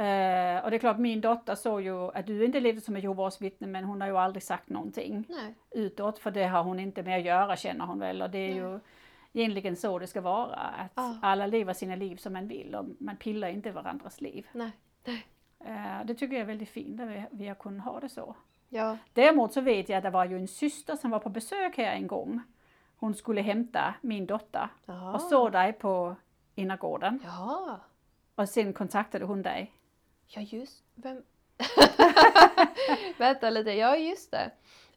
Eh, 0.01 0.65
och 0.65 0.71
det 0.71 0.77
är 0.77 0.79
klart, 0.79 0.99
min 0.99 1.21
dotter 1.21 1.55
såg 1.55 1.83
ju 1.83 2.11
att 2.11 2.27
du 2.27 2.45
inte 2.45 2.61
levde 2.61 2.81
som 2.81 2.97
ett 2.97 3.03
Jehovas 3.03 3.43
vittne, 3.43 3.67
men 3.67 3.85
hon 3.85 4.01
har 4.01 4.09
ju 4.09 4.17
aldrig 4.17 4.43
sagt 4.43 4.69
någonting 4.69 5.25
Nej. 5.29 5.55
utåt, 5.71 6.19
för 6.19 6.31
det 6.31 6.47
har 6.47 6.62
hon 6.62 6.81
inte 6.81 7.03
med 7.03 7.19
att 7.19 7.25
göra 7.25 7.57
känner 7.57 7.87
hon 7.87 7.99
väl. 7.99 8.23
Och 8.23 8.31
det 8.31 8.38
är 8.38 8.55
ju 8.55 8.81
egentligen 9.33 9.77
så 9.77 9.99
det 9.99 10.07
ska 10.07 10.21
vara, 10.21 10.57
att 10.57 10.93
Ja. 10.95 11.19
alla 11.23 11.47
lever 11.47 11.73
sina 11.73 11.97
liv 11.97 12.17
som 12.17 12.33
man 12.33 12.49
vill 12.49 12.75
och 12.75 12.87
man 12.99 13.17
pillar 13.17 13.49
inte 13.49 13.69
i 13.69 13.73
varandras 13.73 14.21
liv. 14.21 14.47
Nej. 14.53 14.71
Eh, 15.05 15.15
det 16.05 16.14
tycker 16.14 16.35
jag 16.35 16.40
är 16.42 16.46
väldigt 16.46 16.68
fint 16.68 17.01
att 17.01 17.09
vi, 17.09 17.25
vi 17.31 17.48
har 17.48 17.55
kunnat 17.55 17.85
ha 17.87 18.01
det 18.01 18.09
så. 18.09 18.37
Ja. 18.68 18.98
Däremot 19.12 19.53
så 19.53 19.61
vet 19.61 19.88
jag 19.88 19.96
att 19.96 20.05
det 20.05 20.11
var 20.11 20.25
ju 20.25 20.37
en 20.37 20.48
syster 20.48 20.96
som 20.96 21.11
var 21.11 21.18
på 21.18 21.29
besök 21.29 21.77
här 21.77 21.92
en 21.94 22.07
gång. 22.07 22.40
Hon 22.96 23.14
skulle 23.14 23.40
hämta 23.40 23.94
min 24.01 24.27
dotter 24.27 24.68
Jaha. 24.87 25.12
och 25.14 25.20
såg 25.20 25.53
dig 25.53 25.72
på 25.72 26.16
innergården 26.55 27.20
Ja. 27.25 27.81
och 28.35 28.48
sen 28.48 28.72
kontaktade 28.72 29.25
hon 29.25 29.42
dig. 29.42 29.72
Ja, 30.27 30.40
just 30.40 30.85
Vem? 30.94 31.22
Vänta 33.18 33.51
lite. 33.51 33.70
Ja, 33.72 33.96
just 33.96 34.31
det. 34.31 34.51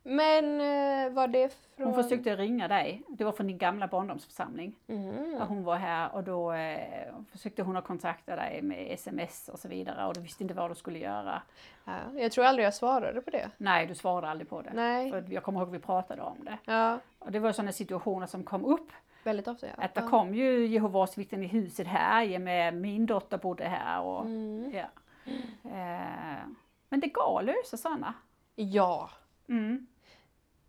Men 0.08 0.62
eh, 0.62 1.14
var 1.14 1.28
det 1.28 1.54
från... 1.76 1.86
Hon 1.94 2.04
försökte 2.04 2.36
ringa 2.36 2.68
dig. 2.68 3.04
Det 3.08 3.24
var 3.24 3.32
från 3.32 3.48
din 3.48 3.58
gamla 3.58 3.88
barndomsförsamling. 3.88 4.76
Ja, 5.40 5.46
hon 5.46 5.64
var 5.64 5.76
här 5.76 6.16
och 6.16 6.24
då 6.24 6.52
eh, 6.54 7.14
försökte 7.32 7.64
hon 7.64 7.78
att 7.78 7.86
kontakta 7.86 8.36
dig 8.36 8.62
med 8.62 8.92
sms 8.94 9.50
och 9.50 9.60
så 9.60 9.68
vidare 9.68 10.06
och 10.08 10.14
du 10.14 10.22
visste 10.22 10.44
inte 10.44 10.56
vad 10.56 10.72
du 10.72 10.76
skulle 10.76 11.00
göra. 11.00 11.42
Ja, 11.86 11.94
jag 12.16 12.32
tror 12.32 12.46
aldrig 12.46 12.66
jag 12.66 12.74
svarade 12.74 13.22
på 13.22 13.30
det. 13.30 13.50
Nej, 13.58 13.88
du 13.88 13.96
svarade 13.96 14.28
aldrig 14.28 14.50
på 14.50 14.62
det. 14.62 14.72
Nej. 14.74 15.12
För 15.12 15.24
jag 15.30 15.44
kommer 15.44 15.60
ihåg 15.60 15.68
att 15.70 15.76
vi 15.76 15.80
pratade 15.80 16.22
om 16.22 16.38
det. 16.46 16.58
Ja, 16.66 17.00
Och 17.20 17.32
det 17.32 17.40
var 17.40 17.52
sådana 17.52 17.72
situationer 17.72 18.28
som 18.28 18.44
kom 18.44 18.66
upp. 18.66 18.92
väldigt 19.24 19.48
ofta 19.48 19.68
ja. 19.68 19.84
Att 19.84 19.94
det 19.96 20.02
ja. 20.02 20.10
kom 20.10 20.36
ju 20.36 20.66
Jehovas 20.68 21.18
vittnen 21.18 21.44
i 21.44 21.48
huset 21.48 21.88
här, 21.88 22.40
med 22.40 22.74
min 22.74 23.06
dotter 23.06 23.38
bodde 23.38 23.64
här. 23.64 24.02
Och, 24.02 24.26
Mm. 24.26 24.72
ja. 24.74 24.86
eh, 25.64 26.38
men 26.90 27.00
det 27.00 27.08
går 27.08 27.40
att 27.40 27.46
lösa 27.46 27.78
sådana. 27.78 28.14
Ja, 28.56 29.10
Mm. 29.48 29.88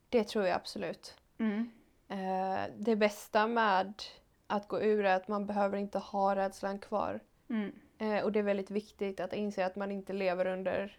Det 0.09 0.25
tror 0.25 0.47
jag 0.47 0.55
absolut. 0.55 1.15
Mm. 1.39 1.71
Eh, 2.09 2.73
det 2.79 2.97
bästa 2.97 3.47
med 3.47 4.03
att 4.47 4.69
gå 4.69 4.81
ur 4.81 5.05
är 5.05 5.17
att 5.17 5.29
man 5.29 5.47
behöver 5.47 5.79
inte 5.79 5.99
ha 5.99 6.37
rädslan 6.37 6.79
kvar. 6.79 7.21
Mm. 7.49 7.73
Eh, 7.99 8.25
och 8.25 8.33
det 8.33 8.39
är 8.39 8.43
väldigt 8.43 8.71
viktigt 8.71 9.21
att 9.21 9.33
inse 9.33 9.67
att 9.67 9.77
man 9.77 9.93
inte 9.93 10.13
lever 10.13 10.47
under 10.47 10.99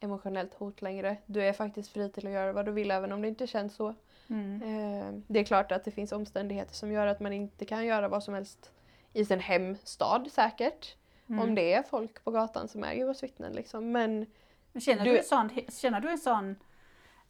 emotionellt 0.00 0.54
hot 0.54 0.82
längre. 0.82 1.16
Du 1.26 1.42
är 1.42 1.52
faktiskt 1.52 1.92
fri 1.92 2.10
till 2.10 2.26
att 2.26 2.32
göra 2.32 2.52
vad 2.52 2.64
du 2.64 2.72
vill 2.72 2.90
även 2.90 3.12
om 3.12 3.22
det 3.22 3.28
inte 3.28 3.46
känns 3.46 3.74
så. 3.74 3.94
Mm. 4.28 4.62
Eh, 4.62 5.22
det 5.26 5.40
är 5.40 5.44
klart 5.44 5.72
att 5.72 5.84
det 5.84 5.90
finns 5.90 6.12
omständigheter 6.12 6.74
som 6.74 6.92
gör 6.92 7.06
att 7.06 7.20
man 7.20 7.32
inte 7.32 7.64
kan 7.64 7.86
göra 7.86 8.08
vad 8.08 8.22
som 8.22 8.34
helst 8.34 8.72
i 9.12 9.24
sin 9.24 9.40
hemstad 9.40 10.28
säkert. 10.32 10.96
Mm. 11.28 11.42
Om 11.42 11.54
det 11.54 11.72
är 11.72 11.82
folk 11.82 12.24
på 12.24 12.30
gatan 12.30 12.68
som 12.68 12.84
är 12.84 12.92
Jehovas 12.92 13.22
vittnen 13.22 13.52
liksom. 13.52 13.92
Men 13.92 14.26
Men 14.72 14.80
känner, 14.80 15.04
du... 15.04 15.10
Du- 15.10 15.18
en 15.18 15.24
sån, 15.24 15.50
känner 15.68 16.00
du 16.00 16.10
en 16.10 16.18
sån 16.18 16.56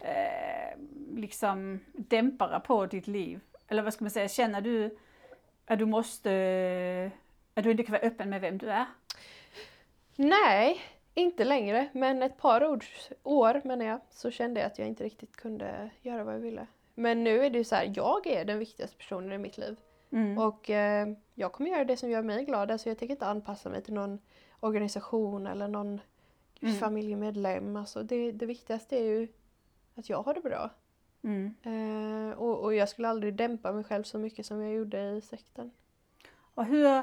eh, 0.05 0.79
liksom 1.15 1.81
dämpare 1.93 2.61
på 2.61 2.87
ditt 2.87 3.07
liv? 3.07 3.41
Eller 3.69 3.83
vad 3.83 3.95
ska 3.95 4.05
man 4.05 4.11
säga, 4.11 4.29
känner 4.29 4.61
du 4.61 4.97
att 5.67 5.79
du 5.79 5.87
måste, 5.87 7.11
att 7.55 7.65
du 7.65 7.71
inte 7.71 7.83
kan 7.83 7.93
vara 7.93 8.03
öppen 8.03 8.31
med 8.31 8.41
vem 8.41 8.59
du 8.59 8.71
är? 8.71 8.87
nej, 10.17 10.81
inte 11.15 11.45
längre. 11.45 11.89
Men 11.93 12.23
ett 12.23 12.37
par 12.37 12.65
ord, 12.67 12.85
år 13.23 13.61
menar 13.65 13.85
jag, 13.85 14.01
så 14.11 14.31
kände 14.31 14.61
jag 14.61 14.67
att 14.67 14.79
jag 14.79 14.89
inte 14.89 15.05
riktigt 15.05 15.37
kunde 15.37 15.91
göra 16.03 16.25
vad 16.25 16.35
jag 16.35 16.41
ville. 16.41 16.67
Men 16.95 17.25
nu 17.25 17.45
är 17.45 17.51
det 17.51 17.59
ju 17.59 17.65
så 17.65 17.75
här, 17.75 17.93
jag 17.97 18.27
är 18.27 18.45
den 18.45 18.59
viktigaste 18.59 18.97
personen 18.97 19.33
i 19.33 19.39
mitt 19.39 19.59
liv. 19.59 19.77
Mm. 20.13 20.39
Och 20.39 20.71
eh, 20.71 21.09
jag 21.35 21.53
kommer 21.53 21.71
göra 21.71 21.85
det 21.85 21.97
som 21.97 22.11
gör 22.11 22.23
mig 22.23 22.45
glad. 22.45 22.71
Alltså 22.71 22.89
jag 22.89 22.99
tänker 22.99 23.15
inte 23.15 23.27
anpassa 23.27 23.69
mig 23.69 23.83
till 23.83 23.95
någon 23.95 24.19
organisation 24.61 25.47
eller 25.47 25.69
någon 25.69 26.01
Mm. 26.63 26.75
familjemedlem. 26.75 27.77
Alltså 27.77 28.03
det, 28.03 28.33
det 28.33 28.47
viktigaste 28.47 28.97
är 28.97 29.03
ju 29.03 29.29
att 29.95 30.09
jag 30.09 30.23
har 30.23 30.35
det 30.35 30.41
bra. 30.41 30.71
Mm. 31.25 31.55
Eh, 31.63 32.39
och, 32.39 32.59
och 32.61 32.75
jag 32.75 32.89
skulle 32.89 33.09
aldrig 33.09 33.35
dämpa 33.35 33.73
mig 33.73 33.85
själv 33.85 34.03
så 34.03 34.19
mycket 34.19 34.47
som 34.47 34.63
jag 34.63 34.73
gjorde 34.75 35.11
i 35.11 35.21
sekten. 35.21 35.71
Och 36.55 36.65
hur, 36.65 37.03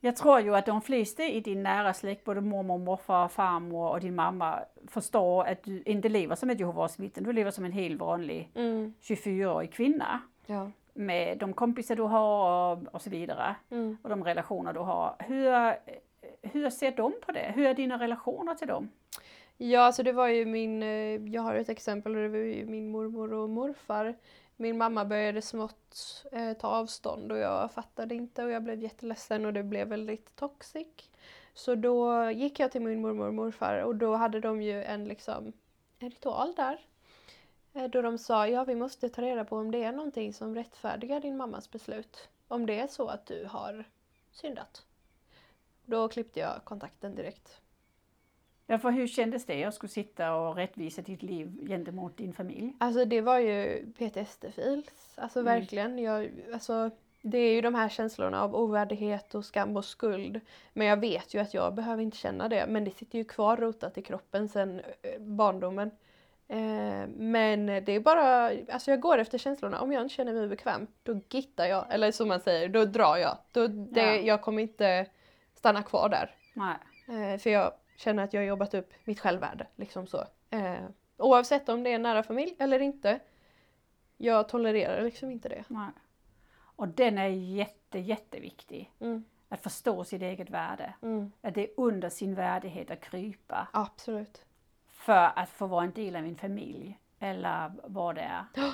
jag 0.00 0.16
tror 0.16 0.40
ju 0.40 0.56
att 0.56 0.66
de 0.66 0.82
flesta 0.82 1.24
i 1.24 1.40
din 1.40 1.62
nära 1.62 1.94
släkt, 1.94 2.24
både 2.24 2.40
mormor, 2.40 2.78
morfar, 2.78 3.28
farmor 3.28 3.88
och 3.90 4.00
din 4.00 4.14
mamma, 4.14 4.58
förstår 4.86 5.44
att 5.44 5.62
du 5.62 5.82
inte 5.82 6.08
lever 6.08 6.34
som 6.36 6.50
ett 6.50 6.60
Jehovas 6.60 6.98
vittne. 6.98 7.22
Du 7.22 7.32
lever 7.32 7.50
som 7.50 7.64
en 7.64 7.72
helt 7.72 8.00
vanlig 8.00 8.50
Mm. 8.54 8.94
24-årig 9.00 9.72
kvinna 9.72 10.20
Ja. 10.46 10.70
med 10.94 11.38
de 11.38 11.52
kompisar 11.52 11.96
du 11.96 12.02
har 12.02 12.72
och, 12.76 12.94
och 12.94 13.02
så 13.02 13.10
vidare. 13.10 13.56
Mm. 13.70 13.96
och 14.02 14.08
de 14.10 14.24
relationer 14.24 14.72
du 14.72 14.80
har. 14.80 15.16
Hur, 15.18 15.74
hur 16.48 16.70
ser 16.70 16.92
de 16.96 17.12
på 17.26 17.32
det? 17.32 17.52
Hur 17.54 17.66
är 17.66 17.74
dina 17.74 17.98
relationer 17.98 18.54
till 18.54 18.68
dem? 18.68 18.88
Ja, 19.58 19.80
alltså 19.80 20.02
det 20.02 20.12
var 20.12 20.28
ju 20.28 20.44
min, 20.46 20.82
eh, 20.82 21.26
jag 21.34 21.42
har 21.42 21.54
ett 21.54 21.68
exempel 21.68 22.16
och 22.16 22.22
det 22.22 22.28
var 22.28 22.38
ju 22.38 22.66
min 22.66 22.90
mormor 22.90 23.32
och 23.32 23.50
morfar. 23.50 24.16
Min 24.56 24.78
mamma 24.78 25.04
började 25.04 25.42
smått 25.42 26.24
eh, 26.32 26.52
ta 26.52 26.68
avstånd 26.68 27.32
och 27.32 27.38
jag 27.38 27.72
fattade 27.72 28.14
inte 28.14 28.44
och 28.44 28.50
jag 28.50 28.62
blev 28.62 28.82
jätteledsen 28.82 29.44
och 29.46 29.52
det 29.52 29.62
blev 29.62 29.88
väldigt 29.88 30.36
toxic. 30.36 30.86
Så 31.54 31.74
då 31.74 32.30
gick 32.30 32.60
jag 32.60 32.72
till 32.72 32.82
min 32.82 33.00
mormor 33.00 33.26
och 33.28 33.34
morfar 33.34 33.78
och 33.82 33.96
då 33.96 34.14
hade 34.16 34.40
de 34.40 34.62
ju 34.62 34.84
en, 34.84 35.04
liksom, 35.04 35.52
en 35.98 36.10
ritual 36.10 36.54
där. 36.56 36.78
Eh, 37.74 37.84
Då 37.90 38.02
de 38.02 38.18
sa, 38.18 38.48
ja 38.48 38.64
vi 38.64 38.74
måste 38.74 39.08
ta 39.08 39.22
reda 39.22 39.44
på 39.44 39.56
om 39.56 39.70
det 39.70 39.84
är 39.84 39.92
någonting 39.92 40.32
som 40.34 40.54
rättfärdigar 40.54 41.20
din 41.20 41.36
mammas 41.36 41.70
beslut. 41.70 42.28
Om 42.48 42.66
det 42.66 42.78
är 42.80 42.86
så 42.88 43.08
att 43.08 43.26
du 43.26 43.46
har 43.50 43.84
syndat. 44.32 44.86
Då 45.84 46.08
klippte 46.08 46.40
jag 46.40 46.64
kontakten 46.64 47.14
direkt. 47.14 47.60
Ja, 48.70 48.78
för 48.78 48.90
hur 48.90 49.06
kändes 49.06 49.46
det 49.46 49.64
att 49.64 49.74
skulle 49.74 49.90
sitta 49.90 50.34
och 50.34 50.56
rättvisa 50.56 51.02
ditt 51.02 51.22
liv 51.22 51.66
gentemot 51.68 52.16
din 52.16 52.32
familj? 52.32 52.72
Alltså 52.80 53.04
det 53.04 53.20
var 53.20 53.38
ju 53.38 53.86
PTSD-fils. 53.98 55.14
Alltså 55.14 55.40
Mm. 55.40 55.54
verkligen. 55.54 55.98
Jag, 55.98 56.30
alltså, 56.52 56.90
det 57.22 57.38
är 57.38 57.54
ju 57.54 57.60
de 57.60 57.74
här 57.74 57.88
känslorna 57.88 58.42
av 58.42 58.56
ovärdighet 58.56 59.34
och 59.34 59.44
skam 59.44 59.76
och 59.76 59.84
skuld. 59.84 60.40
Men 60.72 60.86
jag 60.86 60.96
vet 61.00 61.34
ju 61.34 61.38
att 61.40 61.54
jag 61.54 61.74
behöver 61.74 62.02
inte 62.02 62.16
känna 62.16 62.48
det. 62.48 62.66
Men 62.68 62.84
det 62.84 62.90
sitter 62.90 63.18
ju 63.18 63.24
kvar 63.24 63.56
rotat 63.56 63.98
i 63.98 64.02
kroppen 64.02 64.48
sedan 64.48 64.80
eh, 65.02 65.20
barndomen. 65.20 65.90
Eh, 66.48 67.06
men 67.16 67.66
det 67.66 67.92
är 67.92 68.00
bara, 68.00 68.50
alltså 68.72 68.90
jag 68.90 69.00
går 69.00 69.18
efter 69.18 69.38
känslorna. 69.38 69.80
Om 69.80 69.92
jag 69.92 70.02
inte 70.02 70.14
känner 70.14 70.32
mig 70.32 70.48
bekväm, 70.48 70.86
då 71.02 71.20
gittar 71.30 71.66
jag. 71.66 71.84
Eller 71.90 72.10
som 72.12 72.28
man 72.28 72.40
säger, 72.40 72.68
då 72.68 72.84
drar 72.84 73.16
jag. 73.16 73.38
Då, 73.52 73.66
det, 73.66 74.00
Ja. 74.00 74.14
Jag 74.22 74.42
kommer 74.42 74.62
inte 74.62 75.06
stanna 75.54 75.82
kvar 75.82 76.08
där. 76.08 76.30
Nej. 76.54 76.76
Eh, 77.32 77.38
för 77.38 77.50
jag 77.50 77.72
känner 77.98 78.24
att 78.24 78.32
jag 78.32 78.40
har 78.40 78.46
jobbat 78.46 78.74
upp 78.74 78.92
mitt 79.04 79.20
självvärde. 79.20 79.66
Liksom 79.76 80.06
så. 80.06 80.24
Eh, 80.50 80.84
oavsett 81.16 81.68
om 81.68 81.82
det 81.82 81.92
är 81.92 81.98
nära 81.98 82.22
familj 82.22 82.56
eller 82.58 82.80
inte. 82.80 83.20
Jag 84.16 84.48
tolererar 84.48 85.02
liksom 85.02 85.30
inte 85.30 85.48
det. 85.48 85.64
Nej. 85.68 85.90
Och 86.60 86.88
den 86.88 87.18
är 87.18 87.26
jätte, 87.28 87.98
jätteviktig. 87.98 88.92
Mm, 89.00 89.24
Att 89.48 89.60
förstå 89.62 90.04
sitt 90.04 90.22
eget 90.22 90.50
värde. 90.50 90.94
mm, 91.02 91.32
Att 91.40 91.54
det 91.54 91.60
är 91.64 91.70
under 91.76 92.08
sin 92.08 92.34
värdighet 92.34 92.90
att 92.90 93.00
krypa 93.00 93.68
absolut. 93.72 94.44
för 94.88 95.30
att 95.38 95.48
få 95.50 95.66
vara 95.66 95.84
en 95.84 95.92
del 95.92 96.16
av 96.16 96.22
min 96.22 96.36
familj. 96.36 96.98
Eller 97.18 97.72
vad 97.84 98.14
det 98.14 98.20
är. 98.22 98.44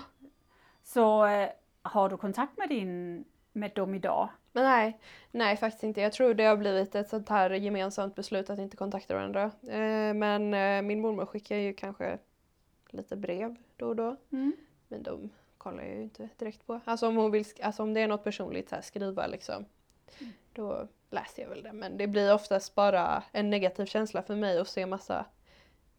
Så 0.83 1.27
eh, 1.27 1.51
har 1.83 2.09
du 2.09 2.17
kontakt 2.17 2.59
med, 2.59 2.69
din, 2.69 3.25
med 3.53 3.71
dem 3.75 3.95
idag? 3.95 4.29
Men 4.55 4.65
nej, 4.65 4.99
nej 5.31 5.57
faktiskt 5.57 5.85
inte. 5.85 6.01
Jag 6.01 6.13
tror 6.13 6.35
det 6.35 6.45
har 6.45 6.57
blivit 6.57 6.95
ett 6.95 7.09
sånt 7.09 7.29
här 7.29 7.51
gemensamt 7.51 8.15
beslut 8.15 8.51
att 8.51 8.59
inte 8.59 8.77
kontakta 8.77 9.15
varandra. 9.15 9.43
Eh, 9.63 10.15
men 10.15 10.55
eh, 10.55 10.83
min 10.83 11.01
mormor 11.01 11.27
skickar 11.27 11.57
ju 11.57 11.73
kanske 11.75 12.19
lite 12.91 13.17
brev 13.17 13.57
då 13.77 13.87
och 13.89 13.97
då. 13.97 14.17
Men 14.89 15.03
de 15.03 15.31
kollar 15.59 15.83
jag 15.83 15.95
ju 15.95 16.03
inte 16.03 16.29
direkt 16.37 16.67
på. 16.67 16.81
Alltså 16.85 17.09
om, 17.09 17.17
hon 17.17 17.31
vill, 17.31 17.45
alltså 17.63 17.83
om 17.83 17.95
det 17.95 18.01
är 18.01 18.09
något 18.09 18.25
personligt 18.25 18.69
så 18.69 18.75
här, 18.75 18.83
skriva 18.83 19.27
liksom. 19.27 19.65
Då 20.53 20.89
läser 21.11 21.43
jag 21.43 21.49
väl 21.51 21.63
det. 21.63 21.73
Men 21.73 21.97
det 21.97 22.07
blir 22.07 22.35
oftast 22.35 22.75
bara 22.75 23.23
en 23.33 23.51
negativ 23.51 23.87
känsla 23.87 24.23
för 24.23 24.37
mig 24.37 24.59
att 24.59 24.69
se 24.69 24.87
massa 24.87 25.27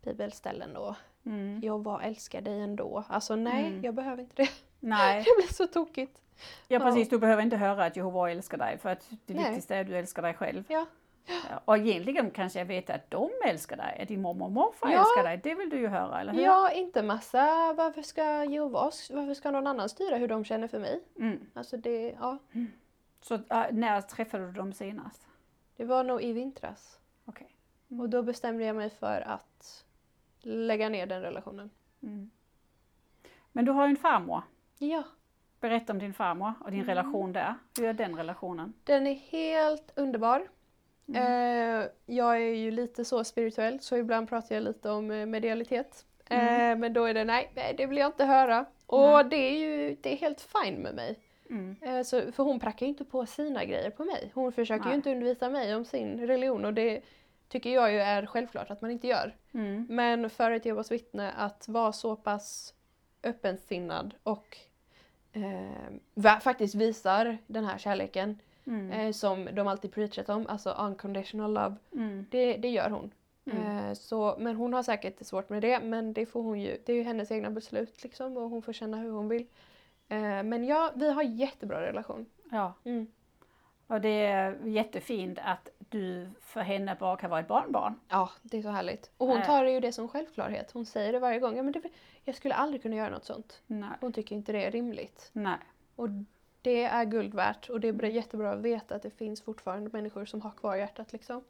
bibelställen 0.02 0.78
och 0.78 0.96
Mm. 1.28 1.60
jag 1.64 1.84
var 1.84 2.02
älskar 2.02 2.42
dig 2.42 2.60
ändå. 2.62 3.04
Alltså 3.10 3.36
nej, 3.36 3.66
Mm. 3.68 3.84
jag 3.84 3.94
behöver 3.94 4.22
inte 4.24 4.36
det. 4.44 4.50
Nej, 4.86 5.24
Det 5.26 5.44
blir 5.44 5.54
så 5.54 5.68
tokigt. 5.68 6.22
ja 6.68 6.80
precis. 6.80 7.10
Du 7.10 7.18
behöver 7.20 7.44
inte 7.44 7.58
höra 7.58 7.86
att 7.86 7.96
Jehova 7.96 8.32
älskar 8.32 8.58
dig 8.58 8.78
för 8.78 8.90
att 8.90 9.10
det 9.26 9.34
viktigaste 9.34 9.76
är 9.76 9.82
att 9.82 9.88
du 9.88 9.98
älskar 9.98 10.22
dig 10.22 10.34
själv. 10.34 10.64
Ja. 10.68 10.86
Och 11.66 11.78
egentligen 11.78 12.32
kanske 12.32 12.60
jag 12.60 12.66
vet 12.66 12.90
att 12.90 13.12
de 13.12 13.30
älskar 13.48 13.78
dig, 13.78 14.00
att 14.02 14.08
din 14.08 14.22
mormor 14.22 14.46
och 14.46 14.52
morfar 14.52 14.90
Ja. 14.92 15.00
älskar 15.00 15.24
dig. 15.24 15.40
Det 15.44 15.56
vill 15.56 15.70
du 15.70 15.80
ju 15.80 15.88
höra, 15.88 16.22
eller 16.22 16.34
hur? 16.34 16.42
Ja, 16.42 16.72
inte 16.72 17.04
massa 17.04 17.74
varför 17.78 18.02
ska 18.02 18.44
Jehova, 18.44 18.92
varför 19.10 19.34
ska 19.34 19.52
någon 19.52 19.68
annan 19.68 19.90
styra 19.90 20.18
hur 20.18 20.28
de 20.28 20.46
känner 20.46 20.68
för 20.68 20.80
mig? 20.80 21.04
Mm. 21.20 21.40
Alltså 21.54 21.78
det, 21.78 22.16
ja. 22.20 22.38
Så 23.22 23.34
äh, 23.36 23.64
när 23.72 24.02
träffade 24.02 24.46
du 24.46 24.52
dem 24.52 24.74
senast? 24.74 25.28
Det 25.78 25.86
var 25.86 26.04
nog 26.04 26.22
i 26.22 26.34
vintras. 26.34 27.00
Okej. 27.26 27.56
Och 27.88 28.10
då 28.10 28.24
bestämde 28.24 28.64
jag 28.66 28.76
mig 28.76 28.90
för 28.90 29.22
att 29.22 29.86
lägga 30.42 30.90
ner 30.90 31.06
den 31.06 31.22
relationen. 31.22 31.70
Mm. 32.04 32.30
Men 33.52 33.66
du 33.66 33.72
har 33.72 33.86
ju 33.86 33.90
en 33.90 33.98
farmor. 33.98 34.42
Ja. 34.78 35.04
Berätta 35.60 35.94
om 35.94 36.00
din 36.00 36.14
farmor 36.14 36.54
och 36.62 36.72
din 36.72 36.80
Mm. 36.82 36.88
relation 36.96 37.34
där. 37.34 37.56
Hur 37.80 37.86
är 37.86 37.94
den 37.94 38.16
relationen? 38.18 38.74
Den 38.84 39.08
är 39.08 39.14
helt 39.14 39.92
underbar. 39.96 40.48
Eh, 41.14 41.88
jag 42.06 42.36
är 42.36 42.56
ju 42.56 42.72
lite 42.72 43.06
så 43.06 43.24
spirituell 43.24 43.80
så 43.80 43.98
ibland 43.98 44.30
pratar 44.30 44.56
jag 44.56 44.64
lite 44.64 44.90
om 44.90 45.12
eh, 45.12 45.26
medialitet. 45.26 46.06
Eh, 46.30 46.76
men 46.78 46.94
då 46.94 47.06
är 47.06 47.14
det 47.14 47.24
nej, 47.26 47.52
det 47.78 47.86
vill 47.86 47.98
jag 47.98 48.08
inte 48.08 48.26
höra. 48.26 48.66
Och 48.86 49.26
det 49.26 49.36
är 49.36 49.58
ju 49.58 49.98
det 50.02 50.14
är 50.14 50.18
helt 50.18 50.42
fine 50.42 50.76
med 50.76 50.96
mig. 50.96 51.20
Mm. 51.50 51.76
Eh, 51.82 52.02
så, 52.04 52.32
för 52.32 52.44
hon 52.44 52.60
prackar 52.60 52.86
ju 52.86 52.90
inte 52.90 53.06
på 53.06 53.26
sina 53.26 53.66
grejer 53.66 53.90
på 53.90 54.04
mig. 54.06 54.32
Hon 54.34 54.52
försöker 54.52 54.84
Nej. 54.84 54.92
ju 54.92 54.96
inte 54.96 55.12
undervisa 55.12 55.50
mig 55.50 55.76
om 55.76 55.86
sin 55.86 56.28
religion 56.28 56.66
och 56.66 56.74
det 56.74 57.02
tycker 57.48 57.70
jag 57.70 57.92
ju 57.92 58.00
är 58.00 58.26
självklart 58.26 58.70
att 58.72 58.82
man 58.82 58.92
inte 58.92 59.08
gör. 59.08 59.36
Mm. 59.54 59.88
Men 59.90 60.30
för 60.30 60.52
ett 60.52 60.66
Jehovas 60.66 60.92
vittne 60.92 61.32
att 61.32 61.68
vara 61.68 61.92
så 61.92 62.16
pass 62.16 62.74
öppensinnad 63.26 64.14
och 64.24 64.58
eh, 65.34 66.40
faktiskt 66.40 66.76
visar 66.76 67.38
den 67.48 67.66
här 67.66 67.78
kärleken 67.78 68.40
Mm. 68.68 68.92
eh, 68.92 69.12
som 69.12 69.50
de 69.54 69.68
alltid 69.68 69.92
preachat 69.94 70.30
om, 70.30 70.48
alltså 70.48 70.70
unconditional 70.72 71.54
love. 71.54 71.76
Mm. 71.94 72.26
Det, 72.32 72.58
det 72.58 72.70
gör 72.70 72.90
hon. 72.90 73.12
Mm. 73.46 73.78
Eh, 73.78 73.94
så, 73.94 74.36
men 74.40 74.56
hon 74.56 74.74
har 74.74 74.84
säkert 74.84 75.26
svårt 75.26 75.50
med 75.50 75.62
det, 75.62 75.80
men 75.80 76.14
det 76.14 76.26
får 76.26 76.42
hon 76.44 76.60
ju. 76.62 76.78
Det 76.86 76.92
är 76.92 76.96
ju 76.98 77.04
hennes 77.04 77.32
egna 77.32 77.50
beslut 77.50 78.04
liksom 78.04 78.38
och 78.38 78.50
hon 78.50 78.62
får 78.62 78.74
känna 78.74 78.98
hur 78.98 79.12
hon 79.12 79.30
vill. 79.30 79.46
Eh, 80.08 80.44
men 80.44 80.64
ja, 80.66 80.92
vi 80.96 81.12
har 81.12 81.24
jättebra 81.24 81.82
relation. 81.82 82.26
Ja, 82.52 82.74
Mm. 82.84 83.08
och 83.88 84.02
det 84.02 84.10
är 84.26 84.60
jättefint 84.66 85.40
att 85.44 85.70
du 86.00 86.30
för 86.42 86.62
henne 86.62 86.98
bara 87.00 87.18
kan 87.18 87.30
vara 87.30 87.40
ett 87.40 87.48
barnbarn. 87.48 88.00
Ja, 88.10 88.30
det 88.42 88.58
är 88.58 88.62
så 88.62 88.70
härligt. 88.70 89.12
Och 89.18 89.28
hon 89.28 89.42
tar 89.42 89.66
ju 89.66 89.80
det 89.80 89.92
som 89.92 90.08
självklarhet. 90.08 90.72
Hon 90.72 90.86
säger 90.86 91.14
det 91.14 91.20
varje 91.20 91.40
gång. 91.40 91.58
Ja, 91.58 91.64
men 91.64 91.72
det, 91.74 91.82
jag 92.24 92.36
skulle 92.36 92.54
aldrig 92.56 92.82
kunna 92.82 92.96
göra 92.96 93.10
något 93.10 93.26
sånt. 93.26 93.62
Nej. 93.68 93.90
Hon 94.02 94.14
tycker 94.14 94.36
inte 94.36 94.52
det 94.52 94.66
är 94.66 94.72
rimligt. 94.72 95.30
Nej. 95.34 95.58
Och 95.96 96.08
det 96.62 96.84
är 96.84 97.06
guld 97.06 97.34
värt 97.34 97.70
och 97.70 97.80
det 97.80 97.88
är 97.88 97.94
bra- 97.94 98.08
jättebra 98.10 98.52
att 98.52 98.60
veta 98.60 98.96
att 98.96 99.02
det 99.02 99.10
finns 99.18 99.42
fortfarande 99.42 99.90
människor 99.94 100.26
som 100.26 100.42
har 100.42 100.52
kvar 100.52 100.76
hjärtat 100.76 101.12
liksom. 101.14 101.44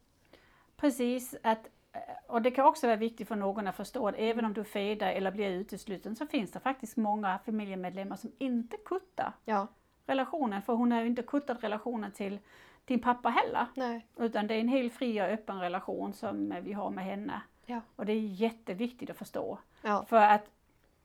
Precis, 0.77 1.35
att, 1.43 1.67
eh, 1.93 1.99
och 2.27 2.41
det 2.41 2.51
kan 2.51 2.65
också 2.65 2.87
vara 2.87 2.97
viktigt 2.97 3.27
för 3.27 3.35
någon 3.35 3.67
att 3.67 3.75
förstå 3.75 4.07
att 4.07 4.15
även 4.17 4.45
om 4.45 4.53
du 4.53 4.63
fejdar 4.63 5.11
eller 5.11 5.31
blir 5.31 5.49
utesluten 5.49 6.15
så 6.15 6.27
finns 6.27 6.51
det 6.51 6.59
faktiskt 6.59 6.97
många 6.97 7.39
familjemedlemmar 7.45 8.15
som 8.15 8.31
inte 8.37 8.77
kuttar 8.85 9.33
Ja, 9.45 9.67
relationen. 10.05 10.61
För 10.61 10.73
hon 10.73 10.91
har 10.91 11.01
ju 11.01 11.07
inte 11.07 11.23
kuttat 11.23 11.63
relationen 11.63 12.11
till 12.11 12.39
din 12.85 12.99
pappa 13.01 13.29
heller. 13.29 13.65
nej. 13.75 14.07
Utan 14.17 14.47
det 14.47 14.53
är 14.53 14.59
en 14.59 14.67
helt 14.67 14.93
fri 14.93 15.21
och 15.21 15.25
öppen 15.25 15.59
relation 15.59 16.13
som 16.13 16.55
vi 16.61 16.73
har 16.73 16.89
med 16.89 17.05
henne. 17.05 17.41
Ja. 17.65 17.81
Och 17.95 18.05
det 18.05 18.13
är 18.13 18.19
jätteviktigt 18.19 19.09
att 19.09 19.17
förstå. 19.17 19.59
Ja, 19.81 20.05
För 20.05 20.17
att 20.17 20.49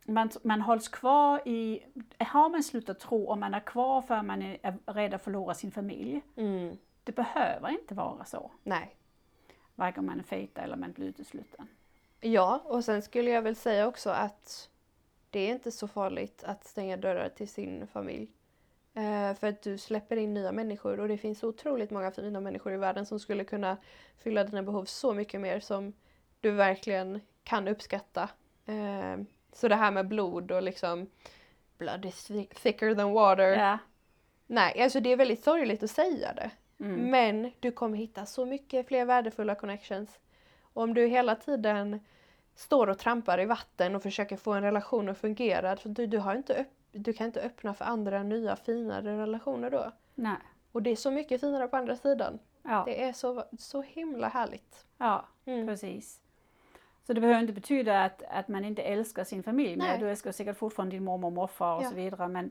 man, 0.05 0.31
man 0.43 0.61
hålls 0.61 0.89
kvar 0.89 1.49
i, 1.49 1.83
har 2.19 2.49
man 2.49 2.63
slutat 2.63 2.99
tro 3.01 3.25
och 3.25 3.39
man 3.39 3.55
är 3.55 3.61
kvar 3.61 4.03
för 4.03 4.15
att 4.15 4.25
man 4.25 4.43
är 4.43 4.59
är 4.63 4.93
rädd 4.95 5.15
att 5.15 5.23
förlora 5.25 5.55
sin 5.55 5.71
familj. 5.73 6.21
mm. 6.37 6.77
Det 7.05 7.13
behöver 7.13 7.69
inte 7.69 7.95
vara 7.95 8.25
så. 8.25 8.51
nej. 8.63 8.97
Varken 9.75 10.07
man 10.07 10.19
är 10.19 10.23
fejta 10.25 10.61
eller 10.61 10.77
man 10.77 10.93
blir 10.93 11.07
utesluten. 11.07 11.67
Ja, 12.21 12.61
och 12.65 12.85
sen 12.85 13.03
skulle 13.03 13.31
jag 13.31 13.43
väl 13.43 13.57
säga 13.57 13.87
också 13.87 14.11
att 14.11 14.71
det 15.31 15.41
är 15.41 15.53
inte 15.55 15.71
så 15.71 15.89
farligt 15.89 16.45
att 16.45 16.65
stänga 16.65 16.97
dörrar 16.97 17.29
till 17.29 17.49
sin 17.49 17.87
familj. 17.87 18.29
Eh, 18.95 19.35
för 19.35 19.47
att 19.47 19.63
du 19.63 19.79
släpper 19.79 20.17
in 20.17 20.35
nya 20.35 20.53
människor 20.53 21.01
och 21.01 21.09
det 21.09 21.17
finns 21.19 21.45
otroligt 21.45 21.91
många 21.91 22.11
fina 22.11 22.41
människor 22.41 22.73
i 22.73 22.77
världen 22.77 23.07
som 23.07 23.21
skulle 23.21 23.45
kunna 23.45 23.77
fylla 24.17 24.45
dina 24.45 24.63
behov 24.63 24.85
så 24.85 25.15
mycket 25.15 25.41
mer 25.41 25.61
som 25.61 25.93
du 26.41 26.51
verkligen 26.51 27.21
kan 27.45 27.69
uppskatta. 27.69 28.29
Eh, 28.67 29.17
så 29.53 29.69
det 29.69 29.75
här 29.77 29.91
med 29.91 30.09
blod 30.09 30.51
och 30.51 30.63
liksom 30.63 31.11
blood 31.79 32.05
is 32.05 32.31
thi- 32.31 32.55
thicker 32.63 32.95
than 32.95 33.13
water. 33.13 33.53
Ja. 33.53 33.79
Nej, 34.47 34.83
alltså 34.83 35.01
det 35.01 35.13
är 35.13 35.17
väldigt 35.17 35.45
sorgligt 35.45 35.83
att 35.83 35.91
säga 35.91 36.33
det. 36.35 36.51
Mm. 36.81 37.11
Men 37.11 37.53
du 37.61 37.73
kommer 37.73 37.97
hitta 37.99 38.27
så 38.27 38.47
mycket 38.47 38.89
fler 38.89 39.05
värdefulla 39.05 39.55
connections. 39.55 40.19
Och 40.73 40.83
om 40.83 40.95
du 40.95 41.07
hela 41.07 41.37
tiden 41.37 42.01
står 42.55 42.87
och 42.87 42.99
trampar 42.99 43.41
i 43.41 43.45
vatten 43.45 43.95
och 43.97 44.03
försöker 44.03 44.37
få 44.37 44.53
en 44.53 44.63
relation 44.63 45.09
att 45.09 45.19
fungera, 45.19 45.77
för 45.77 45.89
du, 45.89 46.07
du, 46.07 46.19
har 46.19 46.35
inte 46.37 46.55
öpp- 46.55 46.80
du 46.93 47.13
kan 47.13 47.27
inte 47.27 47.41
öppna 47.41 47.75
för 47.75 47.85
andra 47.85 48.23
nya 48.23 48.57
finare 48.57 49.19
relationer 49.19 49.71
då. 49.71 49.93
Nej. 50.15 50.37
Och 50.73 50.83
det 50.83 50.91
är 50.91 50.97
så 50.97 51.11
mycket 51.11 51.41
finare 51.41 51.69
på 51.69 51.77
andra 51.77 51.97
sidan. 51.97 52.39
Ja. 52.63 52.83
Det 52.87 53.03
är 53.03 53.13
så, 53.13 53.45
så 53.59 53.83
himla 53.83 54.29
härligt. 54.29 54.87
ja, 54.99 55.25
Mm. 55.45 55.67
precis. 55.67 56.21
Så 57.07 57.13
det 57.13 57.21
behöver 57.21 57.41
inte 57.41 57.53
betyda 57.53 58.05
att, 58.05 58.23
att 58.23 58.49
man 58.49 58.65
inte 58.65 58.83
älskar 58.83 59.25
sin 59.25 59.43
familj. 59.43 59.77
Nej. 59.77 59.89
Men 59.91 60.01
du 60.01 60.11
älskar 60.11 60.33
säkert 60.33 60.57
fortfarande 60.57 60.97
din 60.97 61.05
mormor 61.05 61.27
och 61.29 61.33
morfar 61.33 61.77
och 61.77 61.83
Ja. 61.83 61.89
så 61.89 61.95
vidare. 61.95 62.29
Men 62.29 62.51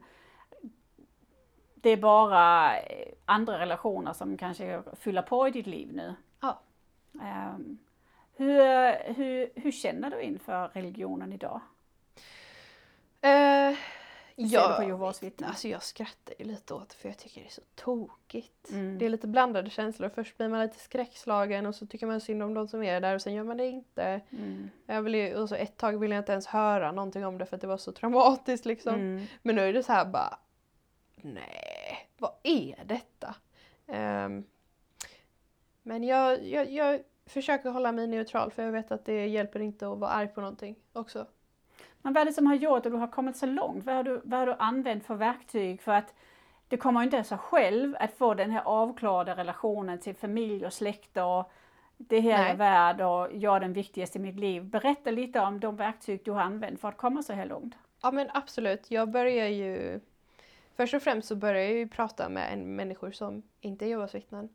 det 1.76 1.90
är 1.90 1.98
bara 1.98 2.78
eh, 2.80 3.14
andra 3.26 3.60
relationer 3.60 4.14
som 4.14 4.38
kanske 4.38 4.84
fyller 5.00 5.22
på 5.22 5.48
i 5.48 5.52
ditt 5.52 5.68
liv 5.68 5.94
nu. 5.94 6.16
Ja. 6.42 6.60
Ehm, 7.22 7.78
hur, 8.36 9.14
hur, 9.14 9.50
hur 9.56 9.72
känner 9.72 10.10
du 10.10 10.22
inför 10.22 10.68
religionen 10.68 11.34
idag? 11.34 11.62
Eh, 13.22 13.78
Du 14.40 14.76
på 14.78 14.84
Jehovas 14.84 15.24
vittnen? 15.24 15.50
Alltså 15.50 15.68
jag 15.68 15.84
skrattar 15.84 16.34
ju 16.40 16.46
lite 16.46 16.74
åt 16.74 16.90
det 16.90 16.96
för 16.96 17.10
jag 17.10 17.18
tycker 17.18 17.42
det 17.42 17.48
är 17.48 17.52
så 17.52 17.62
tokigt. 17.76 18.70
Mm. 18.72 18.98
Det 18.98 19.06
är 19.06 19.10
lite 19.10 19.28
blandade 19.28 19.70
känslor. 19.70 20.10
Först 20.10 20.38
blir 20.38 20.48
man 20.48 20.62
lite 20.62 20.80
skräckslagen 20.80 21.66
och 21.66 21.76
så 21.76 21.86
tycker 21.86 22.08
man 22.08 22.22
synd 22.22 22.44
om 22.44 22.54
de 22.54 22.68
som 22.68 22.84
är 22.84 23.02
där 23.02 23.16
och 23.16 23.22
sen 23.22 23.34
gör 23.34 23.44
man 23.44 23.58
det 23.58 23.68
inte. 23.68 24.22
Mm. 24.30 24.70
Jag 24.86 25.02
vill 25.02 25.16
ju, 25.16 25.36
och 25.36 25.50
så 25.50 25.56
ett 25.56 25.78
tag 25.78 26.00
ville 26.00 26.16
jag 26.16 26.22
inte 26.22 26.32
ens 26.32 26.48
höra 26.48 26.92
någonting 26.92 27.26
om 27.26 27.38
det 27.38 27.46
för 27.46 27.56
att 27.56 27.62
det 27.62 27.68
var 27.68 27.78
så 27.78 27.92
traumatiskt 27.92 28.66
liksom. 28.66 28.96
Mm. 28.96 29.26
Men 29.42 29.56
nu 29.56 29.62
är 29.62 29.74
det 29.74 29.84
så 29.84 29.94
här 29.94 30.06
bara, 30.06 30.40
nej, 31.16 32.10
vad 32.18 32.32
är 32.44 32.84
detta? 32.86 33.36
Ehm, 33.88 34.44
men 35.84 36.04
jag, 36.04 36.46
jag, 36.46 36.72
jag 36.72 37.00
försöker 37.26 37.70
hålla 37.70 37.92
mig 37.92 38.08
neutral 38.08 38.52
för 38.52 38.64
jag 38.64 38.72
vet 38.72 38.92
att 38.92 39.06
det 39.06 39.28
hjälper 39.28 39.60
inte 39.60 39.88
att 39.88 39.98
vara 39.98 40.12
arg 40.12 40.28
på 40.28 40.42
någonting 40.42 40.76
också. 40.94 41.26
Men 42.02 42.14
vad 42.14 42.22
är 42.22 42.26
det 42.26 42.34
som 42.34 42.47
har 42.47 42.56
gjort 42.56 42.86
att 42.86 42.91
du 42.91 42.97
har 42.97 43.08
kommit 43.08 43.38
så 43.38 43.45
långt? 43.45 43.86
Vad 43.86 43.95
har 43.95 44.04
du, 44.04 44.22
vad 44.24 44.39
har 44.39 44.47
du 44.47 44.56
använt 44.60 45.06
för 45.06 45.16
verktyg? 45.16 45.82
För 45.82 45.91
att 45.91 46.14
det 46.68 46.78
kommer 46.78 47.04
inte 47.04 47.20
av 47.20 47.38
själv 47.38 47.95
att 48.00 48.14
få 48.14 48.34
den 48.34 48.52
här 48.52 48.62
avklarade 48.66 49.36
relationen 49.36 50.00
till 50.00 50.16
familj 50.16 50.66
och 50.66 50.74
släkt 50.74 51.18
och 51.18 51.52
det 51.97 52.20
här 52.20 52.38
Nej. 52.38 52.52
är 52.52 52.56
värld 52.56 53.02
och 53.02 53.28
jag 53.34 53.56
är 53.56 53.60
den 53.60 53.74
viktigaste 53.74 54.18
i 54.18 54.22
mitt 54.22 54.39
liv. 54.39 54.64
Berätta 54.64 55.12
lite 55.12 55.39
om 55.39 55.60
de 55.60 55.76
verktyg 55.76 56.22
du 56.26 56.32
har 56.32 56.41
använt 56.41 56.82
för 56.82 56.88
att 56.88 56.97
komma 56.97 57.24
så 57.24 57.34
här 57.34 57.45
långt. 57.45 57.76
Ja 58.02 58.12
men 58.12 58.28
absolut, 58.34 58.91
jag 58.91 59.10
börjar 59.10 59.47
ju 59.47 60.00
Först 60.80 60.93
och 60.93 61.02
främst 61.02 61.28
så 61.28 61.36
börjar 61.36 61.62
jag 61.62 61.74
ju 61.74 61.88
prata 61.88 62.30
med 62.30 62.54
en 62.54 62.76
människor 62.76 63.12
som 63.12 63.43
inte 63.62 63.86
är 63.86 63.88
Jehovas 63.88 64.16
vittnen. 64.16 64.50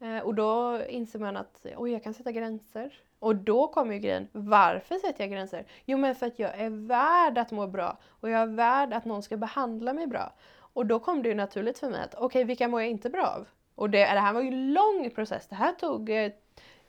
Eh, 0.00 0.18
och 0.18 0.34
då 0.34 0.82
inser 0.88 1.18
man 1.18 1.36
att 1.36 1.66
oj, 1.76 1.92
jag 1.92 2.02
kan 2.02 2.14
sätta 2.14 2.32
gränser. 2.32 3.00
Och 3.22 3.36
då 3.36 3.68
kommer 3.68 3.94
ju 3.94 4.00
grejen, 4.00 4.28
varför 4.32 4.94
sätter 4.94 5.24
jag 5.24 5.30
gränser? 5.30 5.66
Jo 5.84 5.98
men 5.98 6.14
för 6.14 6.26
att 6.26 6.38
jag 6.38 6.58
är 6.58 6.70
värd 6.70 7.38
att 7.38 7.50
må 7.50 7.66
bra 7.66 7.98
och 8.08 8.30
jag 8.30 8.40
är 8.40 8.46
värd 8.46 8.92
att 8.92 9.04
någon 9.04 9.22
ska 9.22 9.36
behandla 9.36 9.92
mig 9.92 10.06
bra. 10.06 10.32
Och 10.54 10.86
då 10.86 10.98
kom 10.98 11.22
det 11.22 11.28
ju 11.28 11.34
naturligt 11.34 11.78
för 11.78 11.90
mig 11.90 12.02
att 12.02 12.14
okej, 12.14 12.44
vilka 12.44 12.68
mår 12.68 12.80
jag 12.80 12.90
inte 12.90 13.10
bra 13.10 13.26
av? 13.26 13.48
Och 13.74 13.90
det, 13.90 13.98
det 13.98 14.20
här 14.20 14.32
var 14.32 14.40
ju 14.40 14.48
en 14.48 14.72
lång 14.72 15.10
process. 15.14 15.46
Det 15.46 15.54
här 15.54 15.72
tog 15.72 16.10
eh, 16.10 16.32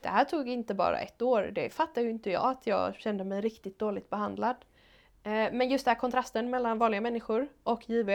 det 0.00 0.08
här 0.08 0.24
tog 0.24 0.48
inte 0.48 0.74
bara 0.74 0.98
ett 0.98 1.22
år. 1.22 1.50
Det 1.52 1.70
fattar 1.70 2.02
ju 2.02 2.10
inte 2.10 2.30
jag 2.30 2.50
att 2.50 2.66
jag 2.66 2.94
kände 2.94 3.24
mig 3.24 3.40
riktigt 3.40 3.78
dåligt 3.78 4.10
behandlad. 4.10 4.56
Eh, 5.22 5.52
men 5.52 5.70
just 5.70 5.84
den 5.84 5.92
här 5.92 6.00
kontrasten 6.00 6.50
mellan 6.50 6.78
vanliga 6.78 7.00
människor 7.00 7.48
och 7.62 7.90
JV. 7.90 8.10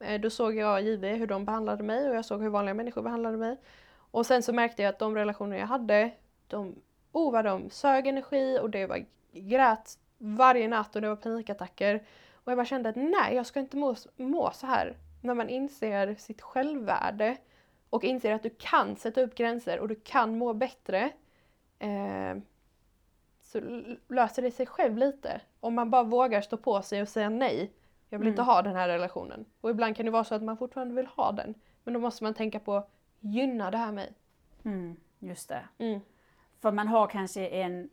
Eh, 0.00 0.20
då 0.20 0.30
såg 0.30 0.54
jag 0.54 0.82
JV 0.82 1.06
hur 1.06 1.26
de 1.26 1.44
behandlade 1.44 1.82
mig 1.82 2.08
och 2.08 2.16
jag 2.16 2.24
såg 2.24 2.42
hur 2.42 2.50
vanliga 2.50 2.74
människor 2.74 3.02
behandlade 3.02 3.36
mig. 3.36 3.56
Och 4.10 4.26
sen 4.26 4.42
så 4.42 4.52
märkte 4.52 4.82
jag 4.82 4.90
att 4.90 4.98
de 4.98 5.14
relationer 5.14 5.58
jag 5.58 5.66
hade, 5.66 6.10
de, 6.46 6.74
oh 7.12 7.32
vad 7.32 7.44
de 7.44 7.70
sög 7.70 8.06
energi 8.06 8.58
och 8.62 8.70
det 8.70 8.86
var 8.86 9.04
grät 9.32 9.98
varje 10.18 10.68
natt 10.68 10.96
och 10.96 11.02
det 11.02 11.08
var 11.08 11.16
panikattacker. 11.16 12.02
Och 12.32 12.52
jag 12.52 12.58
bara 12.58 12.66
kände 12.66 12.88
att 12.88 12.96
nej, 12.96 13.34
jag 13.34 13.46
ska 13.46 13.60
inte 13.60 13.76
må, 13.76 13.94
må 14.16 14.50
så 14.50 14.66
här. 14.66 14.96
När 15.22 15.34
man 15.34 15.48
inser 15.48 16.14
sitt 16.14 16.42
självvärde 16.42 17.36
och 17.90 18.04
inser 18.04 18.32
att 18.32 18.42
du 18.42 18.50
kan 18.58 18.96
sätta 18.96 19.22
upp 19.22 19.34
gränser 19.34 19.80
och 19.80 19.88
du 19.88 19.94
kan 19.94 20.38
må 20.38 20.54
bättre. 20.54 21.10
Eh, 21.78 22.36
så 23.42 23.60
löser 24.08 24.42
det 24.42 24.50
sig 24.50 24.66
själv 24.66 24.96
lite. 24.96 25.40
Om 25.60 25.74
man 25.74 25.90
bara 25.90 26.02
vågar 26.02 26.40
stå 26.40 26.56
på 26.56 26.82
sig 26.82 27.02
och 27.02 27.08
säga 27.08 27.28
nej. 27.28 27.72
Jag 28.08 28.18
vill 28.18 28.28
inte 28.28 28.42
Mm. 28.42 28.54
ha 28.54 28.62
den 28.62 28.76
här 28.76 28.88
relationen. 28.88 29.44
Och 29.60 29.70
ibland 29.70 29.96
kan 29.96 30.06
det 30.06 30.12
vara 30.12 30.24
så 30.24 30.34
att 30.34 30.42
man 30.42 30.56
fortfarande 30.56 30.94
vill 30.94 31.06
ha 31.06 31.32
den. 31.32 31.54
Men 31.84 31.94
då 31.94 32.00
måste 32.00 32.24
man 32.24 32.34
tänka 32.34 32.60
på, 32.60 32.86
gynnar 33.20 33.70
det 33.70 33.78
här 33.78 33.92
mig? 33.92 34.12
Mm, 34.64 34.96
just 35.18 35.48
det. 35.48 35.68
Mm. 35.78 36.00
För 36.62 36.72
man 36.72 36.88
har 36.88 37.06
kanske 37.06 37.46
en, 37.46 37.88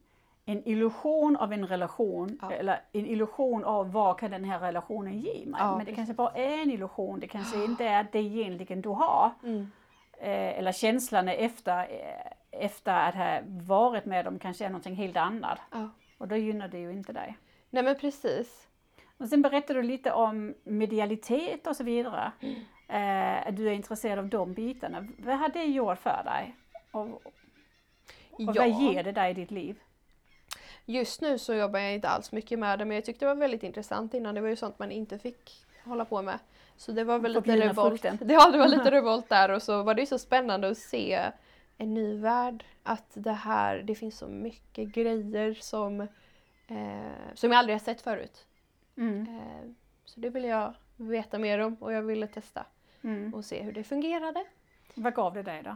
en 0.46 0.68
illusion 0.68 1.36
av 1.38 1.54
en 1.54 1.68
relation 1.68 2.40
Ja. 2.42 2.52
eller 2.52 2.82
en 2.92 3.06
illusion 3.06 3.64
av 3.64 3.92
vad 3.92 4.20
kan 4.20 4.32
den 4.32 4.44
här 4.44 4.60
relationen 4.60 5.20
ge 5.20 5.46
mig. 5.46 5.60
Ja, 5.60 5.70
Men 5.70 5.80
det 5.80 5.86
precis. 5.86 5.96
kanske 5.96 6.14
bara 6.14 6.32
är 6.32 6.62
en 6.62 6.72
illusion. 6.72 7.20
Det 7.20 7.28
kanske 7.28 7.64
inte 7.66 7.86
är 7.86 8.08
det 8.12 8.20
egentligen 8.20 8.82
du 8.82 8.90
har. 8.90 9.32
Mm. 9.44 9.72
Eh, 10.18 10.60
eller 10.60 10.72
känslan 10.72 11.28
efter, 11.28 11.78
eh, 11.80 12.32
efter 12.64 13.10
att 13.10 13.16
ha 13.16 13.40
varit 13.48 14.06
med 14.06 14.26
dem 14.26 14.40
kanske 14.40 14.66
är 14.66 14.70
någonting 14.70 14.96
helt 14.96 15.18
annat. 15.18 15.60
Och 16.18 16.28
då 16.28 16.36
gynnar 16.36 16.68
det 16.68 16.80
ju 16.80 16.92
inte 16.92 17.14
dig. 17.14 17.38
Nej 17.70 17.84
men 17.84 17.96
precis. 17.96 18.68
Och 19.18 19.28
sen 19.28 19.42
berättar 19.42 19.74
du 19.74 19.84
lite 19.84 20.12
om 20.12 20.54
medialitet 20.64 21.68
och 21.68 21.76
så 21.76 21.84
vidare. 21.84 22.32
Mm. 22.42 22.56
Eh, 22.88 23.48
att 23.48 23.56
du 23.56 23.68
är 23.68 23.72
intresserad 23.74 24.20
av 24.20 24.28
de 24.28 24.54
bitarna. 24.54 25.08
Vad 25.18 25.38
har 25.40 25.50
det 25.50 25.64
gjort 25.64 25.98
för 25.98 26.24
dig? 26.24 26.56
Och, 26.92 27.22
och 28.36 28.56
vad 28.56 28.70
ger 28.70 29.04
det 29.04 29.12
dig 29.12 29.32
i 29.32 29.34
ditt 29.34 29.52
liv? 29.52 29.80
Just 30.86 31.22
nu 31.22 31.38
så 31.38 31.54
jobbar 31.54 31.80
jag 31.80 31.94
inte 31.94 32.10
alls 32.10 32.32
mycket 32.32 32.60
med 32.60 32.80
det 32.80 32.86
men 32.86 32.96
jag 32.96 33.06
tyckte 33.06 33.26
det 33.26 33.30
var 33.34 33.40
väldigt 33.40 33.64
intressant 33.64 34.14
innan. 34.14 34.36
Det 34.36 34.42
var 34.42 34.50
ju 34.50 34.56
sånt 34.56 34.80
man 34.80 34.92
inte 34.92 35.20
fick 35.20 35.66
hålla 35.84 36.06
på 36.06 36.22
med. 36.22 36.40
Så 36.78 36.92
det 36.92 37.04
var 37.04 37.20
väl 37.20 37.34
lite 37.34 37.58
revolt. 37.58 38.04
Ja, 38.28 38.52
det 38.52 38.58
var 38.58 38.68
lite 38.68 38.92
revolt 38.98 39.30
där 39.30 39.52
och 39.52 39.62
så 39.64 39.84
var 39.84 39.94
det 39.94 40.02
ju 40.02 40.06
så 40.06 40.20
spännande 40.20 40.70
att 40.70 40.78
se 40.78 41.32
en 41.78 41.94
ny 41.94 42.18
värld. 42.18 42.64
Att 42.84 43.12
det 43.14 43.32
här, 43.32 43.78
det 43.78 43.96
finns 43.96 44.18
så 44.18 44.28
mycket 44.28 44.90
grejer 44.90 45.54
som, 45.54 46.02
eh, 46.68 47.12
som 47.34 47.52
jag 47.52 47.60
aldrig 47.60 47.76
har 47.76 47.80
sett 47.84 48.02
förut. 48.02 48.46
Mm. 48.98 49.22
Eh, 49.22 49.72
så 50.06 50.20
det 50.20 50.30
vill 50.30 50.44
jag 50.44 50.74
veta 50.98 51.40
mer 51.40 51.60
om 51.60 51.76
och 51.80 51.94
jag 51.94 52.02
ville 52.02 52.28
testa 52.28 52.66
Mm. 53.04 53.34
och 53.34 53.46
se 53.46 53.62
hur 53.64 53.72
det 53.72 53.84
fungerade. 53.84 54.46
Vad 54.94 55.14
gav 55.14 55.34
det 55.34 55.44
dig 55.44 55.64
då? 55.64 55.76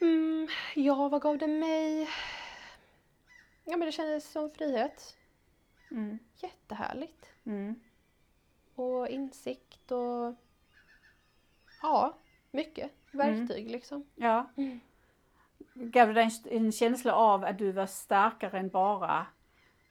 Mm, 0.00 0.48
ja, 0.74 1.08
vad 1.08 1.22
gav 1.22 1.38
det 1.38 1.46
mig? 1.46 2.08
Ja, 3.64 3.76
men 3.76 3.80
det 3.80 3.92
kändes 3.92 4.32
som 4.32 4.50
frihet. 4.50 5.16
Mm. 5.90 6.18
Jättehärligt. 6.36 7.26
Mm. 7.44 7.80
Och 8.74 9.08
insikt 9.08 9.92
och 9.92 10.34
ja, 11.82 12.14
mycket 12.50 12.90
verktyg 13.10 13.70
liksom. 13.70 14.06
Ja. 14.14 14.50
Mm. 14.56 14.80
Gav 15.74 16.08
det 16.08 16.14
dig 16.14 16.24
en, 16.24 16.56
en 16.56 16.72
känsla 16.72 17.14
av 17.14 17.44
att 17.44 17.58
du 17.58 17.72
var 17.72 17.86
starkare 17.86 18.58
än 18.58 18.68
bara 18.68 19.26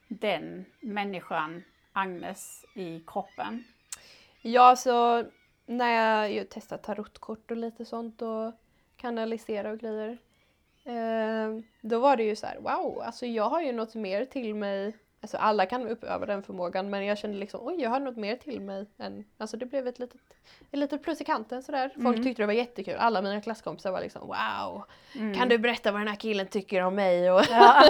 den 0.08 0.64
människan, 0.80 1.64
Agnes, 1.92 2.64
i 2.74 3.00
kroppen? 3.06 3.64
Ja, 4.42 4.76
så 4.76 5.24
när 5.66 5.90
jag 5.90 6.32
ju 6.32 6.44
testat 6.44 6.82
tarotkort 6.82 7.50
och 7.50 7.56
lite 7.56 7.84
sånt 7.84 8.22
och 8.22 8.52
kanalisera 9.00 9.70
och 9.70 9.78
grejer. 9.78 10.18
Eh, 10.84 11.60
då 11.80 11.98
var 11.98 12.16
det 12.16 12.22
ju 12.24 12.36
så 12.36 12.46
här, 12.46 12.58
wow, 12.60 13.02
alltså 13.02 13.26
jag 13.26 13.44
har 13.48 13.60
ju 13.62 13.72
något 13.72 13.94
mer 13.94 14.24
till 14.24 14.54
mig. 14.54 14.96
Alltså 15.20 15.36
alla 15.36 15.66
kan 15.66 15.88
uppöva 15.88 16.26
den 16.26 16.42
förmågan 16.42 16.90
men 16.90 17.04
jag 17.06 17.18
kände 17.18 17.38
liksom, 17.38 17.60
oj 17.62 17.74
jag 17.82 17.90
har 17.90 18.00
något 18.00 18.16
mer 18.16 18.36
till 18.36 18.60
mig 18.60 18.86
än, 18.98 19.24
alltså 19.38 19.56
det 19.56 19.66
blev 19.66 19.86
ett 19.86 19.98
litet, 19.98 20.20
ett 20.70 20.78
litet 20.78 21.02
plus 21.02 21.20
i 21.20 21.24
kanten 21.24 21.62
sådär. 21.62 21.88
Folk 21.94 22.06
Mm. 22.16 22.22
tyckte 22.24 22.42
det 22.42 22.46
var 22.46 22.52
jättekul, 22.52 22.94
alla 22.98 23.22
mina 23.22 23.40
klasskompisar 23.40 23.90
var 23.92 24.00
liksom 24.00 24.26
wow, 24.26 24.82
Mm. 25.14 25.34
kan 25.34 25.48
du 25.48 25.58
berätta 25.58 25.92
vad 25.92 26.00
den 26.00 26.08
här 26.08 26.16
killen 26.16 26.46
tycker 26.46 26.82
om 26.82 26.94
mig? 26.94 27.30
Och, 27.32 27.42
Ja. 27.50 27.82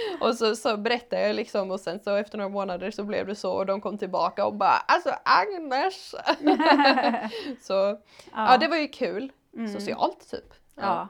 och 0.20 0.34
så, 0.34 0.56
så 0.56 0.76
berättade 0.76 1.26
jag 1.26 1.36
liksom 1.36 1.70
och 1.70 1.80
sen 1.80 2.00
så 2.00 2.14
efter 2.14 2.38
några 2.38 2.48
månader 2.50 2.90
så 2.90 3.04
blev 3.04 3.26
det 3.26 3.34
så 3.34 3.52
och 3.52 3.66
de 3.66 3.80
kom 3.80 3.98
tillbaka 3.98 4.46
och 4.46 4.54
bara 4.54 4.76
alltså 4.88 5.10
Agnes! 5.24 6.14
så 7.60 7.98
ja. 8.34 8.56
det 8.60 8.68
var 8.68 8.76
ju 8.76 8.88
kul, 8.88 9.32
Mm. 9.54 9.68
socialt 9.68 10.30
typ. 10.30 10.54
Ja. 10.74 11.08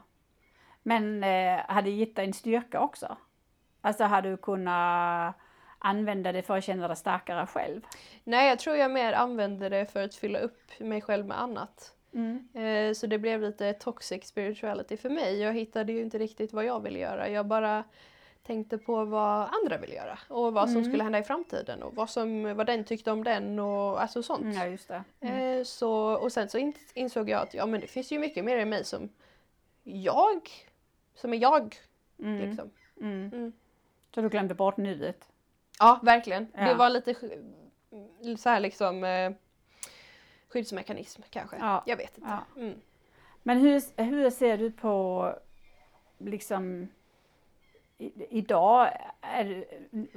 Men 0.83 1.25
eh, 1.25 1.61
har 1.69 1.83
det 1.83 1.91
gett 1.91 2.17
dig 2.17 2.27
en 2.27 2.33
styrka 2.33 2.81
också? 2.81 3.17
Alltså 3.81 4.05
har 4.05 4.23
du 4.23 4.37
kunnat 4.37 5.35
använda 5.79 6.33
det 6.33 6.43
för 6.43 6.57
att 6.57 6.65
känna 6.65 6.89
dig 6.89 6.97
starkare 6.97 7.47
själv? 7.47 7.83
Nej 8.25 8.49
jag 8.49 8.59
tror 8.59 8.77
jag 8.77 8.91
mer 8.91 9.13
använde 9.13 9.69
det 9.69 9.87
för 9.87 10.03
att 10.03 10.15
fylla 10.15 10.39
upp 10.39 10.81
mig 10.81 11.01
själv 11.01 11.27
med 11.27 11.41
annat. 11.41 11.95
Mm. 12.15 12.49
Eh, 12.55 12.95
så 12.95 13.07
det 13.07 13.19
blev 13.19 13.41
lite 13.41 13.73
toxic 13.73 14.29
spirituality 14.29 14.97
för 14.97 15.11
mig. 15.11 15.41
Jag 15.41 15.55
hittade 15.55 15.93
ju 15.93 16.03
inte 16.03 16.19
riktigt 16.19 16.53
vad 16.53 16.65
jag 16.65 16.83
ville 16.83 16.99
göra. 16.99 17.29
Jag 17.29 17.47
bara 17.47 17.85
tänkte 18.51 18.79
på 18.79 19.05
vad 19.05 19.49
andra 19.63 19.79
vill 19.79 19.93
göra 19.93 20.19
och 20.29 20.53
vad 20.53 20.69
som 20.69 20.77
Mm. 20.79 20.91
skulle 20.91 21.03
hända 21.03 21.19
i 21.19 21.23
framtiden 21.23 21.83
och 21.83 21.95
vad, 21.95 22.11
som, 22.11 22.57
vad 22.57 22.67
den 22.67 22.85
tyckte 22.85 23.11
om 23.13 23.25
den 23.25 23.59
och 23.59 24.03
alltså 24.03 24.23
sånt. 24.23 24.43
Mm, 24.43 24.57
ja, 24.57 24.67
just 24.67 24.89
det. 24.89 25.05
Mm. 25.21 25.59
Eh, 25.59 25.65
så, 25.65 25.93
och 26.15 26.33
sen 26.33 26.49
så 26.49 26.59
in, 26.59 26.73
insåg 26.95 27.29
jag 27.29 27.41
att 27.43 27.55
ja, 27.55 27.67
men 27.67 27.81
det 27.81 27.87
finns 27.87 28.11
ju 28.13 28.19
mycket 28.19 28.45
mer 28.45 28.59
i 28.59 28.65
mig 28.65 28.85
som 28.85 29.09
jag, 29.83 30.41
som 31.15 31.33
är 31.35 31.39
jag. 31.39 31.77
Mm. 32.19 32.49
Liksom. 32.49 32.71
Mm. 33.01 33.31
Mm. 33.35 33.53
Så 34.15 34.21
du 34.21 34.29
glömde 34.29 34.55
bort 34.55 34.77
nuet? 34.77 35.29
Ja, 35.79 36.01
verkligen. 36.03 36.47
Ja. 36.55 36.61
Det 36.65 36.75
var 36.75 36.91
lite 36.91 37.13
sk- 37.13 38.37
så 38.37 38.49
här 38.49 38.61
liksom 38.61 39.05
eh, 39.05 39.33
skyddsmekanism 40.49 41.23
kanske. 41.31 41.57
Ja. 41.57 41.83
Jag 41.87 41.97
vet 41.97 42.19
inte. 42.19 42.31
Ja. 42.57 42.61
Mm. 42.61 42.81
Men 43.43 43.59
hur, 43.59 44.03
hur 44.03 44.31
ser 44.31 44.59
du 44.59 44.71
på 44.73 45.33
liksom 46.19 46.89
idag 48.31 48.91
är 49.21 49.65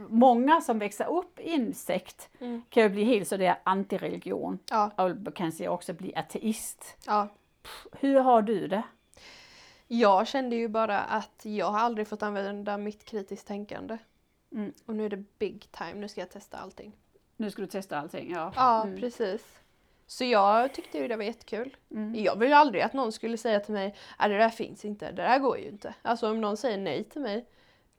många 0.10 0.62
som 0.62 0.80
växer 0.80 1.06
upp 1.10 1.40
i 1.40 1.54
en 1.54 1.74
sekt 1.74 2.30
Mm. 2.40 2.62
kan 2.70 2.84
ju 2.84 2.90
bli 2.90 3.04
helt 3.04 3.28
så 3.28 3.38
det 3.38 3.46
är 3.46 3.58
antireligion 3.64 4.60
Ja, 4.70 4.92
och 5.26 5.36
kanske 5.36 5.68
också 5.68 5.94
bli 5.94 6.16
ateist. 6.16 6.98
ja. 7.06 7.28
Hur 7.92 8.20
har 8.20 8.42
du 8.42 8.68
det? 8.68 8.84
Jag 9.88 10.28
kände 10.28 10.56
ju 10.56 10.68
bara 10.68 11.00
att 11.00 11.42
jag 11.46 11.66
har 11.72 11.80
aldrig 11.80 12.08
fått 12.08 12.24
använda 12.24 12.78
mitt 12.78 13.06
kritiskt 13.06 13.48
tänkande. 13.48 13.98
Mm. 14.52 14.74
Och 14.86 14.96
nu 14.96 15.06
är 15.06 15.10
det 15.10 15.24
big 15.40 15.68
time, 15.72 15.94
nu 15.94 16.08
ska 16.08 16.22
jag 16.22 16.30
testa 16.32 16.58
allting. 16.58 16.92
Nu 17.38 17.52
ska 17.52 17.62
du 17.62 17.68
testa 17.68 18.00
allting, 18.00 18.32
ja. 18.32 18.54
Ja, 18.56 18.84
Mm. 18.84 19.00
precis. 19.00 19.60
Så 20.08 20.24
jag 20.24 20.74
tyckte 20.74 20.98
ju 20.98 21.08
det 21.08 21.16
var 21.16 21.24
jättekul. 21.24 21.76
Mm. 21.92 22.16
Jag 22.24 22.40
vill 22.40 22.50
ju 22.50 22.56
aldrig 22.56 22.84
att 22.84 22.94
någon 22.94 23.12
skulle 23.12 23.38
säga 23.38 23.60
till 23.60 23.74
mig 23.74 23.96
att 24.18 24.30
det 24.30 24.38
där 24.38 24.50
finns 24.50 24.86
inte, 24.86 25.12
det 25.12 25.22
där 25.24 25.40
går 25.40 25.58
ju 25.58 25.68
inte. 25.70 25.94
Alltså 26.02 26.30
om 26.32 26.42
någon 26.42 26.58
säger 26.58 26.78
nej 26.78 27.04
till 27.04 27.22
mig 27.22 27.46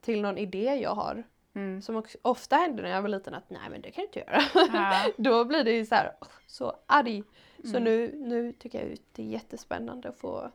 till 0.05 0.21
någon 0.21 0.37
idé 0.37 0.79
jag 0.81 0.95
har. 0.95 1.23
Mm. 1.53 1.81
Som 1.81 1.95
också, 1.95 2.17
ofta 2.21 2.55
hände 2.55 2.83
när 2.83 2.89
jag 2.89 3.01
var 3.01 3.09
liten 3.09 3.33
att 3.33 3.49
nej 3.49 3.69
men 3.69 3.81
det 3.81 3.91
kan 3.91 4.01
du 4.01 4.05
inte 4.05 4.19
göra. 4.19 4.41
Ja. 4.73 5.11
Då 5.17 5.45
blir 5.45 5.63
det 5.63 5.71
ju 5.71 5.85
så 5.85 5.95
här, 5.95 6.11
så 6.47 6.73
arg. 6.85 7.23
Så 7.63 7.69
Mm. 7.77 7.83
nu, 7.83 8.15
nu 8.15 8.51
tycker 8.53 8.83
jag 8.83 8.93
att 8.93 8.99
det 9.11 9.21
är 9.23 9.27
jättespännande 9.27 10.09
att 10.09 10.17
få 10.17 10.51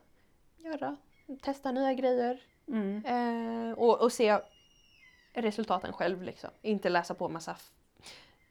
göra, 0.57 0.95
testa 1.41 1.71
nya 1.71 1.93
grejer. 1.93 2.41
Mm. 2.67 3.05
Eh, 3.05 3.73
och, 3.77 4.01
och 4.01 4.11
se 4.11 4.39
resultaten 5.33 5.93
själv 5.93 6.21
liksom. 6.23 6.49
Inte 6.61 6.89
läsa 6.89 7.13
på 7.13 7.29
massa 7.29 7.55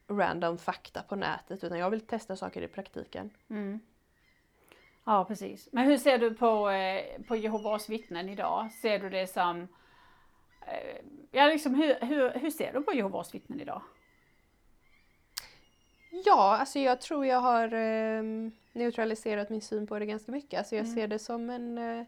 random 0.07 0.57
fakta 0.57 1.03
på 1.03 1.15
nätet 1.15 1.63
utan 1.63 1.77
jag 1.79 1.89
vill 1.89 2.01
testa 2.01 2.35
saker 2.35 2.61
i 2.61 2.67
praktiken. 2.67 3.29
Mm. 3.49 3.79
Ja, 5.05 5.25
precis. 5.25 5.69
Men 5.71 5.85
hur 5.85 5.97
ser 5.97 6.17
du 6.17 6.33
på, 6.33 6.69
eh, 6.69 7.21
på 7.27 7.35
Jehovas 7.35 7.89
vittnen 7.89 8.29
idag? 8.29 8.71
Ser 8.71 8.99
du 8.99 9.09
det 9.09 9.27
som... 9.27 9.67
Eh, 10.67 11.01
ja, 11.31 11.45
liksom 11.47 11.75
hur, 11.75 11.95
hur, 12.05 12.29
hur 12.29 12.49
ser 12.51 12.73
du 12.73 12.81
på 12.81 12.93
Jehovas 12.93 13.35
vittnen 13.35 13.61
idag? 13.61 13.81
Ja, 16.25 16.57
alltså 16.57 16.79
jag 16.79 17.01
tror 17.01 17.25
jag 17.25 17.39
har 17.39 17.73
ehm, 17.73 18.51
neutraliserat 18.71 19.49
min 19.49 19.61
syn 19.61 19.87
på 19.87 19.99
det 19.99 20.05
ganska 20.05 20.31
mycket. 20.31 20.57
Alltså 20.57 20.75
jag 20.75 20.83
Mm. 20.85 20.95
ser 20.95 21.07
det 21.07 21.19
som 21.19 21.49
en, 21.49 21.77
eh, 21.77 22.05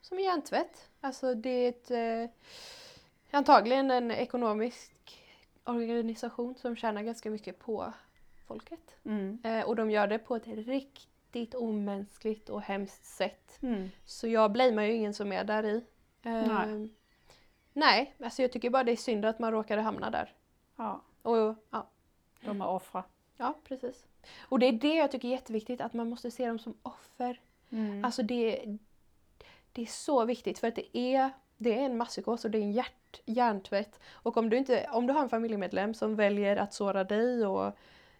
som 0.00 0.18
en 0.18 0.24
hjärntvätt. 0.24 0.88
Alltså 1.00 1.34
det 1.34 1.50
är 1.50 1.68
ett, 1.68 1.90
eh, 1.90 2.30
antagligen 3.30 3.90
en 3.90 4.10
ekonomisk 4.10 4.92
organisation 5.64 6.54
som 6.54 6.76
tjänar 6.76 7.02
ganska 7.02 7.30
mycket 7.30 7.58
på 7.58 7.92
folket. 8.46 8.96
Mm. 9.04 9.38
Eh, 9.44 9.64
och 9.64 9.76
de 9.76 9.90
gör 9.90 10.06
det 10.06 10.18
på 10.18 10.36
ett 10.36 10.46
riktigt 10.46 11.54
omänskligt 11.54 12.48
och 12.48 12.62
hemskt 12.62 13.04
sätt. 13.04 13.58
Mm. 13.62 13.88
Så 14.04 14.28
jag 14.28 14.52
blamear 14.52 14.86
ju 14.86 14.92
ingen 14.92 15.14
som 15.14 15.32
är 15.32 15.44
där 15.44 15.64
i. 15.64 15.84
Nej. 17.72 18.14
Alltså 18.24 18.42
jag 18.42 18.52
tycker 18.52 18.70
bara 18.70 18.84
det 18.84 18.92
är 18.92 18.96
synd 18.96 19.24
att 19.24 19.38
man 19.38 19.52
råkade 19.52 19.82
hamna 19.82 20.10
där. 20.10 20.32
Ja, 20.76 21.00
Och 21.22 21.54
ja, 21.70 21.86
de 22.40 22.60
är 22.60 22.68
offra. 22.68 23.04
Ja, 23.36 23.54
precis. 23.64 24.06
Och 24.40 24.58
det 24.58 24.66
är 24.66 24.72
det 24.72 24.94
jag 24.94 25.10
tycker 25.10 25.28
är 25.28 25.32
jätteviktigt, 25.32 25.80
att 25.80 25.92
man 25.92 26.08
måste 26.08 26.30
se 26.30 26.46
dem 26.46 26.58
som 26.58 26.74
offer. 26.82 27.40
Mm. 27.70 28.04
Alltså 28.04 28.22
det, 28.22 28.64
det 29.72 29.82
är 29.82 29.86
så 29.86 30.24
viktigt 30.24 30.58
för 30.58 30.68
att 30.68 30.76
det 30.76 30.98
är, 30.98 31.30
det 31.56 31.78
är 31.78 31.82
en 31.82 31.96
masspsykos 31.96 32.44
och 32.44 32.50
det 32.50 32.58
är 32.58 32.62
en 32.62 32.72
hjärt, 32.72 33.20
hjärntvätt. 33.24 34.00
Och 34.12 34.36
om 34.36 34.50
du, 34.50 34.56
inte, 34.56 34.86
om 34.92 35.06
du 35.06 35.12
har 35.12 35.22
en 35.22 35.28
familjemedlem 35.28 35.94
som 35.94 36.16
väljer 36.16 36.56
att 36.56 36.74
såra 36.74 37.04
dig 37.04 37.46
och 37.46 37.76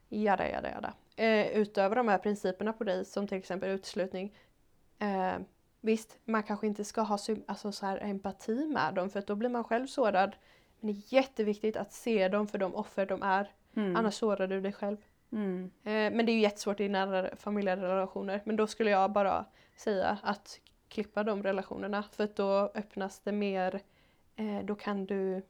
jada 0.09 0.49
jada 0.49 0.71
jada. 0.71 0.95
Eh, 1.17 1.47
utöver 1.47 1.97
de 1.97 2.09
här 2.09 2.19
principerna 2.19 2.73
på 2.73 2.85
dig 2.85 3.05
som 3.05 3.27
till 3.27 3.39
exempel 3.39 3.71
uteslutning. 3.71 4.35
Eh, 4.99 5.35
visst, 5.83 6.19
man 6.25 6.43
kanske 6.43 6.67
inte 6.67 6.85
ska 6.85 7.01
ha 7.01 7.19
alltså 7.47 7.73
så 7.73 7.87
här 7.87 7.99
empati 7.99 8.67
med 8.67 8.95
dem 8.95 9.11
för 9.11 9.23
då 9.27 9.35
blir 9.35 9.49
man 9.49 9.65
själv 9.65 9.87
sårad. 9.87 10.37
Men 10.81 10.95
det 10.95 10.99
är 10.99 11.15
jätteviktigt 11.15 11.77
att 11.77 11.93
se 11.93 12.29
dem 12.29 12.47
för 12.47 12.59
de 12.59 12.75
offer 12.75 13.07
de 13.07 13.23
är. 13.23 13.51
Mm. 13.75 13.97
Annars 13.97 14.15
sårar 14.15 14.47
du 14.47 14.61
dig 14.61 14.73
själv. 14.73 14.97
Mm. 15.33 15.71
Eh, 15.83 16.17
men 16.17 16.27
det 16.27 16.33
är 16.33 16.35
ju 16.35 16.41
jättesvårt 16.41 16.81
i 16.81 16.89
nära 16.89 17.37
familjerelationer. 17.37 18.43
Men 18.45 18.57
då 18.57 18.67
skulle 18.67 18.91
jag 18.91 19.13
bara 19.13 19.45
säga 19.77 20.19
att 20.23 20.61
klippa 20.89 21.25
de 21.25 21.43
relationerna. 21.43 22.03
För 22.03 22.25
att 22.25 22.37
då 22.37 22.73
öppnas 22.75 23.21
det 23.21 23.33
mer, 23.33 23.81
eh, 24.37 24.65
då 24.65 24.75
kan 24.75 25.07
du, 25.07 25.43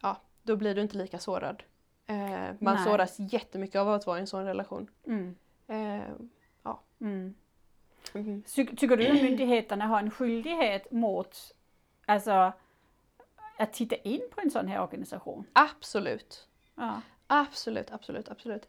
ja, 0.00 0.16
då 0.42 0.56
blir 0.56 0.74
du 0.74 0.80
inte 0.80 0.96
lika 0.96 1.18
sårad. 1.18 1.62
Eh, 2.06 2.54
man 2.58 2.74
Nej. 2.74 2.84
såras 2.84 3.16
jättemycket 3.18 3.80
av 3.80 3.88
att 3.88 4.06
vara 4.06 4.18
i 4.18 4.20
en 4.20 4.26
sån 4.26 4.44
relation. 4.44 4.90
Mm. 5.06 5.36
Eh, 5.66 6.14
Mm. 8.14 8.42
Ty- 8.42 8.76
Tycker 8.76 8.96
du 8.96 9.06
att 9.08 9.22
myndigheterna 9.22 9.86
har 9.86 9.98
en 9.98 10.10
skyldighet 10.10 10.90
mot 10.90 11.54
alltså, 12.06 12.52
att 13.56 13.72
titta 13.72 13.96
in 13.96 14.20
på 14.34 14.40
en 14.40 14.50
sån 14.50 14.68
här 14.68 14.82
organisation? 14.82 15.44
Absolut. 15.52 16.48
Ja. 16.74 17.00
Absolut, 17.26 17.90
absolut, 17.92 18.28
absolut. 18.28 18.68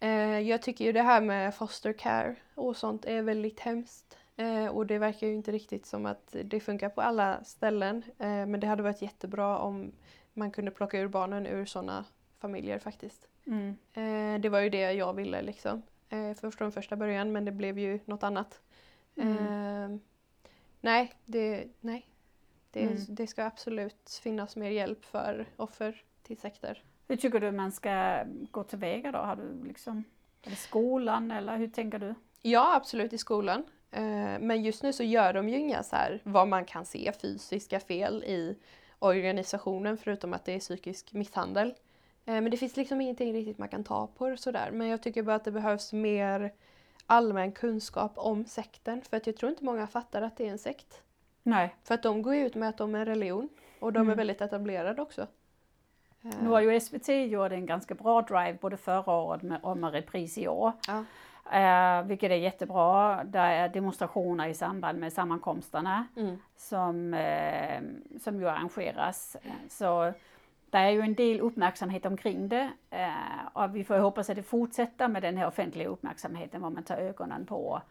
Eh, 0.00 0.40
jag 0.40 0.62
tycker 0.62 0.84
ju 0.84 0.92
det 0.92 1.02
här 1.02 1.20
med 1.20 1.54
foster 1.54 1.92
care 1.92 2.34
och 2.54 2.76
sånt 2.76 3.04
är 3.04 3.22
väldigt 3.22 3.60
hemskt. 3.60 4.18
Eh, 4.36 4.66
och 4.66 4.86
det 4.86 4.98
verkar 4.98 5.26
ju 5.26 5.34
inte 5.34 5.52
riktigt 5.52 5.86
som 5.86 6.06
att 6.06 6.36
det 6.44 6.60
funkar 6.60 6.88
på 6.88 7.00
alla 7.00 7.44
ställen. 7.44 8.02
Eh, 8.18 8.26
men 8.46 8.60
det 8.60 8.66
hade 8.66 8.82
varit 8.82 9.02
jättebra 9.02 9.58
om 9.58 9.92
man 10.32 10.50
kunde 10.50 10.70
plocka 10.70 10.98
ur 10.98 11.08
barnen 11.08 11.46
ur 11.46 11.64
sådana 11.66 12.04
familjer 12.40 12.78
faktiskt. 12.78 13.28
Mm. 13.46 13.76
Eh, 13.92 14.40
det 14.40 14.48
var 14.48 14.60
ju 14.60 14.70
det 14.70 14.92
jag 14.92 15.12
ville 15.14 15.42
liksom. 15.42 15.82
Eh, 16.08 16.50
från 16.50 16.72
första 16.72 16.96
början 16.96 17.32
men 17.32 17.44
det 17.44 17.52
blev 17.52 17.78
ju 17.78 18.00
något 18.04 18.22
annat. 18.22 18.60
Mm. 19.16 19.92
Eh, 19.92 19.98
nej, 20.80 21.12
det, 21.24 21.64
nej. 21.80 22.06
Det, 22.70 22.82
Mm. 22.82 22.96
det 23.08 23.26
ska 23.26 23.44
absolut 23.44 24.20
finnas 24.22 24.56
mer 24.56 24.70
hjälp 24.70 25.04
för 25.04 25.46
offer 25.56 26.02
till 26.22 26.36
sekter. 26.36 26.82
Hur 27.08 27.16
tycker 27.16 27.40
du 27.40 27.52
man 27.52 27.72
ska 27.72 28.24
gå 28.50 28.62
tillväga 28.64 29.12
då? 29.12 29.18
Har 29.18 29.36
du 29.36 29.64
liksom, 29.68 30.04
det 30.44 30.56
skolan 30.56 31.30
eller 31.30 31.56
hur 31.56 31.68
tänker 31.68 31.98
du? 31.98 32.14
Ja, 32.42 32.74
absolut 32.76 33.12
i 33.12 33.18
skolan. 33.18 33.64
Eh, 33.90 34.38
Men 34.40 34.62
just 34.62 34.82
nu 34.82 34.92
så 34.92 35.02
gör 35.02 35.32
de 35.32 35.48
ju 35.48 35.58
inga 35.58 35.82
så 35.82 35.96
här, 35.96 36.20
vad 36.24 36.48
man 36.48 36.64
kan 36.64 36.84
se, 36.84 37.12
fysiska 37.22 37.80
fel 37.80 38.24
i 38.24 38.56
organisationen 38.98 39.96
förutom 39.98 40.32
att 40.34 40.44
det 40.44 40.52
är 40.52 40.60
psykisk 40.60 41.12
misshandel. 41.12 41.68
Eh, 42.24 42.32
Men 42.40 42.50
det 42.50 42.56
finns 42.56 42.76
liksom 42.76 43.00
ingenting 43.00 43.32
riktigt 43.32 43.58
man 43.58 43.68
kan 43.68 43.84
ta 43.84 44.06
på 44.06 44.28
det 44.28 44.36
sådär. 44.36 44.70
Men 44.72 44.88
jag 44.88 45.02
tycker 45.02 45.22
bara 45.22 45.36
att 45.36 45.44
det 45.44 45.50
behövs 45.52 45.92
mer 45.92 46.52
allmän 47.06 47.52
kunskap 47.52 48.12
om 48.16 48.44
sekten. 48.44 49.02
För 49.02 49.16
att 49.16 49.26
jag 49.26 49.36
tror 49.36 49.50
inte 49.50 49.64
många 49.64 49.86
fattar 49.86 50.22
att 50.22 50.36
det 50.36 50.46
är 50.46 50.50
en 50.50 50.58
sekt. 50.58 51.02
Nej, 51.42 51.74
För 51.84 51.94
att 51.94 52.02
de 52.02 52.22
går 52.22 52.34
ju 52.34 52.46
ut 52.46 52.54
med 52.54 52.68
att 52.68 52.76
de 52.78 52.94
är 52.94 52.98
en 52.98 53.04
religion. 53.06 53.48
Och 53.80 53.92
de 53.92 53.98
är 54.00 54.04
Mm. 54.04 54.16
väldigt 54.16 54.40
etablerade 54.40 55.02
också. 55.02 55.26
Nu 56.40 56.48
har 56.48 56.60
ju 56.60 56.80
SVT 56.80 57.08
gjort 57.26 57.52
en 57.52 57.66
ganska 57.66 57.94
bra 57.94 58.22
drive 58.22 58.58
både 58.60 58.76
förra 58.76 59.12
året 59.12 59.42
och 59.62 59.76
med 59.76 59.92
repris 59.92 60.38
i 60.38 60.48
år. 60.48 60.72
Ja. 60.88 61.04
Eh, 61.58 62.02
vilket 62.06 62.30
är 62.30 62.34
jättebra. 62.36 63.24
Det 63.24 63.38
är 63.38 63.68
demonstrationer 63.68 64.48
i 64.48 64.54
samband 64.54 64.98
med 64.98 65.12
sammankomsterna 65.12 66.06
Mm. 66.16 66.36
som, 66.56 67.14
eh, 67.14 67.80
som 68.20 68.40
ju 68.40 68.48
arrangeras. 68.48 69.36
Så 69.68 70.12
det 70.74 70.80
är 70.80 70.90
ju 70.90 71.00
en 71.00 71.14
del 71.14 71.40
uppmärksamhet 71.40 72.06
omkring 72.06 72.48
det 72.48 72.70
eh, 72.90 73.08
och 73.52 73.76
vi 73.76 73.84
får 73.84 73.98
hoppas 73.98 74.30
att 74.30 74.36
det 74.36 74.42
fortsätter 74.42 75.08
med 75.08 75.22
den 75.22 75.36
här 75.36 75.46
offentliga 75.46 75.88
uppmärksamheten 75.88 76.62
var 76.62 76.70
man 76.70 76.82
tar 76.82 76.96
ögonen 76.96 77.46
på 77.46 77.82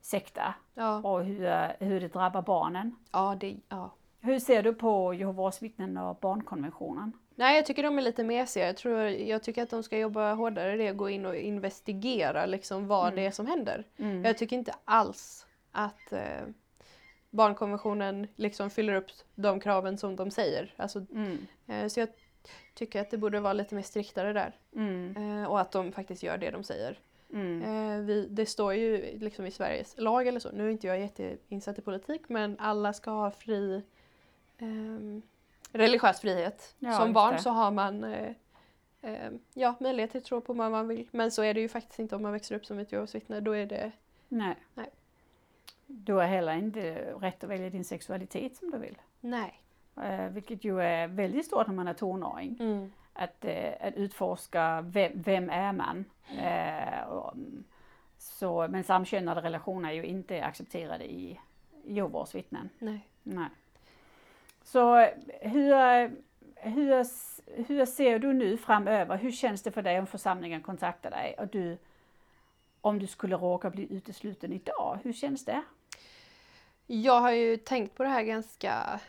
sekter 0.00 0.52
Ja, 0.74 0.96
och 0.98 1.24
hur, 1.24 1.72
hur 1.84 2.00
det 2.00 2.08
drabbar 2.08 2.42
barnen. 2.42 2.96
ja, 3.12 3.36
det, 3.40 3.56
ja. 3.68 3.90
Hur 4.20 4.38
ser 4.38 4.62
du 4.62 4.74
på 4.74 5.14
Jehovas 5.14 5.62
vittnen 5.62 5.96
och 5.96 6.16
barnkonventionen? 6.16 7.12
Nej, 7.34 7.56
jag 7.56 7.66
tycker 7.66 7.82
de 7.82 7.98
är 7.98 8.02
lite 8.02 8.24
mesiga. 8.24 8.66
Jag, 8.66 8.76
tror, 8.76 9.00
jag 9.02 9.42
tycker 9.42 9.62
att 9.62 9.70
de 9.70 9.82
ska 9.82 9.98
jobba 9.98 10.34
hårdare 10.34 10.74
i 10.74 10.76
det, 10.76 10.92
gå 10.92 11.08
in 11.10 11.26
och 11.26 11.36
investigera 11.36 12.46
liksom 12.46 12.86
vad 12.86 13.04
Mm. 13.06 13.16
det 13.16 13.26
är 13.26 13.30
som 13.30 13.46
händer. 13.46 13.84
Mm. 13.98 14.24
Jag 14.24 14.38
tycker 14.38 14.56
inte 14.56 14.74
alls 14.84 15.46
att 15.72 16.12
eh, 16.12 16.46
barnkonventionen 17.30 18.26
liksom 18.36 18.70
fyller 18.70 18.94
upp 18.94 19.06
de 19.34 19.60
kraven 19.60 19.98
som 19.98 20.16
de 20.16 20.30
säger. 20.30 20.74
Alltså, 20.76 20.98
Mm. 21.12 21.38
eh, 21.66 21.86
så 21.88 22.00
jag 22.00 22.08
tycker 22.74 23.00
att 23.00 23.10
det 23.10 23.18
borde 23.18 23.40
vara 23.40 23.52
lite 23.52 23.74
mer 23.74 23.82
striktare 23.82 24.32
där. 24.32 24.52
Mm. 24.76 25.16
Eh, 25.16 25.50
och 25.50 25.60
att 25.60 25.72
de 25.72 25.92
faktiskt 25.92 26.22
gör 26.22 26.38
det 26.38 26.50
de 26.50 26.64
säger. 26.64 26.98
Mm. 27.32 27.62
Eh, 27.62 28.00
vi, 28.04 28.26
det 28.30 28.46
står 28.46 28.74
ju 28.74 29.18
liksom 29.18 29.46
i 29.46 29.50
Sveriges 29.50 29.94
lag 29.98 30.26
eller 30.26 30.40
så, 30.40 30.50
nu 30.52 30.66
är 30.66 30.70
inte 30.70 30.86
jag 30.86 31.00
jätteinsatt 31.00 31.78
i 31.78 31.82
politik, 31.82 32.22
men 32.28 32.56
alla 32.58 32.92
ska 32.92 33.10
ha 33.10 33.30
fri 33.30 33.82
ehm, 34.58 35.22
religiös 35.72 36.20
frihet. 36.20 36.74
Ja, 36.78 36.92
Som 36.92 37.12
barn 37.12 37.32
det. 37.34 37.42
så 37.42 37.50
har 37.50 37.70
man 37.70 38.04
eh, 38.04 38.32
eh, 39.02 39.30
ja, 39.54 39.74
möjlighet 39.80 40.14
att 40.14 40.24
tro 40.24 40.40
på 40.40 40.52
vad 40.52 40.70
man 40.70 40.88
vill. 40.88 41.08
Men 41.10 41.30
så 41.30 41.42
är 41.42 41.54
det 41.54 41.60
ju 41.60 41.68
faktiskt 41.68 41.98
inte 41.98 42.16
om 42.16 42.22
man 42.22 42.32
växer 42.32 42.54
upp 42.54 42.66
som 42.66 42.78
ett 42.78 42.92
Jehovas 42.92 43.14
vittne. 43.14 43.40
Då 43.40 43.52
är 43.52 43.66
det, 43.66 43.92
Nej. 44.28 44.56
Nej. 44.74 44.90
Du 45.86 46.12
har 46.12 46.24
heller 46.24 46.52
inte 46.56 47.14
rätt 47.20 47.44
att 47.44 47.50
välja 47.50 47.70
din 47.70 47.84
sexualitet 47.84 48.56
som 48.56 48.70
du 48.70 48.78
vill. 48.78 48.98
nej. 49.20 49.60
Eh, 49.96 50.28
vilket 50.28 50.64
ju 50.64 50.80
är 50.80 51.08
väldigt 51.08 51.46
stort 51.46 51.66
när 51.66 51.74
man 51.74 51.88
är 51.88 51.94
tonåring. 51.94 52.56
Mm. 52.60 52.92
Att, 53.12 53.44
eh, 53.44 53.72
att 53.80 53.94
utforska 53.94 54.80
vem, 54.80 55.12
vem 55.14 55.50
är 55.50 55.72
man. 55.72 56.04
Eh, 56.38 57.08
och, 57.08 57.32
mm, 57.32 57.64
så, 58.18 58.68
men 58.68 58.84
samkönade 58.84 59.40
relationer 59.40 59.90
är 59.90 59.94
ju 59.94 60.04
inte 60.04 60.44
accepterade 60.44 61.04
i 61.04 61.40
Jehovas 61.84 62.34
vittnen. 62.34 62.68
nej. 62.78 63.06
Nej. 63.22 63.48
Så 64.62 64.96
hur, 65.40 65.74
hur, 66.54 67.06
hur 67.64 67.86
ser 67.86 68.18
du 68.18 68.32
nu 68.32 68.56
framöver? 68.56 69.16
Hur 69.16 69.32
känns 69.32 69.62
det 69.62 69.70
för 69.70 69.82
dig 69.82 69.98
om 69.98 70.06
församlingen 70.06 70.62
kontaktar 70.62 71.10
dig 71.10 71.34
och 71.38 71.48
du 71.48 71.78
om 72.80 72.98
du 72.98 73.06
skulle 73.06 73.36
råka 73.36 73.70
bli 73.70 73.92
utesluten 73.92 74.52
idag? 74.52 74.98
Hur 75.04 75.12
känns 75.12 75.44
det? 75.44 75.62
Jag 76.86 77.20
har 77.20 77.30
ju 77.30 77.56
tänkt 77.56 77.96
på 77.96 78.02
det 78.02 78.08
här 78.08 78.22
ganska 78.22 79.00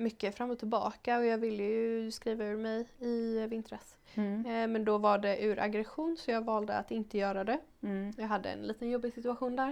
mycket 0.00 0.36
fram 0.36 0.50
och 0.50 0.58
tillbaka 0.58 1.18
och 1.18 1.26
jag 1.26 1.38
ville 1.38 1.62
ju 1.62 2.10
skriva 2.10 2.44
ur 2.44 2.56
mig 2.56 2.86
i 2.98 3.46
vintras. 3.46 3.96
Mm. 4.14 4.46
Eh, 4.46 4.68
men 4.68 4.84
då 4.84 4.98
var 4.98 5.18
det 5.18 5.44
ur 5.44 5.60
aggression 5.60 6.16
så 6.16 6.30
jag 6.30 6.44
valde 6.44 6.76
att 6.76 6.90
inte 6.90 7.18
göra 7.18 7.44
det. 7.44 7.58
Mm. 7.82 8.12
Jag 8.16 8.26
hade 8.26 8.50
en 8.50 8.62
liten 8.62 8.90
jobbig 8.90 9.12
situation 9.12 9.56
där. 9.56 9.68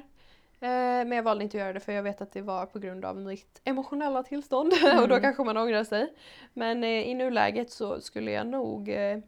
Eh, 0.60 0.68
men 1.06 1.12
jag 1.12 1.22
valde 1.22 1.44
inte 1.44 1.56
att 1.56 1.60
göra 1.60 1.72
det 1.72 1.80
för 1.80 1.92
jag 1.92 2.02
vet 2.02 2.20
att 2.20 2.32
det 2.32 2.42
var 2.42 2.66
på 2.66 2.78
grund 2.78 3.04
av 3.04 3.16
mitt 3.16 3.60
emotionella 3.64 4.22
tillstånd 4.22 4.72
och 5.02 5.08
då 5.08 5.14
Mm. 5.14 5.20
kanske 5.22 5.44
man 5.44 5.56
ångrar 5.56 5.84
sig. 5.84 6.12
Men 6.52 6.84
eh, 6.84 6.90
i 7.08 7.14
nuläget 7.14 7.70
så 7.70 8.00
skulle 8.00 8.30
jag 8.30 8.46
nog 8.46 8.88
eh, 8.88 9.18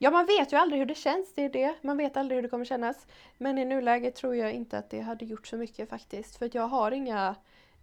Ja 0.00 0.10
man 0.10 0.26
vet 0.26 0.52
ju 0.52 0.56
aldrig 0.56 0.78
hur 0.78 0.86
det 0.86 0.94
känns, 0.94 1.34
det 1.34 1.42
är 1.44 1.48
det. 1.48 1.74
Man 1.82 1.96
vet 1.96 2.16
aldrig 2.16 2.36
hur 2.36 2.42
det 2.42 2.48
kommer 2.48 2.64
kännas. 2.64 3.06
Men 3.38 3.58
i 3.58 3.64
nuläget 3.64 4.14
tror 4.14 4.36
jag 4.36 4.52
inte 4.52 4.78
att 4.78 4.90
det 4.90 5.00
hade 5.00 5.24
gjort 5.24 5.46
så 5.46 5.56
mycket 5.56 5.88
faktiskt. 5.88 6.36
För 6.36 6.46
att 6.46 6.54
jag 6.54 6.68
har 6.68 6.92
inga 6.92 7.34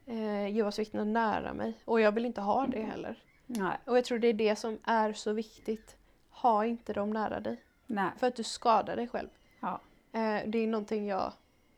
eh, 0.06 0.48
Jehovas 0.48 0.94
nära 0.94 1.54
mig. 1.54 1.74
Och 1.86 2.02
jag 2.02 2.12
vill 2.12 2.26
inte 2.26 2.42
ha 2.42 2.68
det 2.68 2.82
heller. 2.82 3.24
Nej. 3.46 3.78
Och 3.86 3.98
jag 3.98 4.06
tror 4.06 4.20
det 4.20 4.28
är 4.28 4.34
det 4.34 4.56
som 4.56 4.80
är 4.84 5.14
så 5.14 5.34
viktigt. 5.34 5.98
Ha 6.30 6.66
inte 6.66 6.94
dem 6.94 7.10
nära 7.10 7.40
dig. 7.40 7.62
Nej. 7.88 8.10
För 8.18 8.28
att 8.28 8.36
du 8.36 8.44
skadar 8.44 8.96
dig 8.96 9.08
själv. 9.08 9.30
Ja. 9.60 9.80
Eh, 10.12 10.42
det 10.46 10.58
är 10.58 10.68
någonting 10.68 11.08
jag 11.08 11.34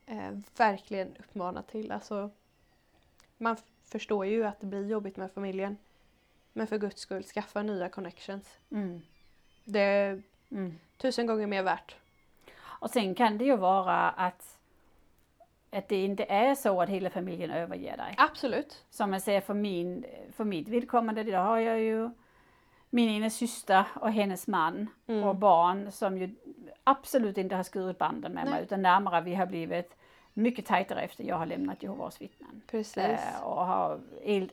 eh, 0.05 0.31
verkligen 0.57 1.15
uppmanar 1.19 1.61
till. 1.61 1.91
Alltså, 1.91 2.29
man 3.37 3.57
förstår 3.85 4.25
ju 4.25 4.45
att 4.45 4.59
det 4.59 4.67
blir 4.67 4.87
jobbigt 4.87 5.17
med 5.17 5.31
familjen. 5.31 5.77
Men 6.53 6.67
för 6.67 6.77
guds 6.77 7.01
skull, 7.01 7.23
skaffa 7.23 7.63
nya 7.63 7.89
connections. 7.89 8.57
Mm. 8.71 9.01
Det 9.63 9.79
är 9.79 10.21
Mm. 10.49 10.79
tusen 10.97 11.27
gånger 11.27 11.47
mer 11.47 11.63
värt. 11.63 11.95
Och 12.59 12.89
sen 12.89 13.15
kan 13.15 13.37
det 13.37 13.45
ju 13.45 13.55
vara 13.57 14.09
att, 14.09 14.56
att 15.77 15.87
det 15.87 16.03
inte 16.05 16.23
är 16.23 16.55
så 16.55 16.81
att 16.81 16.89
hela 16.89 17.09
familjen 17.09 17.51
överger 17.51 17.97
dig. 17.97 18.15
Absolut. 18.17 18.85
Som 18.89 19.13
jag 19.13 19.21
säger 19.21 19.41
för, 19.41 19.53
min, 19.53 20.05
för 20.31 20.43
mitt 20.43 20.67
vidkommande, 20.67 21.23
då 21.23 21.37
har 21.37 21.57
jag 21.57 21.79
ju 21.79 22.09
min 22.89 23.09
ena 23.09 23.29
syster 23.29 23.85
och 23.95 24.11
hennes 24.11 24.47
man 24.47 24.87
Mm. 25.07 25.23
och 25.23 25.35
barn 25.35 25.91
som 25.91 26.17
ju 26.17 26.35
absolut 26.83 27.37
inte 27.37 27.55
har 27.55 27.63
skurit 27.63 27.97
banden 27.97 28.31
med 28.33 28.43
Nej. 28.45 28.53
mig 28.53 28.63
utan 28.63 28.81
närmare 28.81 29.21
vi 29.21 29.35
har 29.35 29.45
blivit 29.45 29.97
mycket 30.33 30.65
tajtare 30.65 31.01
efter 31.01 31.23
jag 31.23 31.35
har 31.35 31.45
lämnat 31.45 31.83
Jehovas 31.83 32.21
vittnen. 32.21 32.61
Precis. 32.67 32.97
Eh, 32.97 33.43
och 33.43 33.65
har 33.65 33.99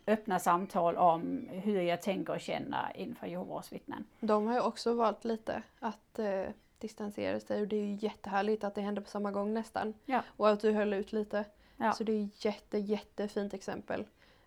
öppna 0.06 0.38
samtal 0.38 0.96
om 0.96 1.48
hur 1.52 1.80
jag 1.80 2.02
tänker 2.02 2.32
och 2.32 2.40
känner 2.40 2.92
inför 2.94 3.26
Jehovas 3.26 3.72
vittnen. 3.72 4.04
De 4.20 4.46
har 4.46 4.54
ju 4.54 4.60
också 4.60 4.94
valt 4.94 5.24
lite 5.24 5.62
att 5.80 6.18
eh, 6.18 6.44
distansera 6.84 7.40
sig 7.40 7.60
och 7.62 7.68
det 7.68 7.76
är 7.76 7.84
ju 7.84 7.94
jättehärligt 8.00 8.64
att 8.64 8.74
det 8.74 8.80
hände 8.80 9.00
på 9.00 9.08
samma 9.08 9.30
gång 9.30 9.54
nästan. 9.54 9.94
Ja. 10.06 10.20
Och 10.36 10.48
att 10.48 10.60
du 10.60 10.72
höll 10.72 10.92
ut 10.94 11.12
lite. 11.12 11.44
Ja. 11.76 11.92
Så 11.92 12.04
det 12.04 12.12
är 12.12 12.28
jätte, 12.46 12.78
jättefint 12.78 13.54
exempel. 13.54 14.04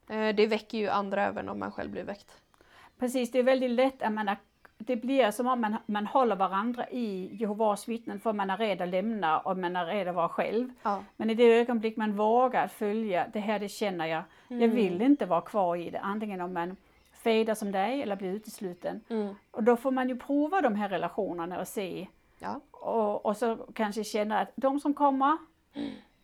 Eh, 0.10 0.36
det 0.36 0.48
väcker 0.48 0.78
ju 0.78 0.88
andra 0.90 1.26
även 1.26 1.50
om 1.50 1.60
man 1.60 1.72
själv 1.72 1.92
blir 1.92 2.04
väckt. 2.04 2.32
Precis, 3.00 3.32
det 3.32 3.40
är 3.40 3.44
väldigt 3.44 3.72
lätt 3.72 4.02
att 4.02 4.14
man 4.14 4.30
är, 4.30 4.38
det 4.78 4.96
blir 4.96 5.32
som 5.32 5.48
om 5.48 5.62
man, 5.62 5.76
man 5.86 6.08
håller 6.08 6.36
varandra 6.36 6.90
i 6.90 7.30
Jehovas 7.36 7.88
vittnen 7.88 8.20
för 8.20 8.34
man 8.34 8.50
är 8.50 8.58
rädd 8.58 8.82
att 8.82 8.90
lämna 8.90 9.40
och 9.40 9.58
man 9.58 9.76
är 9.76 9.86
rädd 9.86 10.08
att 10.08 10.16
vara 10.16 10.30
själv. 10.30 10.70
Ja. 10.84 11.04
Men 11.16 11.30
i 11.30 11.34
det 11.34 11.44
ögonblick 11.60 11.98
man 11.98 12.16
vågar 12.16 12.68
följa, 12.68 13.28
det 13.34 13.40
här 13.40 13.60
det 13.60 13.70
känner 13.70 14.06
jag, 14.06 14.24
jag 14.48 14.64
Mm. 14.64 14.76
vill 14.76 15.02
inte 15.02 15.26
vara 15.26 15.42
kvar 15.42 15.76
i 15.76 15.90
det. 15.90 16.00
Antingen 16.00 16.42
om 16.42 16.54
man 16.54 16.76
fejdar 17.12 17.56
som 17.56 17.72
dig 17.72 18.02
eller 18.02 18.16
blir 18.16 18.30
utesluten. 18.34 19.02
Mm. 19.10 19.36
Och 19.52 19.64
då 19.64 19.76
får 19.76 19.92
man 19.92 20.10
ju 20.10 20.16
prova 20.20 20.62
de 20.62 20.76
här 20.76 20.90
relationerna 20.90 21.60
och 21.60 21.68
se. 21.68 22.08
Ja. 22.40 22.62
Och, 22.72 23.26
och 23.26 23.38
så 23.38 23.56
kanske 23.74 24.04
känna 24.04 24.40
att 24.40 24.50
de 24.56 24.80
som 24.80 24.94
kommer, 24.94 25.38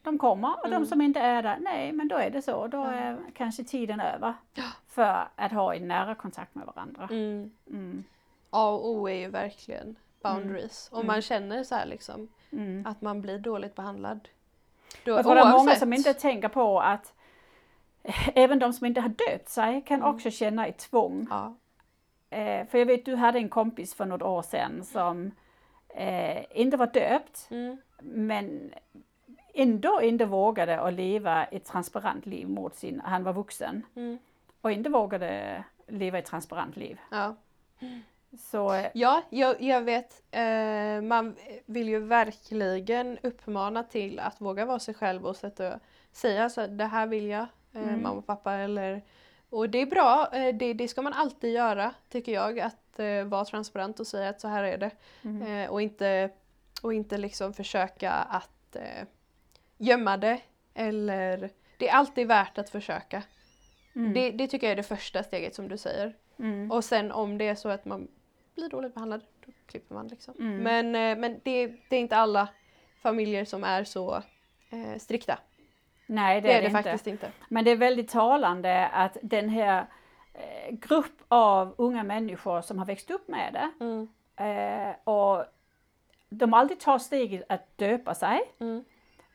de 0.04 0.18
kommer 0.18 0.60
och 0.60 0.66
Mm. 0.68 0.82
de 0.82 0.88
som 0.88 1.02
inte 1.02 1.20
är 1.20 1.44
där, 1.44 1.58
nej 1.62 1.92
men 1.92 2.08
då 2.08 2.16
är 2.16 2.30
det 2.30 2.42
så. 2.42 2.68
Då 2.68 2.78
Ja. 2.78 2.92
är 2.92 3.18
kanske 3.36 3.64
tiden 3.64 4.00
över. 4.00 4.34
Ja. 4.54 4.64
För 4.88 5.28
att 5.36 5.52
ha 5.52 5.76
en 5.76 5.88
nära 5.88 6.16
kontakt 6.16 6.56
med 6.56 6.66
varandra. 6.66 7.04
Mm. 7.12 7.52
Mm. 7.70 8.04
A 8.50 8.70
och 8.70 8.90
O 8.90 9.10
är 9.10 9.14
ju 9.16 9.30
verkligen 9.30 9.96
boundaries. 10.24 10.90
Om 10.92 10.98
Mm. 10.98 11.08
man 11.08 11.22
känner 11.22 11.64
så 11.64 11.76
här 11.76 11.86
liksom 11.86 12.28
Mm. 12.52 12.86
att 12.88 13.02
man 13.02 13.22
blir 13.22 13.40
dåligt 13.40 13.76
behandlad. 13.76 14.28
Då, 15.06 15.12
Jag 15.12 15.24
tror 15.24 15.36
det 15.36 15.42
är 15.42 15.52
många 15.52 15.76
som 15.76 15.94
inte 15.94 16.14
tänker 16.14 16.48
på 16.50 16.80
att 16.82 17.14
även 18.36 18.60
de 18.60 18.74
som 18.74 18.88
inte 18.88 19.02
har 19.02 19.10
döpt 19.10 19.50
sig 19.50 19.82
kan 19.82 20.02
Mm. 20.02 20.16
också 20.16 20.30
känna 20.32 20.68
ett 20.68 20.78
tvång. 20.78 21.28
Ja. 21.30 21.56
Eh, 22.30 22.68
för 22.68 22.78
jag 22.78 22.86
vet 22.86 23.06
du 23.06 23.16
hade 23.16 23.40
en 23.40 23.50
kompis 23.50 23.94
för 23.94 24.06
något 24.06 24.22
år 24.22 24.42
sedan 24.42 24.84
som 24.86 25.32
eh, 25.96 26.46
inte 26.62 26.78
var 26.78 26.88
döpt 26.88 27.48
Mm. 27.52 27.78
men 28.00 28.74
ändå 29.54 30.02
inte 30.02 30.26
vågade 30.26 30.80
att 30.80 30.94
leva 30.94 31.46
ett 31.46 31.66
transparent 31.66 32.26
liv 32.26 32.48
mot 32.50 32.76
sin, 32.76 33.02
han 33.06 33.24
var 33.24 33.34
vuxen 33.34 33.86
Mm. 33.96 34.18
och 34.62 34.72
inte 34.72 34.90
vågade 34.90 35.64
leva 35.88 36.18
ett 36.18 36.26
transparent 36.26 36.76
liv. 36.78 37.00
Ja. 37.12 37.36
Så 38.40 38.74
eh, 38.74 38.86
Ja, 38.94 39.22
jag, 39.30 39.62
jag 39.62 39.82
vet. 39.82 40.24
Eh, 40.32 41.02
man 41.02 41.36
vill 41.66 41.90
ju 41.90 42.00
verkligen 42.00 43.18
uppmana 43.24 43.84
till 43.84 44.20
att 44.20 44.42
våga 44.42 44.66
vara 44.66 44.80
sig 44.80 44.94
själv 44.94 45.26
och 45.26 45.36
sätta, 45.36 45.80
säga 46.12 46.50
så 46.50 46.68
det 46.68 46.86
här 46.86 47.08
vill 47.08 47.28
jag, 47.28 47.46
eh, 47.74 47.82
Mm. 47.82 48.02
mamma 48.02 48.18
och 48.18 48.26
pappa. 48.28 48.54
Eller, 48.54 49.02
och 49.54 49.70
det 49.70 49.82
är 49.82 49.86
bra, 49.86 50.30
eh, 50.34 50.56
det, 50.56 50.74
det 50.74 50.88
ska 50.88 51.02
man 51.02 51.14
alltid 51.14 51.54
göra 51.54 51.94
tycker 52.10 52.32
jag. 52.32 52.60
Att 52.60 53.00
eh, 53.00 53.24
vara 53.24 53.46
transparent 53.46 54.00
och 54.00 54.08
säga 54.08 54.30
att 54.30 54.42
så 54.42 54.48
här 54.48 54.64
är 54.64 54.78
det. 54.78 54.92
mm, 55.24 55.42
Eh, 55.42 55.70
och, 55.72 55.82
inte, 55.82 56.30
och 56.84 56.94
inte 56.94 57.18
liksom 57.18 57.54
försöka 57.54 58.12
att 58.12 58.76
eh, 58.76 59.08
gömma 59.78 60.18
det. 60.18 60.40
Eller, 60.74 61.50
det 61.78 61.90
är 61.90 61.94
alltid 61.94 62.28
värt 62.28 62.58
att 62.58 62.70
försöka. 62.70 63.24
mm, 63.96 64.14
Det, 64.14 64.32
det 64.32 64.48
tycker 64.48 64.68
jag 64.68 64.72
är 64.72 64.76
det 64.76 64.84
första 64.84 65.24
steget 65.24 65.56
som 65.56 65.68
du 65.70 65.78
säger. 65.78 66.16
mm, 66.40 66.72
Och 66.72 66.84
sen 66.84 67.12
om 67.12 67.38
det 67.38 67.48
är 67.48 67.56
så 67.56 67.70
att 67.70 67.86
man 67.86 68.08
blir 68.56 68.70
dåligt 68.70 68.94
behandlad, 68.94 69.22
då 69.46 69.52
klipper 69.66 69.96
man 69.96 70.08
liksom. 70.08 70.34
Mm. 70.40 70.58
Men, 70.58 70.86
eh, 70.96 71.20
men 71.22 71.40
det, 71.44 71.68
det 71.90 71.96
är 71.96 72.00
inte 72.00 72.16
alla 72.18 72.48
familjer 73.02 73.46
som 73.46 73.64
är 73.64 73.84
så 73.84 74.16
eh, 74.70 74.98
strikta. 75.00 75.40
Nej 76.06 76.42
det, 76.42 76.48
Det, 76.48 76.54
är 76.54 76.62
det, 76.62 76.68
det 76.68 76.72
faktiskt 76.72 77.08
inte. 77.08 77.32
Men 77.50 77.66
det 77.66 77.72
är 77.72 77.76
väldigt 77.76 78.10
talande 78.10 78.88
att 78.88 79.18
den 79.22 79.50
här 79.50 79.86
eh, 80.34 80.72
grupp 80.76 81.22
av 81.28 81.76
unga 81.78 82.04
människor 82.04 82.62
som 82.62 82.78
har 82.80 82.86
växt 82.86 83.12
upp 83.12 83.28
med 83.28 83.54
det 83.54 83.86
Mm. 83.86 84.08
eh, 84.90 84.96
och 85.04 85.46
de 86.30 86.54
alltid 86.54 86.80
tar 86.80 86.98
steget 87.00 87.44
att 87.50 87.78
döpa 87.78 88.14
sig 88.16 88.42
Mm. 88.60 88.84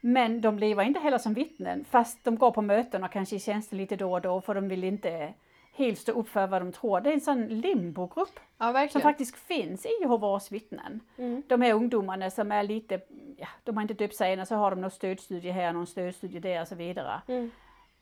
men 0.01 0.41
de 0.41 0.59
lever 0.59 0.83
inte 0.85 1.01
heller 1.01 1.19
som 1.19 1.35
vittnen 1.35 1.85
fast 1.85 2.25
de 2.25 2.37
går 2.39 2.51
på 2.51 2.63
möten 2.63 3.05
och 3.05 3.13
kanske 3.13 3.37
i 3.37 3.41
tjänsten 3.41 3.79
lite 3.79 3.97
då 3.97 4.13
och 4.13 4.21
då 4.21 4.41
för 4.41 4.55
de 4.55 4.69
vill 4.69 4.85
inte 4.85 5.35
helt 5.79 5.99
stå 5.99 6.13
upp 6.13 6.29
för 6.29 6.47
vad 6.47 6.63
de 6.63 6.73
tror. 6.73 7.01
Det 7.01 7.11
är 7.11 7.15
en 7.15 7.21
sån 7.21 7.47
limbogrupp 7.47 8.41
Ja, 8.59 8.89
som 8.89 9.01
faktiskt 9.01 9.37
finns 9.37 9.87
i 9.87 9.89
Jehovas 10.01 10.53
vittnen. 10.53 11.01
Mm. 11.19 11.43
De 11.47 11.63
här 11.63 11.73
ungdomarna 11.73 12.31
som 12.31 12.53
är 12.53 12.63
lite, 12.63 13.01
ja, 13.37 13.49
de 13.65 13.77
har 13.77 13.83
inte 13.83 13.95
döpt 13.95 14.17
sig 14.17 14.33
än 14.33 14.41
och 14.41 14.49
så 14.49 14.55
har 14.55 14.71
de 14.71 14.81
någon 14.81 14.91
stödstudie 14.91 15.51
här, 15.51 15.73
någon 15.73 15.87
stödstudie 15.87 16.41
där 16.41 16.61
och 16.61 16.69
så 16.69 16.75
vidare. 16.75 17.21
Mm. 17.29 17.51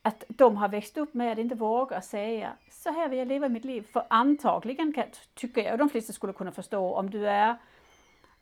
att 0.01 0.23
de 0.27 0.57
har 0.57 0.69
växt 0.69 0.97
upp 0.97 1.13
med 1.13 1.31
att 1.31 1.37
inte 1.37 1.55
våga 1.55 2.01
säga 2.01 2.51
så 2.71 2.91
här 2.91 3.09
vill 3.09 3.19
jag 3.19 3.27
leva 3.27 3.49
mitt 3.49 3.65
liv. 3.65 3.87
För 3.93 4.03
antagligen 4.09 4.93
kan, 4.93 5.03
tycker 5.33 5.63
jag, 5.63 5.71
och 5.71 5.77
de 5.77 5.89
flesta 5.89 6.13
skulle 6.13 6.33
kunna 6.33 6.51
förstå 6.51 6.93
om 6.93 7.09
du 7.09 7.27
är 7.27 7.49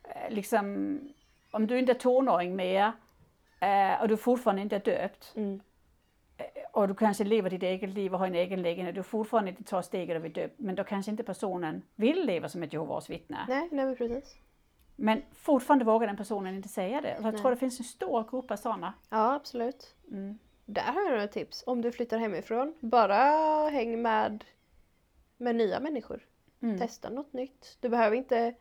eh, 0.03 0.29
liksom, 0.29 0.99
om 1.51 1.67
du 1.67 1.79
inte 1.79 1.91
är 1.91 1.99
tonåring 1.99 2.55
mer 2.55 2.91
eh, 3.59 4.01
och 4.01 4.07
du 4.07 4.17
fortfarande 4.17 4.61
inte 4.61 4.75
är 4.75 4.79
döpt 4.79 5.33
Mm. 5.35 5.59
Och 6.71 6.87
du 6.87 6.95
kanske 6.95 7.23
lever 7.23 7.49
ditt 7.49 7.63
eget 7.63 7.89
liv 7.89 8.13
och 8.13 8.19
har 8.19 8.27
en 8.27 8.35
egen 8.35 8.61
lägenhet, 8.61 8.95
du 8.95 9.03
fortfarande 9.03 9.49
inte 9.49 9.63
tar 9.63 9.81
steget 9.81 10.15
att 10.15 10.21
bli 10.21 10.31
döpt, 10.31 10.59
men 10.59 10.75
då 10.75 10.83
kanske 10.83 11.11
inte 11.11 11.23
personen 11.23 11.81
vill 11.95 12.25
leva 12.25 12.49
som 12.49 12.63
ett 12.63 12.73
Jehovas 12.73 13.09
vittne. 13.09 13.45
Nej, 13.47 13.69
nej 13.71 13.85
men 13.85 13.95
precis. 13.95 14.35
Men 14.95 15.21
fortfarande 15.33 15.85
vågar 15.85 16.07
den 16.07 16.17
personen 16.17 16.55
inte 16.55 16.69
säga 16.69 17.01
det. 17.01 17.17
Och 17.17 17.23
jag 17.23 17.33
Nej. 17.33 17.41
tror 17.41 17.51
det 17.51 17.57
finns 17.57 17.79
en 17.79 17.85
stor 17.85 18.31
grupp 18.31 18.51
av 18.51 18.55
sådana. 18.55 18.93
Ja, 19.09 19.33
absolut. 19.33 19.95
Mm. 20.11 20.37
Där 20.65 20.81
har 20.81 21.01
jag 21.01 21.11
några 21.11 21.27
tips. 21.27 21.63
Om 21.67 21.81
du 21.81 21.91
flyttar 21.91 22.17
hemifrån, 22.17 22.73
bara 22.79 23.15
häng 23.69 24.01
med, 24.01 24.45
med 25.37 25.55
nya 25.55 25.79
människor. 25.79 26.25
Mm. 26.61 26.77
Testa 26.77 27.09
något 27.09 27.33
nytt. 27.33 27.77
Du 27.79 27.89
behöver 27.89 28.15
inte 28.15 28.55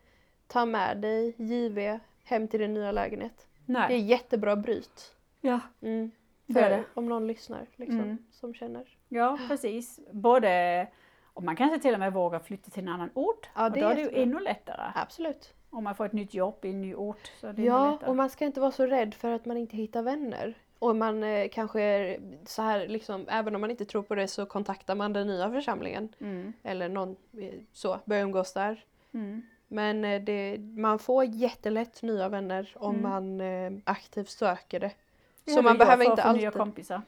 ta 0.47 0.65
med 0.65 0.97
dig 0.97 1.35
JV 1.37 1.99
hem 2.23 2.47
till 2.47 2.59
din 2.59 2.73
nya 2.73 2.91
lägenhet. 2.91 3.47
Det 3.65 3.73
är 3.73 3.87
Nej. 3.87 3.99
jättebra 4.01 4.55
bryt. 4.55 5.15
Ja. 5.41 5.59
Mm. 5.81 6.11
Är 6.47 6.53
För 6.53 6.83
om 6.93 7.05
någon 7.09 7.27
lyssnar 7.27 7.65
liksom, 7.75 7.99
Mm. 7.99 8.17
som 8.31 8.53
känner. 8.53 8.97
Ja, 9.09 9.39
precis. 9.47 9.99
Både, 10.11 10.87
och 11.33 11.43
man 11.43 11.55
kanske 11.55 11.79
till 11.79 11.93
och 11.93 11.99
med 11.99 12.13
vågar 12.13 12.39
flytta 12.39 12.69
till 12.71 12.83
en 12.83 12.89
annan 12.89 13.09
ort. 13.13 13.49
Ja, 13.55 13.65
och 13.65 13.71
det 13.71 13.81
då 13.81 13.87
är 13.87 13.91
är 13.91 13.95
det 13.95 14.01
ju 14.01 14.21
ännu 14.23 14.39
lättare. 14.39 14.91
Absolut. 14.95 15.53
Om 15.69 15.83
man 15.83 15.95
får 15.95 16.05
ett 16.05 16.13
nytt 16.13 16.33
jobb 16.33 16.65
i 16.65 16.69
en 16.69 16.81
ny 16.81 16.95
ort. 16.95 17.31
Så 17.41 17.51
det 17.51 17.61
är 17.61 17.65
Ja, 17.65 17.91
lättare. 17.91 18.09
och 18.09 18.15
man 18.15 18.29
ska 18.29 18.45
inte 18.45 18.59
vara 18.61 18.71
så 18.71 18.85
rädd 18.85 19.13
för 19.13 19.31
att 19.31 19.45
man 19.45 19.57
inte 19.57 19.77
hittar 19.77 20.01
vänner. 20.01 20.53
Och 20.79 20.95
man 20.95 21.23
eh, 21.23 21.47
kanske 21.51 21.81
är 21.81 22.19
så 22.45 22.61
här 22.61 22.87
liksom, 22.87 23.25
även 23.29 23.55
om 23.55 23.61
man 23.61 23.71
inte 23.71 23.85
tror 23.85 24.01
på 24.03 24.15
det 24.15 24.27
så 24.27 24.45
kontaktar 24.45 24.95
man 24.95 25.13
den 25.13 25.27
nya 25.27 25.51
församlingen. 25.51 26.09
Mm. 26.19 26.53
Eller 26.63 26.89
någon 26.89 27.15
eh, 27.39 27.53
så, 27.73 27.99
börjar 28.05 28.23
umgås 28.23 28.53
där. 28.53 28.85
Mm. 29.13 29.41
Men 29.67 30.05
eh, 30.05 30.21
det, 30.21 30.57
man 30.59 30.99
får 30.99 31.23
jättelätt 31.25 32.01
nya 32.01 32.29
vänner 32.29 32.71
om 32.75 32.95
Mm. 32.95 33.09
man 33.09 33.41
eh, 33.41 33.71
aktivt 33.83 34.29
söker 34.29 34.79
det. 34.79 34.91
Det 35.45 35.51
Så 35.51 35.61
man 35.61 35.77
behöver 35.77 36.05
inte 36.05 36.23
alltid... 36.23 36.53
kompisar. 36.53 37.01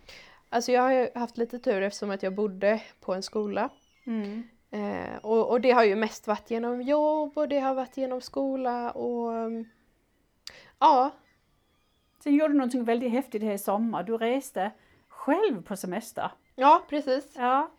Alltså 0.49 0.71
jag 0.71 0.81
har 0.81 0.91
ju 0.91 1.09
haft 1.15 1.37
lite 1.37 1.59
tur 1.59 1.81
eftersom 1.81 2.11
att 2.11 2.23
jag 2.23 2.35
bodde 2.35 2.81
på 2.99 3.13
en 3.13 3.23
skola. 3.23 3.69
Mm. 4.05 4.43
Eh, 4.71 5.17
och, 5.21 5.49
och 5.49 5.61
det 5.61 5.71
har 5.71 5.83
ju 5.83 5.95
mest 5.95 6.27
varit 6.27 6.51
genom 6.51 6.81
jobb 6.81 7.37
och 7.37 7.47
det 7.47 7.59
har 7.59 7.73
varit 7.73 7.97
genom 7.97 8.21
skola 8.21 8.91
och 8.91 9.29
um, 9.29 9.69
ja, 10.79 11.11
Sen 12.23 12.35
gjorde 12.35 12.53
du 12.53 12.57
någonting 12.57 12.83
väldigt 12.83 13.11
häftigt 13.11 13.43
här 13.43 13.51
i 13.51 13.57
sommar. 13.57 14.03
Du 14.03 14.17
reste 14.17 14.71
själv 15.07 15.61
på 15.61 15.77
semester. 15.77 16.31
ja 16.55 16.83
precis. 16.89 17.33
Ja, 17.35 17.71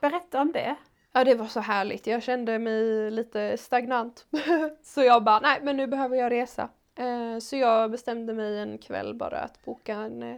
berätta 0.00 0.40
om 0.40 0.52
det. 0.52 0.76
Ja 1.12 1.24
det 1.24 1.34
var 1.34 1.46
så 1.46 1.60
härligt. 1.60 2.06
Jag 2.06 2.22
kände 2.22 2.58
mig 2.58 3.10
lite 3.10 3.56
stagnant. 3.56 4.26
så 4.82 5.02
jag 5.02 5.24
bara, 5.24 5.40
nej 5.40 5.60
men 5.62 5.76
nu 5.76 5.86
behöver 5.86 6.16
jag 6.16 6.32
resa. 6.32 6.68
Eh, 6.96 7.38
så 7.38 7.56
jag 7.56 7.90
bestämde 7.90 8.34
mig 8.34 8.58
en 8.58 8.78
kväll 8.78 9.14
bara 9.14 9.38
att 9.38 9.64
boka 9.64 9.94
en, 9.94 10.22
eh, 10.22 10.36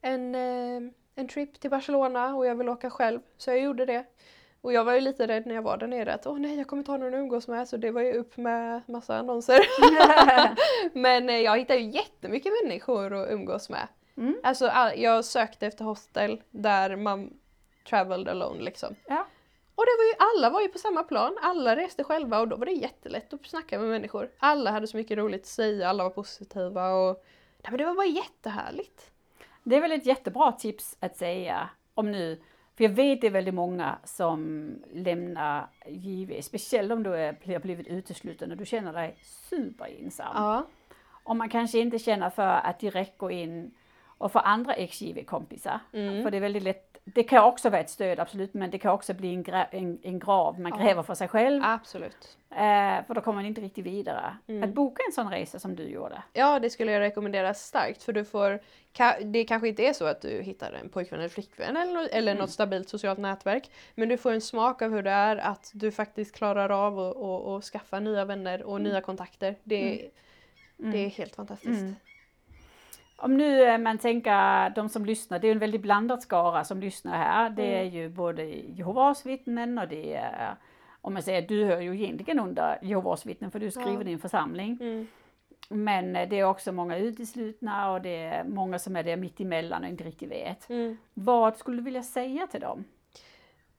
en, 0.00 0.34
eh, 0.34 0.92
en 1.14 1.28
trip 1.28 1.60
till 1.60 1.70
Barcelona 1.70 2.34
och 2.34 2.46
jag 2.46 2.54
vill 2.54 2.68
åka 2.68 2.90
själv. 2.90 3.20
Så 3.36 3.50
jag 3.50 3.60
gjorde 3.60 3.86
det. 3.86 4.04
Och 4.60 4.72
jag 4.72 4.84
var 4.84 4.94
ju 4.94 5.00
lite 5.00 5.26
rädd 5.26 5.46
när 5.46 5.54
jag 5.54 5.62
var 5.62 5.76
där 5.76 5.86
nere 5.86 6.14
att 6.14 6.26
åh 6.26 6.38
nej 6.38 6.58
jag 6.58 6.66
kommer 6.66 6.80
inte 6.80 6.90
ha 6.90 6.98
någon 6.98 7.14
att 7.14 7.18
umgås 7.18 7.48
med 7.48 7.68
så 7.68 7.76
det 7.76 7.90
var 7.90 8.00
ju 8.00 8.12
upp 8.12 8.36
med 8.36 8.82
massa 8.86 9.16
annonser. 9.16 9.58
Men 10.98 11.42
jag 11.42 11.58
hittade 11.58 11.80
ju 11.80 11.90
jättemycket 11.90 12.52
människor 12.62 13.14
att 13.14 13.30
umgås 13.30 13.70
med. 13.70 13.88
Mm. 14.16 14.40
Alltså 14.42 14.66
all, 14.66 14.98
jag 14.98 15.24
sökte 15.24 15.66
efter 15.66 15.84
hostel 15.84 16.42
där 16.50 16.96
man 16.96 17.30
traveled 17.88 18.28
alone 18.28 18.62
liksom. 18.62 18.96
Ja. 19.06 19.26
Och 19.76 19.84
det 19.84 19.96
var 19.98 20.04
ju, 20.04 20.14
alla 20.18 20.50
var 20.50 20.60
ju 20.60 20.68
på 20.68 20.78
samma 20.78 21.02
plan, 21.02 21.38
alla 21.42 21.76
reste 21.76 22.04
själva 22.04 22.40
och 22.40 22.48
då 22.48 22.56
var 22.56 22.66
det 22.66 22.72
jättelätt 22.72 23.32
att 23.32 23.46
snacka 23.46 23.78
med 23.78 23.88
människor. 23.88 24.30
Alla 24.38 24.70
hade 24.70 24.86
så 24.86 24.96
mycket 24.96 25.18
roligt 25.18 25.40
att 25.40 25.46
säga, 25.46 25.88
alla 25.88 26.04
var 26.04 26.10
positiva 26.10 26.90
och 26.90 27.24
nej, 27.62 27.70
men 27.70 27.78
det 27.78 27.84
var 27.84 27.94
bara 27.94 28.06
jättehärligt. 28.06 29.10
Det 29.62 29.76
är 29.76 29.80
väl 29.80 29.92
ett 29.92 30.06
jättebra 30.06 30.52
tips 30.52 30.96
att 31.00 31.16
säga 31.16 31.68
om 31.94 32.12
nu, 32.12 32.42
för 32.76 32.84
jag 32.84 32.90
vet 32.90 33.20
det 33.20 33.26
är 33.26 33.30
väldigt 33.30 33.54
många 33.54 33.98
som 34.04 34.68
lämnar 34.92 35.66
JV, 35.86 36.42
speciellt 36.42 36.92
om 36.92 37.02
du 37.02 37.10
har 37.10 37.58
blivit 37.58 37.86
utesluten 37.86 38.50
och 38.50 38.56
du 38.56 38.66
känner 38.66 38.92
dig 38.92 39.16
superensam. 39.22 40.32
Ja. 40.34 40.66
Och 41.24 41.36
man 41.36 41.48
kanske 41.48 41.78
inte 41.78 41.98
känner 41.98 42.30
för 42.30 42.48
att 42.48 42.80
direkt 42.80 43.18
gå 43.18 43.30
in 43.30 43.74
och 44.18 44.32
få 44.32 44.38
andra 44.38 44.74
ex-JV-kompisar. 44.74 45.80
Mm. 45.92 46.22
För 46.22 46.30
det 46.30 46.36
är 46.36 46.40
väldigt 46.40 46.62
lätt, 46.62 46.85
det 47.14 47.22
kan 47.22 47.44
också 47.44 47.70
vara 47.70 47.80
ett 47.80 47.90
stöd 47.90 48.20
absolut, 48.20 48.54
men 48.54 48.70
det 48.70 48.78
kan 48.78 48.92
också 48.92 49.14
bli 49.14 49.34
en, 49.34 49.42
gra, 49.42 49.64
en, 49.64 49.98
en 50.02 50.18
grav 50.18 50.60
man 50.60 50.72
Ja. 50.78 50.84
gräver 50.84 51.02
för 51.02 51.14
sig 51.14 51.28
själv. 51.28 51.62
Absolut. 51.64 52.36
Eh, 52.50 53.04
för 53.06 53.14
då 53.14 53.20
kommer 53.20 53.34
man 53.36 53.46
inte 53.46 53.60
riktigt 53.60 53.86
vidare. 53.86 54.36
Mm. 54.46 54.62
Att 54.62 54.74
boka 54.74 55.02
en 55.08 55.12
sån 55.12 55.30
resa 55.30 55.58
som 55.58 55.76
du 55.76 55.82
gjorde. 55.82 56.22
Ja, 56.32 56.58
det 56.58 56.70
skulle 56.70 56.92
jag 56.92 57.00
rekommendera 57.00 57.54
starkt 57.54 58.02
för 58.02 58.12
du 58.12 58.24
får, 58.24 58.60
ka- 58.96 59.24
det 59.24 59.44
kanske 59.44 59.68
inte 59.68 59.82
är 59.86 59.92
så 59.92 60.04
att 60.06 60.20
du 60.22 60.42
hittar 60.42 60.72
en 60.72 60.88
pojkvän 60.88 61.18
eller 61.20 61.28
flickvän 61.28 61.76
eller, 61.76 62.08
eller 62.12 62.32
Mm. 62.32 62.40
något 62.40 62.50
stabilt 62.50 62.88
socialt 62.88 63.18
nätverk. 63.18 63.70
Men 63.94 64.08
du 64.08 64.16
får 64.16 64.32
en 64.32 64.40
smak 64.40 64.82
av 64.82 64.90
hur 64.90 65.02
det 65.02 65.10
är 65.10 65.36
att 65.36 65.70
du 65.74 65.90
faktiskt 65.92 66.34
klarar 66.34 66.70
av 66.86 66.98
att 67.48 67.64
skaffa 67.64 68.00
nya 68.00 68.24
vänner 68.24 68.62
och 68.62 68.80
nya 68.80 69.00
kontakter. 69.00 69.54
Det, 69.64 70.08
Mm. 70.78 70.92
det 70.92 70.98
är 70.98 71.08
helt 71.08 71.34
fantastiskt. 71.36 71.84
Om 73.16 73.36
nu 73.36 73.62
eh, 73.62 73.78
man 73.78 73.98
tänker, 73.98 74.70
de 74.70 74.88
som 74.88 75.06
lyssnar, 75.06 75.38
det 75.38 75.48
är 75.48 75.52
en 75.52 75.58
väldigt 75.58 75.80
blandad 75.82 76.22
skara 76.22 76.64
som 76.64 76.80
lyssnar 76.80 77.16
här. 77.16 77.50
Det 77.50 77.74
är 77.78 77.82
Mm. 77.82 77.94
ju 77.94 78.08
både 78.08 78.44
Jehovas 78.44 79.26
vittnen 79.26 79.78
och 79.78 79.88
det 79.88 80.14
är, 80.14 80.56
om 81.00 81.12
man 81.14 81.22
säger, 81.22 81.42
du 81.42 81.64
hör 81.64 81.80
ju 81.80 81.94
egentligen 82.02 82.40
under 82.40 82.78
Jehovas 82.82 83.26
vittnen 83.26 83.50
för 83.50 83.58
du 83.60 83.66
är 83.66 83.70
skriven 83.70 84.06
Ja. 84.06 84.12
en 84.12 84.18
församling. 84.18 84.78
Mm. 84.80 85.06
Men 85.68 86.16
eh, 86.16 86.28
det 86.28 86.38
är 86.38 86.44
också 86.44 86.72
många 86.72 86.96
uteslutna 86.96 87.92
och 87.92 88.02
det 88.02 88.16
är 88.24 88.44
många 88.44 88.78
som 88.78 88.96
är 88.96 89.02
där 89.02 89.16
mitt 89.16 89.40
emellan 89.40 89.82
och 89.82 89.88
inte 89.88 90.04
riktigt 90.04 90.30
vet. 90.30 90.68
Mm. 90.70 90.96
Vad 91.14 91.56
skulle 91.56 91.76
du 91.76 91.82
vilja 91.82 92.02
säga 92.02 92.46
till 92.46 92.60
dem? 92.60 92.84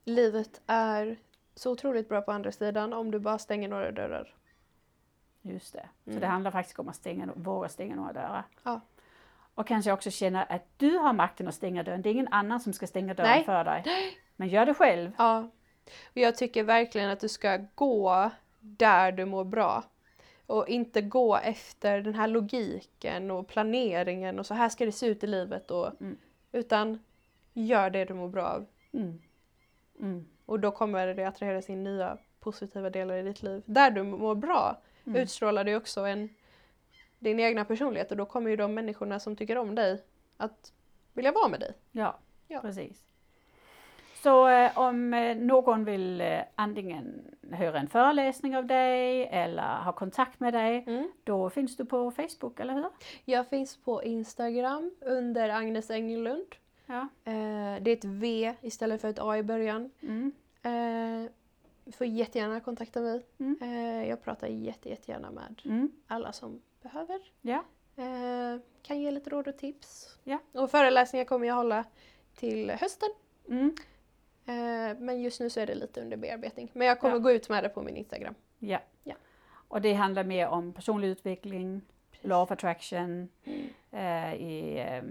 Livet 0.06 0.62
är 0.68 1.18
så 1.56 1.72
otroligt 1.72 2.10
bra 2.10 2.22
på 2.22 2.32
andra 2.32 2.52
sidan 2.52 2.94
om 2.94 3.12
du 3.12 3.20
bara 3.20 3.38
stänger 3.38 3.68
några 3.70 3.92
dörrar. 3.92 4.34
Just 5.42 5.74
det. 5.74 5.90
Så 6.04 6.10
Mm. 6.10 6.22
det 6.22 6.28
handlar 6.28 6.52
faktiskt 6.52 6.80
om 6.80 6.90
att 6.90 6.96
stänga, 6.96 7.30
våga 7.36 7.70
stänga 7.70 7.96
några 7.96 8.14
dörrar. 8.14 8.44
Ja. 8.64 8.82
Och 9.58 9.68
kanske 9.68 9.92
också 9.92 10.12
känna 10.12 10.44
att 10.44 10.66
du 10.78 10.98
har 10.98 11.14
makten 11.14 11.48
att 11.48 11.56
stänga 11.56 11.84
dörren. 11.84 12.02
Det 12.02 12.10
är 12.10 12.12
ingen 12.12 12.28
annan 12.28 12.60
som 12.60 12.74
ska 12.74 12.88
stänga 12.88 13.14
dörren 13.14 13.30
Nej. 13.30 13.44
för 13.44 13.64
dig. 13.64 13.84
Men 14.36 14.48
gör 14.48 14.66
det 14.66 14.74
själv. 14.74 15.12
Ja. 15.18 15.50
Och 16.10 16.18
jag 16.18 16.36
tycker 16.36 16.64
verkligen 16.64 17.10
att 17.10 17.20
du 17.20 17.28
ska 17.30 17.60
gå 17.76 18.32
där 18.60 19.12
du 19.12 19.26
mår 19.26 19.44
bra. 19.44 19.84
Och 20.46 20.68
inte 20.68 21.02
gå 21.02 21.38
efter 21.38 22.02
den 22.02 22.16
här 22.16 22.28
logiken 22.28 23.32
och 23.32 23.48
planeringen 23.48 24.40
och 24.40 24.46
så 24.46 24.54
här 24.54 24.70
ska 24.70 24.86
det 24.86 24.92
se 24.92 25.06
ut 25.08 25.24
i 25.24 25.28
livet. 25.28 25.72
Och, 25.72 26.02
Mm. 26.02 26.18
Utan 26.52 27.00
gör 27.54 27.90
det 27.90 28.06
du 28.06 28.14
mår 28.14 28.28
bra 28.28 28.46
av. 28.46 28.66
Mm. 28.94 29.22
Mm. 30.00 30.28
Och 30.46 30.60
då 30.60 30.72
kommer 30.72 31.14
det 31.14 31.28
attraheras 31.28 31.70
in 31.70 31.84
nya 31.84 32.18
positiva 32.40 32.90
delar 32.90 33.16
i 33.16 33.22
ditt 33.22 33.44
liv. 33.44 33.62
Där 33.66 33.92
du 33.92 34.04
mår 34.04 34.36
bra 34.36 34.82
Mm. 35.08 35.22
utstrålar 35.22 35.64
du 35.64 35.76
också 35.76 36.02
en, 36.02 36.30
din 37.20 37.40
egna 37.40 37.66
personlighet 37.66 38.12
och 38.12 38.18
då 38.18 38.26
kommer 38.26 38.50
ju 38.50 38.56
de 38.56 38.74
människorna 38.74 39.20
som 39.20 39.36
tycker 39.36 39.58
om 39.58 39.76
dig 39.76 40.04
att 40.38 40.74
vilja 41.14 41.32
vara 41.32 41.48
med 41.48 41.60
dig. 41.60 41.74
Ja, 41.92 42.18
Ja. 42.48 42.60
precis. 42.62 43.04
Så 44.24 44.48
eh, 44.48 44.78
om 44.78 45.14
eh, 45.14 45.38
någon 45.38 45.86
vill 45.86 46.22
eh, 46.22 46.40
antingen 46.56 47.22
höra 47.52 47.80
en 47.80 47.88
föreläsning 47.88 48.58
av 48.58 48.66
dig 48.66 49.26
eller 49.32 49.78
ha 49.84 49.92
kontakt 49.92 50.40
med 50.40 50.54
dig, 50.54 50.84
Mm. 50.88 51.12
då 51.24 51.50
finns 51.50 51.78
du 51.78 51.86
på 51.86 52.12
Facebook, 52.12 52.60
eller 52.60 52.74
hur? 52.74 52.86
Jag 53.26 53.48
finns 53.50 53.78
på 53.78 54.04
Instagram 54.04 54.92
under 55.02 55.50
Agnes 55.50 55.90
Englund. 55.92 56.56
Ja. 56.86 57.00
Eh, 57.24 57.82
det 57.82 57.92
är 57.92 57.98
ett 57.98 58.06
V 58.06 58.54
istället 58.62 59.02
för 59.02 59.08
ett 59.10 59.20
A 59.20 59.38
i 59.38 59.44
början. 59.44 59.92
Mm. 60.02 60.32
Får 61.92 62.08
jättegärna 62.08 62.60
kontakta 62.60 63.02
mig. 63.02 63.26
Mm. 63.40 63.58
Eh, 63.62 64.10
jag 64.10 64.24
pratar 64.24 64.48
jätte, 64.48 64.90
jättegärna 64.90 65.32
med 65.32 65.62
Mm. 65.66 65.92
alla 66.08 66.32
som 66.32 66.62
behöver. 66.82 67.20
Ja. 67.42 67.64
Eh, 67.96 68.60
kan 68.82 69.00
ge 69.02 69.12
lite 69.12 69.30
råd 69.30 69.48
och 69.48 69.58
tips. 69.58 70.18
Ja. 70.24 70.40
Och 70.52 70.72
föreläsningar 70.72 71.26
kommer 71.26 71.48
jag 71.48 71.56
hålla 71.56 71.84
till 72.36 72.70
hösten. 72.72 73.10
Mm. 73.50 73.76
Eh, 74.46 75.00
men 75.00 75.22
just 75.22 75.40
nu 75.40 75.50
så 75.50 75.60
är 75.60 75.66
det 75.68 75.76
lite 75.76 76.02
under 76.02 76.18
bearbetning. 76.18 76.72
Men 76.74 76.88
jag 76.88 77.00
kommer 77.00 77.16
Ja. 77.16 77.20
gå 77.20 77.32
ut 77.32 77.50
med 77.50 77.64
det 77.64 77.70
på 77.70 77.82
min 77.82 77.96
Instagram. 77.98 78.36
Ja. 78.60 78.80
Ja. 79.04 79.16
Och 79.68 79.82
det 79.82 79.94
handlar 79.94 80.24
mer 80.24 80.48
om 80.48 80.74
personlig 80.74 81.08
utveckling, 81.08 81.82
law 82.22 82.42
of 82.44 82.52
attraction, 82.52 83.30
Mm. 83.44 83.70
eh, 83.92 84.34
i 84.36 84.78
eh, 84.80 85.04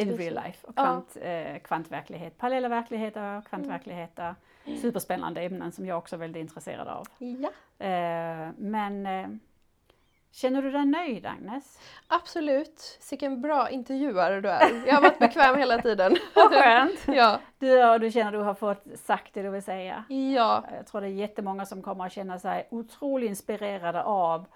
in 0.00 0.16
real 0.16 0.34
life 0.44 0.66
och 0.66 0.72
Ja. 0.76 0.82
kvant, 0.82 1.16
eh, 1.22 1.58
kvantverklighet, 1.58 2.38
parallella 2.38 2.68
verkligheter, 2.68 3.40
kvantverkligheter. 3.40 4.34
Mm. 4.66 4.78
Superspännande 4.78 5.40
ämnen 5.42 5.72
som 5.72 5.86
jag 5.86 5.98
också 5.98 6.16
är 6.16 6.20
väldigt 6.20 6.40
intresserad 6.40 6.88
av. 6.88 7.06
Ja, 7.18 7.50
Eh, 7.86 8.48
men 8.56 9.06
eh, 9.06 9.26
känner 10.32 10.62
du 10.62 10.70
dig 10.70 10.86
nöjd 10.86 11.26
Agnes? 11.26 11.78
absolut. 12.08 13.00
Vilken 13.10 13.40
bra 13.40 13.70
intervjuare 13.70 14.40
du 14.40 14.48
är. 14.48 14.86
Jag 14.86 14.94
har 14.94 15.02
varit 15.02 15.18
bekväm 15.18 15.58
hela 15.58 15.78
tiden. 15.82 16.16
Vad 16.34 16.50
skönt! 16.52 17.00
ja. 17.06 17.40
Du, 17.58 17.98
du 17.98 18.10
känner 18.10 18.26
att 18.26 18.32
du 18.32 18.38
har 18.38 18.54
fått 18.54 18.84
sagt 18.98 19.34
det 19.34 19.42
du 19.42 19.50
vill 19.50 19.62
säga. 19.62 20.04
ja, 20.08 20.64
Jag 20.76 20.86
tror 20.86 21.00
det 21.00 21.06
är 21.06 21.10
jättemånga 21.10 21.66
som 21.66 21.82
kommer 21.82 22.06
att 22.06 22.12
känna 22.12 22.38
sig 22.38 22.68
otroligt 22.70 23.28
inspirerade 23.28 24.02
av 24.02 24.46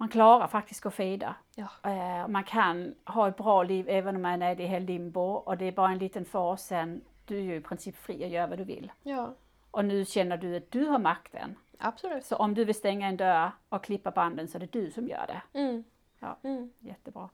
man 0.00 0.08
klarar 0.08 0.46
faktiskt 0.48 0.86
att 0.86 0.94
fejda. 0.94 1.34
Ja. 1.54 1.68
Eh, 1.90 2.28
man 2.28 2.44
kan 2.44 2.94
ha 3.04 3.28
ett 3.28 3.36
bra 3.36 3.62
liv 3.62 3.86
även 3.88 4.16
om 4.16 4.22
man 4.22 4.42
är 4.42 4.60
i 4.60 4.80
limbo 4.80 5.20
och 5.32 5.56
det 5.58 5.64
är 5.64 5.72
bara 5.72 5.90
en 5.90 5.98
liten 5.98 6.24
fas 6.24 6.66
sen. 6.66 7.00
Du 7.24 7.36
är 7.38 7.42
ju 7.42 7.54
i 7.56 7.60
princip 7.60 7.96
fri 7.96 8.24
att 8.24 8.30
göra 8.30 8.46
vad 8.46 8.58
du 8.58 8.64
vill. 8.64 8.92
ja, 9.02 9.34
Och 9.70 9.84
nu 9.84 10.04
känner 10.04 10.36
du 10.36 10.56
att 10.56 10.70
du 10.70 10.84
har 10.86 10.98
makten. 10.98 11.56
absolut. 11.78 12.24
Så 12.24 12.36
om 12.36 12.54
du 12.54 12.64
vill 12.64 12.74
stänga 12.74 13.08
en 13.08 13.16
dörr 13.16 13.50
och 13.68 13.84
klippa 13.84 14.10
banden 14.10 14.48
så 14.48 14.58
är 14.58 14.60
det 14.60 14.72
du 14.72 14.90
som 14.90 15.08
gör 15.08 15.26
det. 15.26 15.58
Mm. 15.58 15.84
Ja. 16.18 16.38
Mm. 16.42 16.72
Jättebra. 16.78 17.28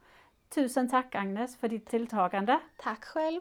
Tusen 0.54 0.88
tack 0.90 1.14
Agnes 1.14 1.56
för 1.56 1.68
ditt 1.68 1.86
tilltagande. 1.86 2.60
Tack 2.76 3.04
själv. 3.04 3.40